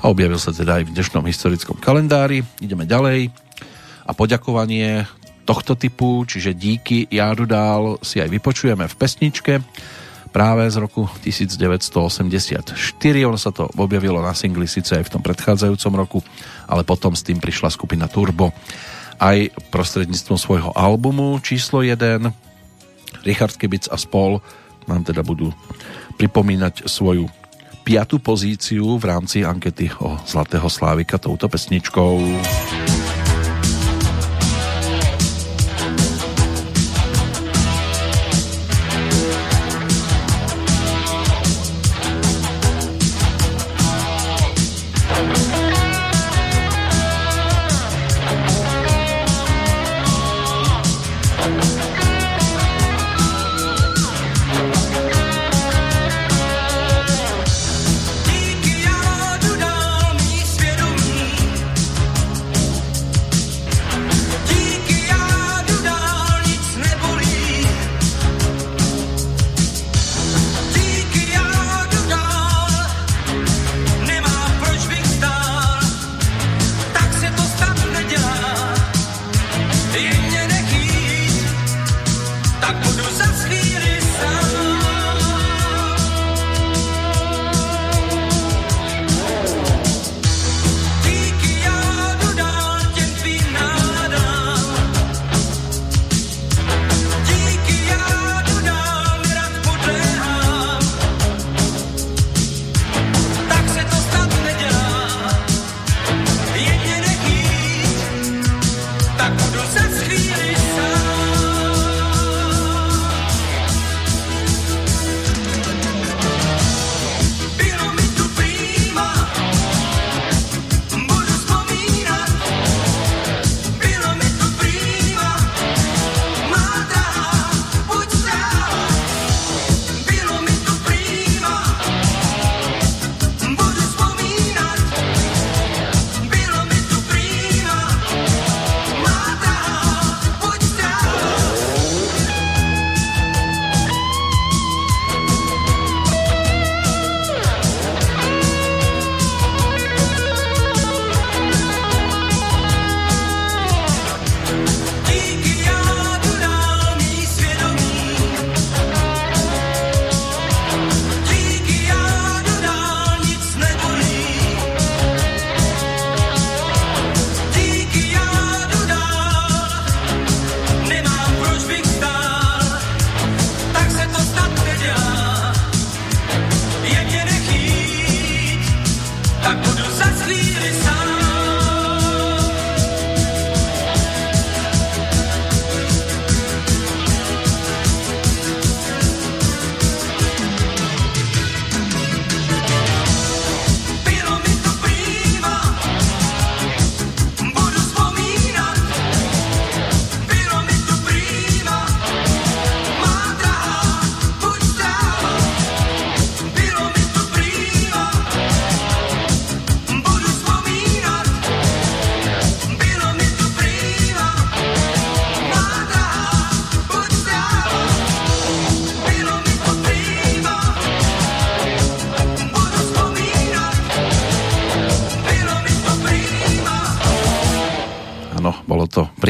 A 0.00 0.08
objavil 0.08 0.40
sa 0.40 0.48
teda 0.52 0.80
aj 0.80 0.88
v 0.88 0.94
dnešnom 0.96 1.24
historickom 1.28 1.76
kalendári. 1.76 2.40
Ideme 2.64 2.88
ďalej. 2.88 3.28
A 4.08 4.12
poďakovanie 4.16 5.04
tohto 5.44 5.76
typu, 5.76 6.24
čiže 6.24 6.56
díky 6.56 7.06
Járu 7.12 7.44
Dál, 7.44 8.00
si 8.00 8.18
aj 8.18 8.32
vypočujeme 8.32 8.88
v 8.88 8.94
pesničke 8.96 9.60
práve 10.34 10.66
z 10.66 10.82
roku 10.82 11.06
1984. 11.22 12.74
Ono 13.28 13.38
sa 13.38 13.54
to 13.54 13.70
objavilo 13.78 14.18
na 14.18 14.34
singli 14.34 14.66
síce 14.66 14.98
aj 14.98 15.06
v 15.06 15.12
tom 15.14 15.22
predchádzajúcom 15.22 15.92
roku, 15.94 16.18
ale 16.66 16.82
potom 16.82 17.14
s 17.14 17.22
tým 17.22 17.38
prišla 17.38 17.70
skupina 17.70 18.10
Turbo 18.10 18.50
aj 19.22 19.54
prostredníctvom 19.70 20.34
svojho 20.34 20.70
albumu 20.74 21.38
číslo 21.38 21.86
1. 21.86 22.26
Richard 23.22 23.54
Kibic 23.54 23.86
a 23.86 23.94
spol 23.94 24.42
nám 24.90 25.06
teda 25.06 25.22
budú 25.22 25.54
pripomínať 26.18 26.90
svoju 26.90 27.30
piatú 27.86 28.18
pozíciu 28.18 28.96
v 28.96 29.04
rámci 29.04 29.44
ankety 29.46 29.92
o 30.00 30.18
Zlatého 30.24 30.66
Slávika 30.66 31.20
touto 31.20 31.46
pesničkou. 31.46 32.16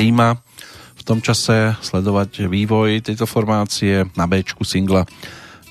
Príjma. 0.05 0.37
V 1.01 1.03
tom 1.09 1.25
čase 1.25 1.81
sledovať 1.81 2.45
vývoj 2.53 3.09
tejto 3.09 3.25
formácie 3.25 4.05
na 4.21 4.29
B 4.29 4.45
singla 4.45 5.09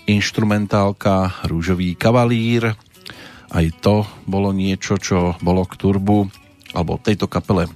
instrumentálka 0.10 1.46
Rúžový 1.46 1.94
kavalír. 1.94 2.74
Aj 3.54 3.66
to 3.78 4.10
bolo 4.26 4.50
niečo, 4.50 4.98
čo 4.98 5.38
bolo 5.38 5.70
k 5.70 5.78
turbu, 5.78 6.26
alebo 6.74 6.98
tejto 6.98 7.30
kapele. 7.30 7.70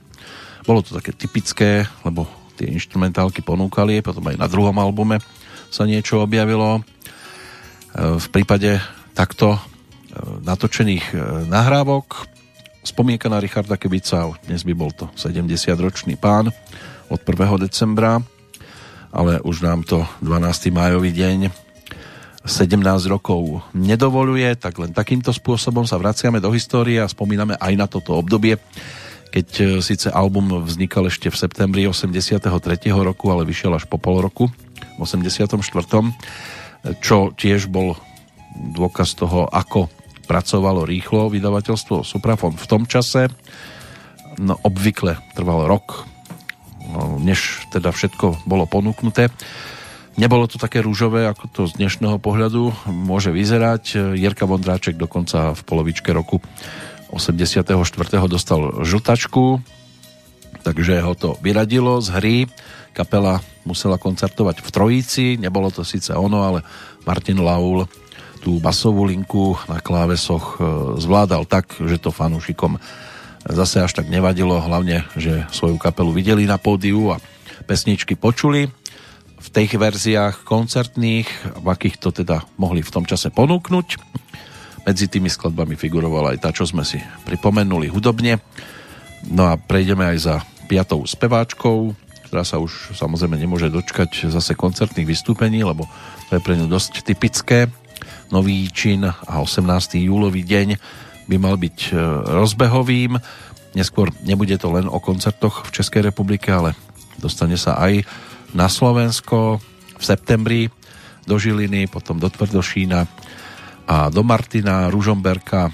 Bolo 0.66 0.82
to 0.82 0.98
také 0.98 1.14
typické, 1.14 1.86
lebo 2.02 2.26
tie 2.58 2.74
instrumentálky 2.74 3.46
ponúkali, 3.46 4.02
potom 4.02 4.26
aj 4.26 4.42
na 4.42 4.50
druhom 4.50 4.74
albume 4.82 5.22
sa 5.70 5.86
niečo 5.86 6.26
objavilo. 6.26 6.82
E, 6.82 8.18
v 8.18 8.28
prípade 8.34 8.82
takto 9.14 9.54
e, 9.54 9.60
natočených 10.42 11.06
e, 11.14 11.18
nahrávok 11.54 12.37
spomienka 12.88 13.28
na 13.28 13.44
Richarda 13.44 13.76
Kebica, 13.76 14.32
dnes 14.48 14.64
by 14.64 14.72
bol 14.72 14.96
to 14.96 15.12
70-ročný 15.20 16.16
pán 16.16 16.48
od 17.12 17.20
1. 17.20 17.36
decembra, 17.60 18.24
ale 19.12 19.44
už 19.44 19.60
nám 19.60 19.84
to 19.84 20.08
12. 20.24 20.72
májový 20.72 21.12
deň 21.12 21.52
17 22.48 22.80
rokov 23.12 23.60
nedovoluje, 23.76 24.56
tak 24.56 24.80
len 24.80 24.96
takýmto 24.96 25.36
spôsobom 25.36 25.84
sa 25.84 26.00
vraciame 26.00 26.40
do 26.40 26.48
histórie 26.56 27.04
a 27.04 27.12
spomíname 27.12 27.60
aj 27.60 27.74
na 27.76 27.92
toto 27.92 28.16
obdobie, 28.16 28.56
keď 29.36 29.48
e, 29.60 29.64
síce 29.84 30.08
album 30.08 30.64
vznikal 30.64 31.12
ešte 31.12 31.28
v 31.28 31.36
septembri 31.36 31.84
83. 31.84 32.40
roku, 32.96 33.28
ale 33.28 33.44
vyšiel 33.44 33.76
až 33.76 33.84
po 33.84 34.00
pol 34.00 34.24
roku 34.24 34.48
v 34.96 35.00
84. 35.04 35.60
čo 37.04 37.36
tiež 37.36 37.68
bol 37.68 38.00
dôkaz 38.56 39.20
toho, 39.20 39.52
ako 39.52 39.92
pracovalo 40.28 40.84
rýchlo 40.84 41.32
vydavateľstvo 41.32 42.04
Suprafon 42.04 42.60
v 42.60 42.70
tom 42.70 42.84
čase. 42.84 43.32
No, 44.38 44.60
obvykle 44.62 45.18
trvalo 45.34 45.66
rok, 45.66 46.06
no, 46.94 47.18
než 47.18 47.66
teda 47.74 47.90
všetko 47.90 48.46
bolo 48.46 48.70
ponúknuté. 48.70 49.34
Nebolo 50.18 50.50
to 50.50 50.62
také 50.62 50.82
rúžové, 50.82 51.30
ako 51.30 51.46
to 51.50 51.62
z 51.70 51.78
dnešného 51.78 52.18
pohľadu 52.22 52.74
môže 52.90 53.30
vyzerať. 53.30 54.18
Jirka 54.18 54.50
Vondráček 54.50 54.98
dokonca 54.98 55.54
v 55.54 55.62
polovičke 55.62 56.10
roku 56.10 56.42
84. 57.14 57.70
dostal 58.28 58.82
žltačku, 58.82 59.62
takže 60.66 61.00
ho 61.06 61.14
to 61.14 61.38
vyradilo 61.40 62.02
z 62.02 62.08
hry. 62.18 62.38
Kapela 62.98 63.46
musela 63.62 64.02
koncertovať 64.02 64.66
v 64.66 64.70
Trojici, 64.74 65.26
nebolo 65.38 65.70
to 65.70 65.86
síce 65.86 66.10
ono, 66.18 66.50
ale 66.50 66.66
Martin 67.06 67.38
Laul 67.38 67.86
tú 68.48 68.64
basovú 68.64 69.04
linku 69.04 69.60
na 69.68 69.84
klávesoch 69.84 70.56
e, 70.56 70.58
zvládal 71.04 71.44
tak, 71.44 71.76
že 71.84 72.00
to 72.00 72.16
fanúšikom 72.16 72.80
zase 73.44 73.84
až 73.84 73.92
tak 73.92 74.08
nevadilo, 74.08 74.56
hlavne, 74.64 75.04
že 75.20 75.44
svoju 75.52 75.76
kapelu 75.76 76.16
videli 76.16 76.48
na 76.48 76.56
pódiu 76.56 77.12
a 77.12 77.20
pesničky 77.68 78.16
počuli 78.16 78.72
v 79.36 79.48
tých 79.52 79.76
verziách 79.76 80.48
koncertných, 80.48 81.60
v 81.60 81.68
akých 81.68 82.00
to 82.00 82.16
teda 82.16 82.48
mohli 82.56 82.80
v 82.80 82.88
tom 82.88 83.04
čase 83.04 83.36
ponúknuť. 83.36 84.00
Medzi 84.88 85.12
tými 85.12 85.28
skladbami 85.28 85.76
figurovala 85.76 86.32
aj 86.32 86.40
tá, 86.40 86.50
čo 86.56 86.64
sme 86.64 86.88
si 86.88 87.04
pripomenuli 87.28 87.92
hudobne. 87.92 88.40
No 89.28 89.52
a 89.52 89.60
prejdeme 89.60 90.08
aj 90.08 90.18
za 90.24 90.36
piatou 90.72 91.04
speváčkou, 91.04 91.92
ktorá 92.32 92.48
sa 92.48 92.64
už 92.64 92.96
samozrejme 92.96 93.36
nemôže 93.36 93.68
dočkať 93.68 94.32
zase 94.32 94.56
koncertných 94.56 95.04
vystúpení, 95.04 95.68
lebo 95.68 95.84
to 96.32 96.40
je 96.40 96.44
pre 96.44 96.56
ňu 96.56 96.72
dosť 96.72 97.04
typické 97.04 97.68
Nový 98.28 98.68
čin 98.76 99.08
a 99.08 99.34
18. 99.40 100.04
júlový 100.04 100.44
deň 100.44 100.76
by 101.32 101.36
mal 101.40 101.56
byť 101.56 101.78
e, 101.90 101.94
rozbehovým. 102.28 103.16
Neskôr 103.72 104.12
nebude 104.28 104.56
to 104.60 104.72
len 104.72 104.88
o 104.92 105.00
koncertoch 105.00 105.68
v 105.68 105.74
Českej 105.80 106.12
republike, 106.12 106.52
ale 106.52 106.76
dostane 107.20 107.56
sa 107.56 107.80
aj 107.80 108.04
na 108.52 108.68
Slovensko 108.68 109.60
v 109.98 110.04
septembri 110.04 110.62
do 111.28 111.36
Žiliny, 111.36 111.92
potom 111.92 112.20
do 112.20 112.32
Tvrdošína 112.32 113.08
a 113.88 114.12
do 114.12 114.22
Martina, 114.24 114.92
Ružomberka. 114.92 115.72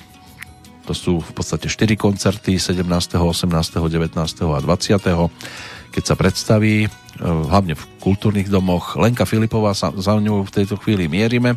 To 0.85 0.93
sú 0.93 1.21
v 1.21 1.31
podstate 1.33 1.69
4 1.69 1.97
koncerty 1.97 2.57
17., 2.57 2.85
18., 2.85 3.49
19. 3.49 4.13
a 4.53 4.59
20. 4.61 5.72
keď 5.93 6.03
sa 6.03 6.15
predstaví, 6.17 6.85
e, 6.85 6.89
hlavne 7.21 7.77
v 7.77 7.87
kultúrnych 8.01 8.49
domoch. 8.49 8.97
Lenka 8.97 9.29
Filipová 9.29 9.77
sa 9.77 9.93
za 9.93 10.17
ňou 10.17 10.43
v 10.43 10.51
tejto 10.51 10.81
chvíli 10.81 11.05
mierime 11.05 11.55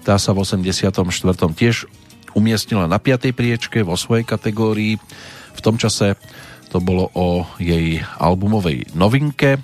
tá 0.00 0.16
sa 0.16 0.32
v 0.32 0.42
84. 0.44 0.96
tiež 1.52 1.84
umiestnila 2.32 2.88
na 2.88 2.96
5. 2.96 3.36
priečke 3.36 3.84
vo 3.84 3.96
svojej 4.00 4.24
kategórii. 4.24 4.96
V 5.52 5.60
tom 5.60 5.76
čase 5.76 6.16
to 6.72 6.80
bolo 6.80 7.10
o 7.12 7.44
jej 7.60 8.00
albumovej 8.16 8.94
novinke 8.96 9.60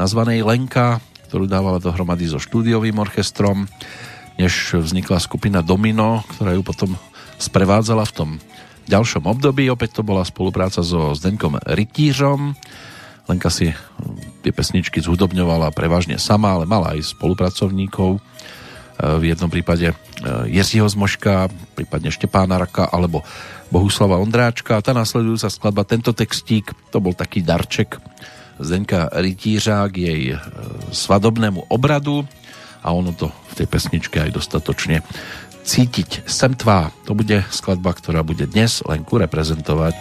nazvanej 0.00 0.42
Lenka, 0.42 0.98
ktorú 1.28 1.44
dávala 1.46 1.78
dohromady 1.78 2.26
so 2.26 2.40
štúdiovým 2.40 2.96
orchestrom, 2.98 3.68
než 4.40 4.74
vznikla 4.74 5.20
skupina 5.20 5.60
Domino, 5.60 6.24
ktorá 6.34 6.56
ju 6.56 6.64
potom 6.64 6.96
sprevádzala 7.36 8.08
v 8.08 8.16
tom 8.16 8.30
ďalšom 8.88 9.28
období. 9.28 9.68
Opäť 9.68 10.00
to 10.00 10.02
bola 10.02 10.24
spolupráca 10.24 10.80
so 10.80 11.12
Zdenkom 11.12 11.60
Rytířom. 11.62 12.56
Lenka 13.30 13.46
si 13.46 13.70
tie 14.42 14.50
pesničky 14.50 14.98
zhudobňovala 14.98 15.70
prevažne 15.70 16.18
sama, 16.18 16.58
ale 16.58 16.66
mala 16.66 16.98
aj 16.98 17.14
spolupracovníkov 17.14 18.18
v 19.00 19.32
jednom 19.32 19.48
prípade 19.48 19.88
e, 19.90 19.94
Jiřího 20.52 20.84
Zmoška, 20.84 21.48
prípadne 21.72 22.12
Štepána 22.12 22.60
Raka 22.60 22.92
alebo 22.92 23.24
Bohuslava 23.72 24.20
Ondráčka. 24.20 24.82
Tá 24.84 24.92
nasledujúca 24.92 25.48
skladba, 25.48 25.88
tento 25.88 26.12
textík, 26.12 26.68
to 26.92 27.00
bol 27.00 27.16
taký 27.16 27.40
darček 27.40 27.96
Zdenka 28.60 29.08
Rytířa 29.08 29.88
k 29.88 29.94
jej 29.96 30.22
e, 30.34 30.38
svadobnému 30.92 31.72
obradu 31.72 32.28
a 32.84 32.92
ono 32.92 33.16
to 33.16 33.32
v 33.56 33.64
tej 33.64 33.66
pesničke 33.72 34.20
aj 34.20 34.36
dostatočne 34.36 35.00
cítiť. 35.64 36.28
Sem 36.28 36.52
tvá, 36.52 36.92
to 37.08 37.16
bude 37.16 37.40
skladba, 37.48 37.96
ktorá 37.96 38.20
bude 38.20 38.44
dnes 38.44 38.84
Lenku 38.84 39.16
reprezentovať. 39.16 39.96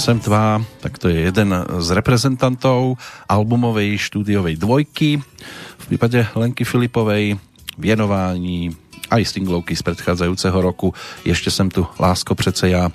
8.2, 0.00 0.80
tak 0.80 0.96
to 0.96 1.12
je 1.12 1.28
jeden 1.28 1.52
z 1.84 1.88
reprezentantov 1.92 2.96
albumovej 3.28 4.00
štúdiovej 4.00 4.56
dvojky. 4.56 5.20
V 5.76 5.84
prípade 5.92 6.24
Lenky 6.32 6.64
Filipovej 6.64 7.36
vienování 7.76 8.72
aj 9.12 9.28
singlovky 9.28 9.76
z 9.76 9.84
predchádzajúceho 9.84 10.56
roku. 10.56 10.96
Ešte 11.20 11.52
som 11.52 11.68
tu 11.68 11.84
Lásko 12.00 12.32
přece 12.32 12.72
ja 12.72 12.88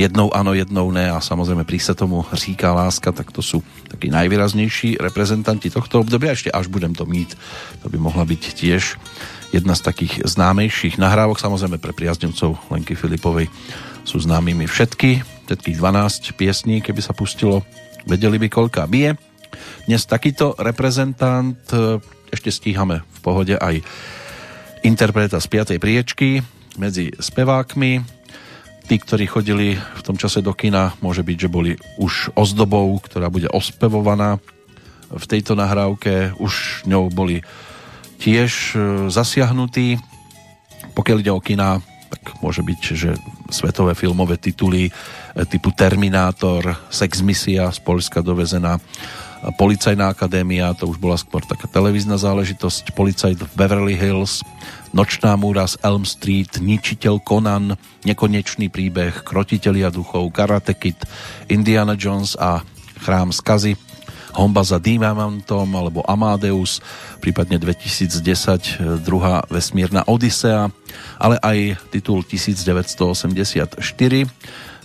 jednou 0.00 0.32
ano, 0.32 0.56
jednou 0.56 0.88
ne 0.88 1.12
a 1.12 1.20
samozrejme 1.20 1.68
pri 1.68 1.76
sa 1.76 1.92
tomu 1.92 2.24
říká 2.32 2.72
Láska, 2.72 3.12
tak 3.12 3.36
to 3.36 3.44
sú 3.44 3.60
takí 3.92 4.08
najvýraznejší 4.08 4.96
reprezentanti 4.96 5.68
tohto 5.68 6.00
obdobia. 6.08 6.32
Ešte 6.32 6.48
až 6.48 6.72
budem 6.72 6.96
to 6.96 7.04
mít, 7.04 7.36
to 7.84 7.92
by 7.92 8.00
mohla 8.00 8.24
byť 8.24 8.42
tiež 8.56 8.96
jedna 9.52 9.76
z 9.76 9.84
takých 9.84 10.24
známejších 10.24 10.96
nahrávok. 10.96 11.36
Samozrejme 11.36 11.76
pre 11.76 11.92
priaznivcov 11.92 12.56
Lenky 12.72 12.96
Filipovej 12.96 13.52
sú 14.08 14.24
známymi 14.24 14.64
všetky 14.64 15.35
všetkých 15.46 15.78
12 15.78 16.34
piesní, 16.34 16.82
keby 16.82 16.98
sa 16.98 17.14
pustilo, 17.14 17.62
vedeli 18.02 18.42
by 18.42 18.50
koľka 18.50 18.90
bije. 18.90 19.14
Dnes 19.86 20.02
takýto 20.02 20.58
reprezentant, 20.58 21.62
e, 21.70 22.02
ešte 22.34 22.50
stíhame 22.50 23.06
v 23.06 23.18
pohode 23.22 23.54
aj 23.54 23.78
interpreta 24.82 25.38
z 25.38 25.46
5. 25.46 25.78
priečky 25.78 26.42
medzi 26.74 27.14
spevákmi. 27.14 28.02
Tí, 28.86 28.94
ktorí 28.98 29.26
chodili 29.26 29.78
v 29.78 30.02
tom 30.02 30.18
čase 30.18 30.42
do 30.42 30.50
kina, 30.50 30.94
môže 30.98 31.22
byť, 31.22 31.38
že 31.38 31.50
boli 31.50 31.72
už 31.98 32.34
ozdobou, 32.34 32.98
ktorá 33.02 33.30
bude 33.30 33.50
ospevovaná 33.50 34.42
v 35.10 35.24
tejto 35.26 35.54
nahrávke. 35.54 36.34
Už 36.42 36.82
ňou 36.90 37.06
boli 37.10 37.46
tiež 38.18 38.50
e, 38.74 38.78
zasiahnutí. 39.14 40.02
Pokiaľ 40.98 41.16
ide 41.22 41.30
o 41.30 41.38
kina, 41.38 41.78
tak 42.10 42.42
môže 42.42 42.66
byť, 42.66 42.80
že 42.98 43.14
svetové 43.50 43.94
filmové 43.94 44.36
tituly 44.36 44.90
typu 45.48 45.70
Terminátor, 45.70 46.76
Sex 46.90 47.20
Misia 47.20 47.70
z 47.72 47.78
Polska 47.78 48.20
dovezená 48.20 48.80
Policajná 49.54 50.10
akadémia, 50.10 50.74
to 50.74 50.90
už 50.90 50.98
bola 50.98 51.14
skôr 51.14 51.44
taká 51.44 51.70
televízna 51.70 52.18
záležitosť, 52.18 52.96
Policajt 52.98 53.38
v 53.46 53.52
Beverly 53.54 53.94
Hills, 53.94 54.42
Nočná 54.90 55.38
múra 55.38 55.68
z 55.70 55.78
Elm 55.86 56.02
Street, 56.02 56.58
Ničiteľ 56.58 57.22
Conan, 57.22 57.78
Nekonečný 58.02 58.72
príbeh, 58.72 59.22
Krotitelia 59.22 59.92
duchov, 59.92 60.34
Karate 60.34 60.74
Kid, 60.74 60.98
Indiana 61.46 61.94
Jones 61.94 62.34
a 62.34 62.64
Chrám 62.96 63.30
skazy, 63.30 63.78
Homba 64.36 64.60
za 64.60 64.76
Diamantom 64.76 65.64
alebo 65.72 66.04
Amadeus, 66.04 66.84
prípadne 67.24 67.56
2010 67.56 69.00
druhá 69.00 69.48
vesmírna 69.48 70.04
Odisea, 70.04 70.68
ale 71.16 71.40
aj 71.40 71.80
titul 71.88 72.20
1984 72.20 73.80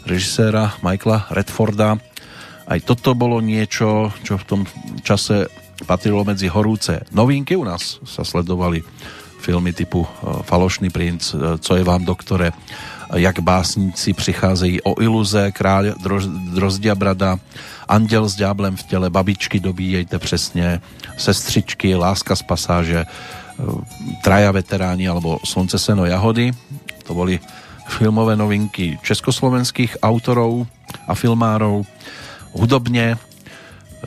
režiséra 0.07 0.73
Michaela 0.79 1.27
Redforda. 1.29 1.99
Aj 2.65 2.79
toto 2.79 3.11
bolo 3.11 3.43
niečo, 3.43 4.15
čo 4.23 4.39
v 4.39 4.47
tom 4.47 4.61
čase 5.03 5.51
patrilo 5.83 6.23
medzi 6.23 6.47
horúce 6.47 7.03
novinky. 7.11 7.57
U 7.57 7.67
nás 7.67 7.99
sa 8.07 8.23
sledovali 8.23 8.79
filmy 9.41 9.73
typu 9.73 10.05
e, 10.05 10.09
Falošný 10.45 10.93
princ, 10.93 11.33
e, 11.33 11.57
Co 11.57 11.71
je 11.75 11.83
vám 11.83 12.05
doktore, 12.05 12.53
Jak 13.15 13.39
básnici 13.39 14.13
přicházejí 14.13 14.81
o 14.81 15.01
iluze, 15.01 15.51
Kráľ 15.51 15.99
Drozdia 16.55 16.95
brada, 16.95 17.39
Anděl 17.87 18.29
s 18.29 18.35
ďáblem 18.35 18.75
v 18.75 18.83
těle, 18.83 19.09
Babičky 19.09 19.59
dobíjejte 19.59 20.19
přesně, 20.19 20.81
Sestřičky, 21.17 21.95
Láska 21.95 22.35
z 22.35 22.41
pasáže, 22.41 22.99
e, 22.99 23.05
Traja 24.23 24.51
veteráni 24.51 25.07
alebo 25.07 25.39
Slunce, 25.43 25.79
seno, 25.79 26.05
jahody. 26.05 26.51
To 27.03 27.13
boli 27.13 27.39
filmové 27.87 28.35
novinky 28.35 28.99
československých 29.03 29.99
autorov 29.99 30.67
a 31.07 31.15
filmárov, 31.15 31.83
hudobne 32.55 33.19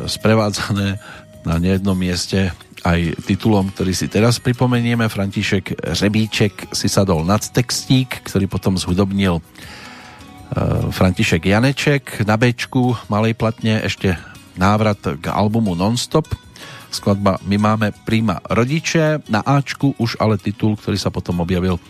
sprevádzané 0.07 0.99
na 1.45 1.61
nejednom 1.61 1.97
mieste 1.97 2.53
aj 2.85 3.17
titulom, 3.25 3.73
ktorý 3.73 3.97
si 3.97 4.13
teraz 4.13 4.37
pripomenieme. 4.41 5.09
František 5.09 5.97
Řebíček 5.97 6.77
si 6.77 6.89
sadol 6.93 7.25
nad 7.25 7.41
textík, 7.41 8.25
ktorý 8.29 8.45
potom 8.45 8.77
zhudobnil 8.77 9.41
e, 9.41 9.43
František 10.93 11.49
Janeček 11.49 12.29
na 12.29 12.37
Bčku 12.37 12.93
malej 13.09 13.33
platne 13.37 13.81
ešte 13.81 14.21
návrat 14.61 15.01
k 15.01 15.25
albumu 15.33 15.73
Nonstop 15.73 16.29
skladba 16.95 17.43
My 17.43 17.59
máme 17.59 17.91
príma 18.07 18.39
rodiče 18.47 19.27
na 19.27 19.43
Ačku 19.43 19.99
už 19.99 20.15
ale 20.23 20.39
titul, 20.39 20.79
ktorý 20.79 20.95
sa 20.95 21.11
potom 21.11 21.43
objavil 21.43 21.83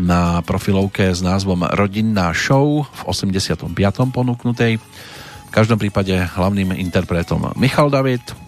na 0.00 0.40
profilovke 0.40 1.12
s 1.12 1.20
názvom 1.20 1.68
Rodinná 1.76 2.32
show 2.32 2.84
v 2.88 3.00
85. 3.04 3.68
ponúknutej. 4.12 4.80
V 4.80 5.50
každom 5.52 5.76
prípade 5.76 6.12
hlavným 6.12 6.72
interpretom 6.76 7.52
Michal 7.56 7.92
David. 7.92 8.45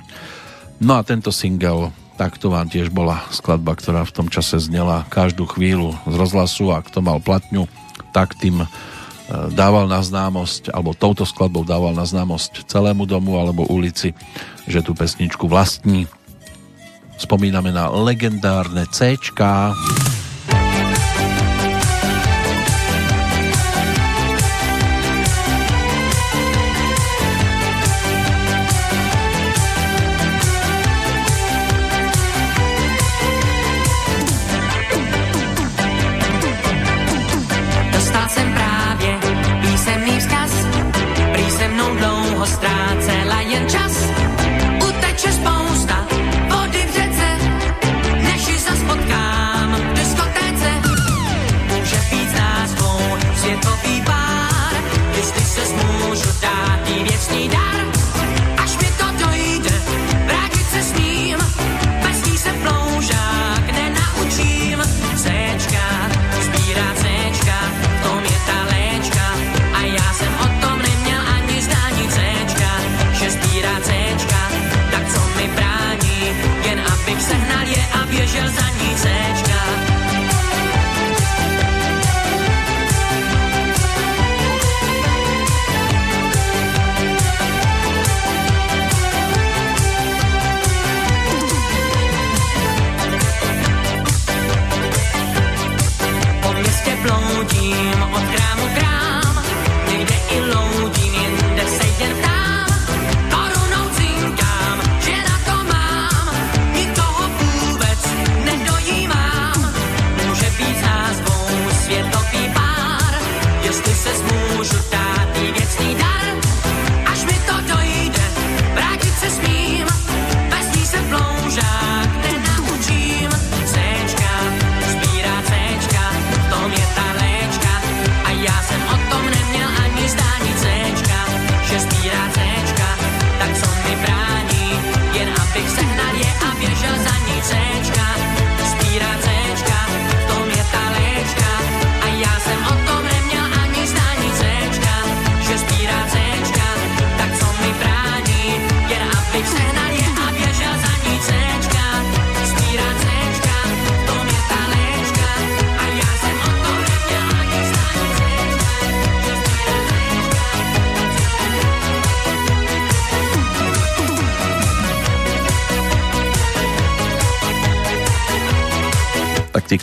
No 0.78 0.98
a 0.98 1.02
tento 1.02 1.34
single 1.34 1.90
tak 2.18 2.34
to 2.34 2.50
vám 2.50 2.66
tiež 2.66 2.90
bola 2.90 3.22
skladba, 3.30 3.78
ktorá 3.78 4.02
v 4.02 4.10
tom 4.10 4.26
čase 4.26 4.59
znela 4.59 5.06
každú 5.06 5.46
chvíľu 5.46 5.94
z 6.02 6.14
rozhlasu 6.18 6.74
a 6.74 6.82
kto 6.82 6.98
mal 6.98 7.22
platňu, 7.22 7.70
tak 8.10 8.34
tým 8.34 8.66
e, 8.66 8.68
dával 9.55 9.86
na 9.86 10.02
známosť, 10.02 10.74
alebo 10.74 10.98
touto 10.98 11.22
skladbou 11.22 11.62
dával 11.62 11.94
na 11.94 12.02
známosť 12.02 12.66
celému 12.66 13.06
domu 13.06 13.38
alebo 13.38 13.70
ulici, 13.70 14.18
že 14.66 14.82
tú 14.82 14.98
pesničku 14.98 15.46
vlastní. 15.46 16.10
Spomíname 17.22 17.70
na 17.70 17.86
legendárne 17.86 18.82
C. 18.90 19.14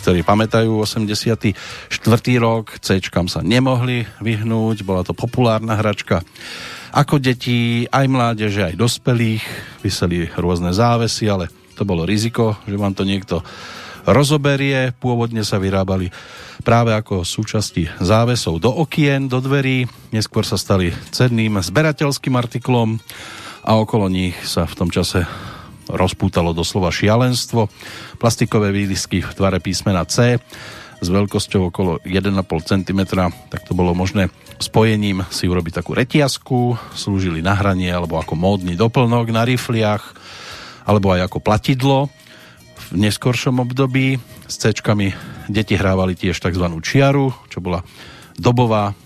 ktorí 0.06 0.22
pamätajú 0.22 0.86
84. 0.86 1.50
rok, 2.38 2.78
C 2.78 3.02
sa 3.02 3.42
nemohli 3.42 4.06
vyhnúť, 4.22 4.86
bola 4.86 5.02
to 5.02 5.10
populárna 5.18 5.74
hračka. 5.74 6.22
Ako 6.94 7.18
deti, 7.18 7.90
aj 7.90 8.06
mládeže, 8.06 8.70
aj 8.70 8.78
dospelých, 8.78 9.42
vyseli 9.82 10.30
rôzne 10.38 10.70
závesy, 10.70 11.26
ale 11.26 11.50
to 11.74 11.82
bolo 11.82 12.06
riziko, 12.06 12.54
že 12.70 12.78
vám 12.78 12.94
to 12.94 13.02
niekto 13.02 13.42
rozoberie. 14.06 14.94
Pôvodne 14.94 15.42
sa 15.42 15.58
vyrábali 15.58 16.14
práve 16.62 16.94
ako 16.94 17.26
súčasti 17.26 17.90
závesov 17.98 18.62
do 18.62 18.70
okien, 18.70 19.26
do 19.26 19.42
dverí. 19.42 19.90
Neskôr 20.14 20.46
sa 20.46 20.54
stali 20.54 20.94
cenným 21.10 21.58
zberateľským 21.58 22.38
artiklom 22.38 23.02
a 23.66 23.74
okolo 23.74 24.06
nich 24.06 24.38
sa 24.46 24.70
v 24.70 24.76
tom 24.78 24.86
čase 24.86 25.26
rozpútalo 25.90 26.50
doslova 26.50 26.90
šialenstvo. 26.90 27.70
Plastikové 28.18 28.74
výlisky 28.74 29.22
v 29.22 29.32
tvare 29.34 29.58
písmena 29.62 30.02
C 30.06 30.38
s 30.96 31.08
veľkosťou 31.12 31.68
okolo 31.68 32.00
1,5 32.08 32.40
cm, 32.64 33.00
tak 33.52 33.60
to 33.68 33.72
bolo 33.76 33.92
možné 33.92 34.32
spojením 34.56 35.28
si 35.28 35.44
urobiť 35.44 35.84
takú 35.84 35.92
retiasku, 35.92 36.80
slúžili 36.96 37.44
na 37.44 37.52
hranie 37.52 37.92
alebo 37.92 38.16
ako 38.16 38.32
módny 38.32 38.74
doplnok 38.74 39.28
na 39.28 39.44
rifliach, 39.44 40.16
alebo 40.88 41.12
aj 41.12 41.28
ako 41.28 41.38
platidlo. 41.44 42.08
V 42.92 42.96
neskoršom 42.96 43.60
období 43.60 44.16
s 44.46 44.56
C 44.56 44.72
deti 45.46 45.74
hrávali 45.76 46.16
tiež 46.16 46.38
tzv. 46.38 46.66
čiaru, 46.80 47.34
čo 47.52 47.60
bola 47.60 47.84
dobová 48.38 48.96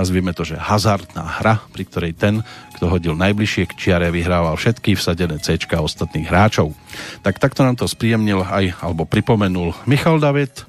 nazvime 0.00 0.32
to, 0.32 0.48
že 0.48 0.56
hazardná 0.56 1.44
hra, 1.44 1.60
pri 1.76 1.84
ktorej 1.84 2.12
ten, 2.16 2.40
kto 2.80 2.88
hodil 2.88 3.12
najbližšie 3.20 3.68
k 3.68 3.76
čiare, 3.76 4.08
vyhrával 4.08 4.56
všetky 4.56 4.96
vsadené 4.96 5.36
C 5.44 5.60
ostatných 5.60 6.24
hráčov. 6.24 6.72
Tak 7.20 7.36
takto 7.36 7.60
nám 7.60 7.76
to 7.76 7.84
spríjemnil 7.84 8.40
aj, 8.40 8.80
alebo 8.80 9.04
pripomenul 9.04 9.76
Michal 9.84 10.16
David, 10.16 10.64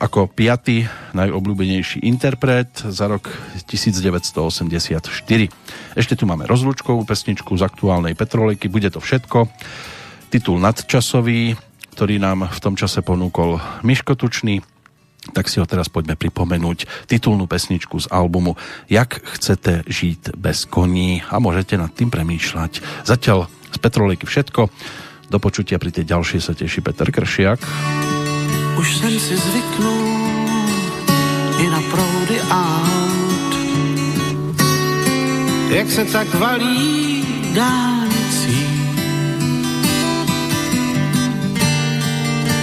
ako 0.00 0.26
piatý 0.32 0.88
najobľúbenejší 1.14 2.02
interpret 2.08 2.72
za 2.88 3.06
rok 3.06 3.28
1984. 3.68 5.12
Ešte 5.94 6.14
tu 6.16 6.24
máme 6.24 6.48
rozlučkovú 6.48 7.04
pesničku 7.04 7.52
z 7.54 7.62
aktuálnej 7.62 8.16
Petrolejky, 8.16 8.72
bude 8.72 8.88
to 8.88 8.98
všetko. 8.98 9.46
Titul 10.32 10.58
nadčasový, 10.58 11.54
ktorý 11.94 12.18
nám 12.18 12.50
v 12.50 12.58
tom 12.58 12.74
čase 12.74 13.06
ponúkol 13.06 13.62
Miško 13.86 14.18
Tučný, 14.18 14.73
tak 15.32 15.48
si 15.48 15.62
ho 15.62 15.66
teraz 15.66 15.88
poďme 15.88 16.18
pripomenúť 16.18 17.08
titulnú 17.08 17.48
pesničku 17.48 17.96
z 18.02 18.10
albumu 18.12 18.58
Jak 18.90 19.24
chcete 19.38 19.88
žiť 19.88 20.36
bez 20.36 20.68
koní 20.68 21.24
a 21.24 21.40
môžete 21.40 21.80
nad 21.80 21.88
tým 21.94 22.12
premýšľať. 22.12 23.04
Zatiaľ 23.08 23.48
z 23.72 23.78
Petrolejky 23.80 24.26
všetko. 24.28 24.68
Do 25.32 25.38
počutia 25.40 25.80
pri 25.80 25.90
tej 25.90 26.04
ďalšej 26.12 26.40
sa 26.44 26.52
teší 26.52 26.84
Peter 26.84 27.08
Kršiak. 27.08 27.60
Už 28.76 28.86
jsem 28.96 29.14
si 29.20 29.36
zvyknul 29.36 30.04
i 31.58 31.66
na 31.70 31.80
proudy 31.90 32.38
aut. 32.50 33.52
Jak 35.70 35.90
se 35.90 36.04
tak 36.04 36.34
valí 36.34 37.24
dálnicí. 37.54 38.58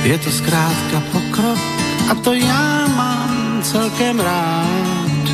Je 0.03 0.17
to 0.17 0.31
zkrátka 0.31 0.97
pokrok 1.11 1.80
a 2.11 2.15
to 2.15 2.33
já 2.33 2.88
mám 2.88 3.61
celkem 3.63 4.19
rád. 4.19 5.25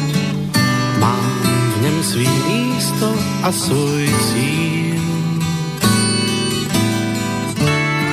Mám 1.00 1.42
v 1.78 1.82
něm 1.82 2.04
svý 2.04 2.30
místo 2.30 3.16
a 3.44 3.52
svůj 3.52 4.16
cíl. 4.30 5.02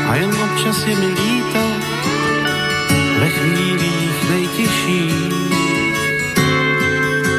A 0.09 0.15
jen 0.15 0.31
občas 0.45 0.87
je 0.87 0.97
mi 0.97 1.07
líto 1.07 1.65
ve 3.21 3.29
chvílích 3.29 4.31
nejtěžších, 4.31 5.35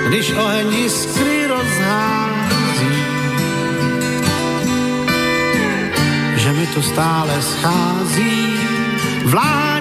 když 0.07 0.31
oheň 0.31 0.73
jiskry 0.73 1.47
rozhází, 1.47 3.05
že 6.35 6.53
mi 6.53 6.67
to 6.67 6.81
stále 6.81 7.41
schází 7.41 8.53
vlání 9.25 9.74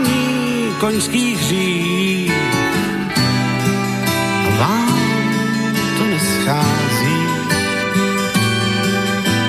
koňských 0.85 1.41
hřích. 1.41 2.33
A 4.47 4.51
vám 4.61 4.99
to 5.99 6.05
neschází. 6.05 7.21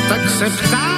Tak 0.09 0.29
se 0.29 0.49
ptám, 0.49 0.95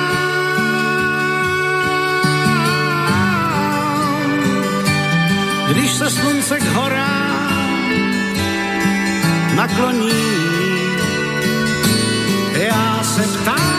když 5.69 5.91
se 5.91 6.09
slunce 6.09 6.59
k 6.59 6.64
horám 6.64 7.81
nakloní, 9.55 10.11
já 12.53 13.03
se 13.03 13.22
ptám, 13.22 13.77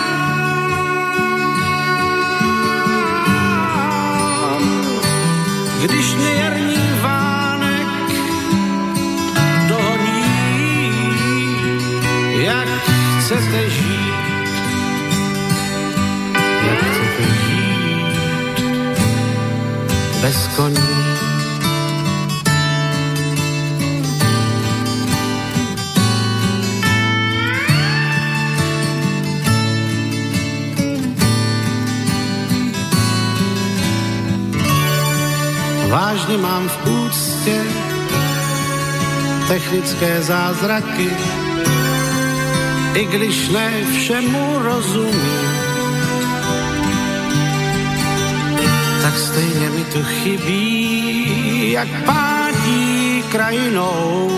když 5.83 6.15
mě 6.15 6.48
chcete 13.29 13.71
žít, 13.71 14.15
jak 16.67 16.79
chcete 16.79 17.25
žít? 17.47 18.99
Bez 20.21 20.49
koní. 20.57 20.89
Vážně 35.89 36.37
mám 36.37 36.69
v 36.69 36.87
úctě 36.87 37.65
technické 39.49 40.23
zázraky, 40.23 41.11
i 42.99 43.05
když 43.05 43.49
ne 43.49 43.85
všemu 43.93 44.59
rozumím. 44.59 45.49
Tak 49.03 49.19
stejně 49.19 49.71
mi 49.71 49.85
to 49.85 50.03
chybí, 50.03 51.73
jak 51.73 51.89
pádí 52.05 53.25
krajinou. 53.31 54.31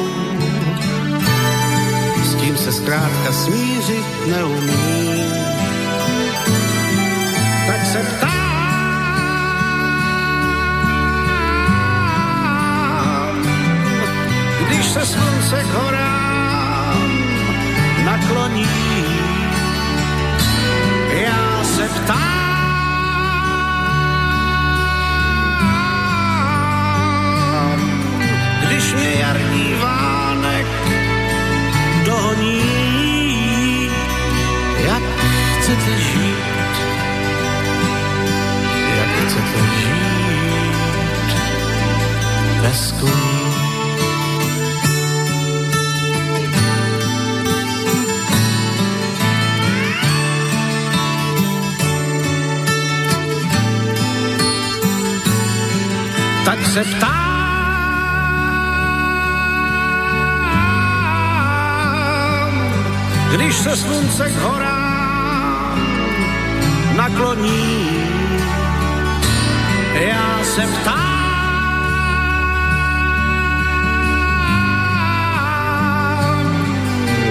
S 2.25 2.35
tím 2.35 2.57
se 2.57 2.73
zkrátka 2.73 3.33
smířit 3.33 4.27
neumím. 4.27 5.33
Tak 7.67 7.87
se 7.87 7.99
ptám, 7.99 8.31
když 14.67 14.87
se 14.87 15.07
slunce 15.07 15.63
k 15.63 15.75
horám 15.75 16.20
nakloní. 18.31 18.67
Já 21.23 21.65
se 21.65 21.89
ptám, 21.89 22.21
když 28.67 28.93
mě 28.95 29.15
jarní 29.21 29.75
vánek 29.83 30.67
dohoní, 32.05 33.91
jak 34.85 35.03
chcete 35.59 35.99
žít, 35.99 36.75
jak 38.97 39.09
chcete 39.27 39.61
žít 39.81 40.75
bez 42.63 42.95
koní. 43.01 43.30
Se 56.71 56.85
ptám, 56.85 57.11
když 63.33 63.57
se 63.57 63.77
slunce 63.77 64.31
k 64.31 64.37
horám 64.37 65.79
nakloní. 66.97 67.89
Já 69.95 70.45
se 70.45 70.67
ptám, 70.67 71.11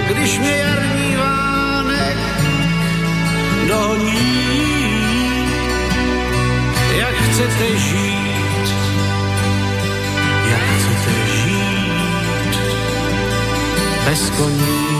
když 0.08 0.38
mě 0.38 0.56
jarní 0.56 1.16
vánek 1.16 2.16
dohoní, 3.68 4.50
jak 6.96 7.14
chcete 7.14 7.78
žít, 7.78 8.29
bez 14.04 14.30
koní. 14.30 14.99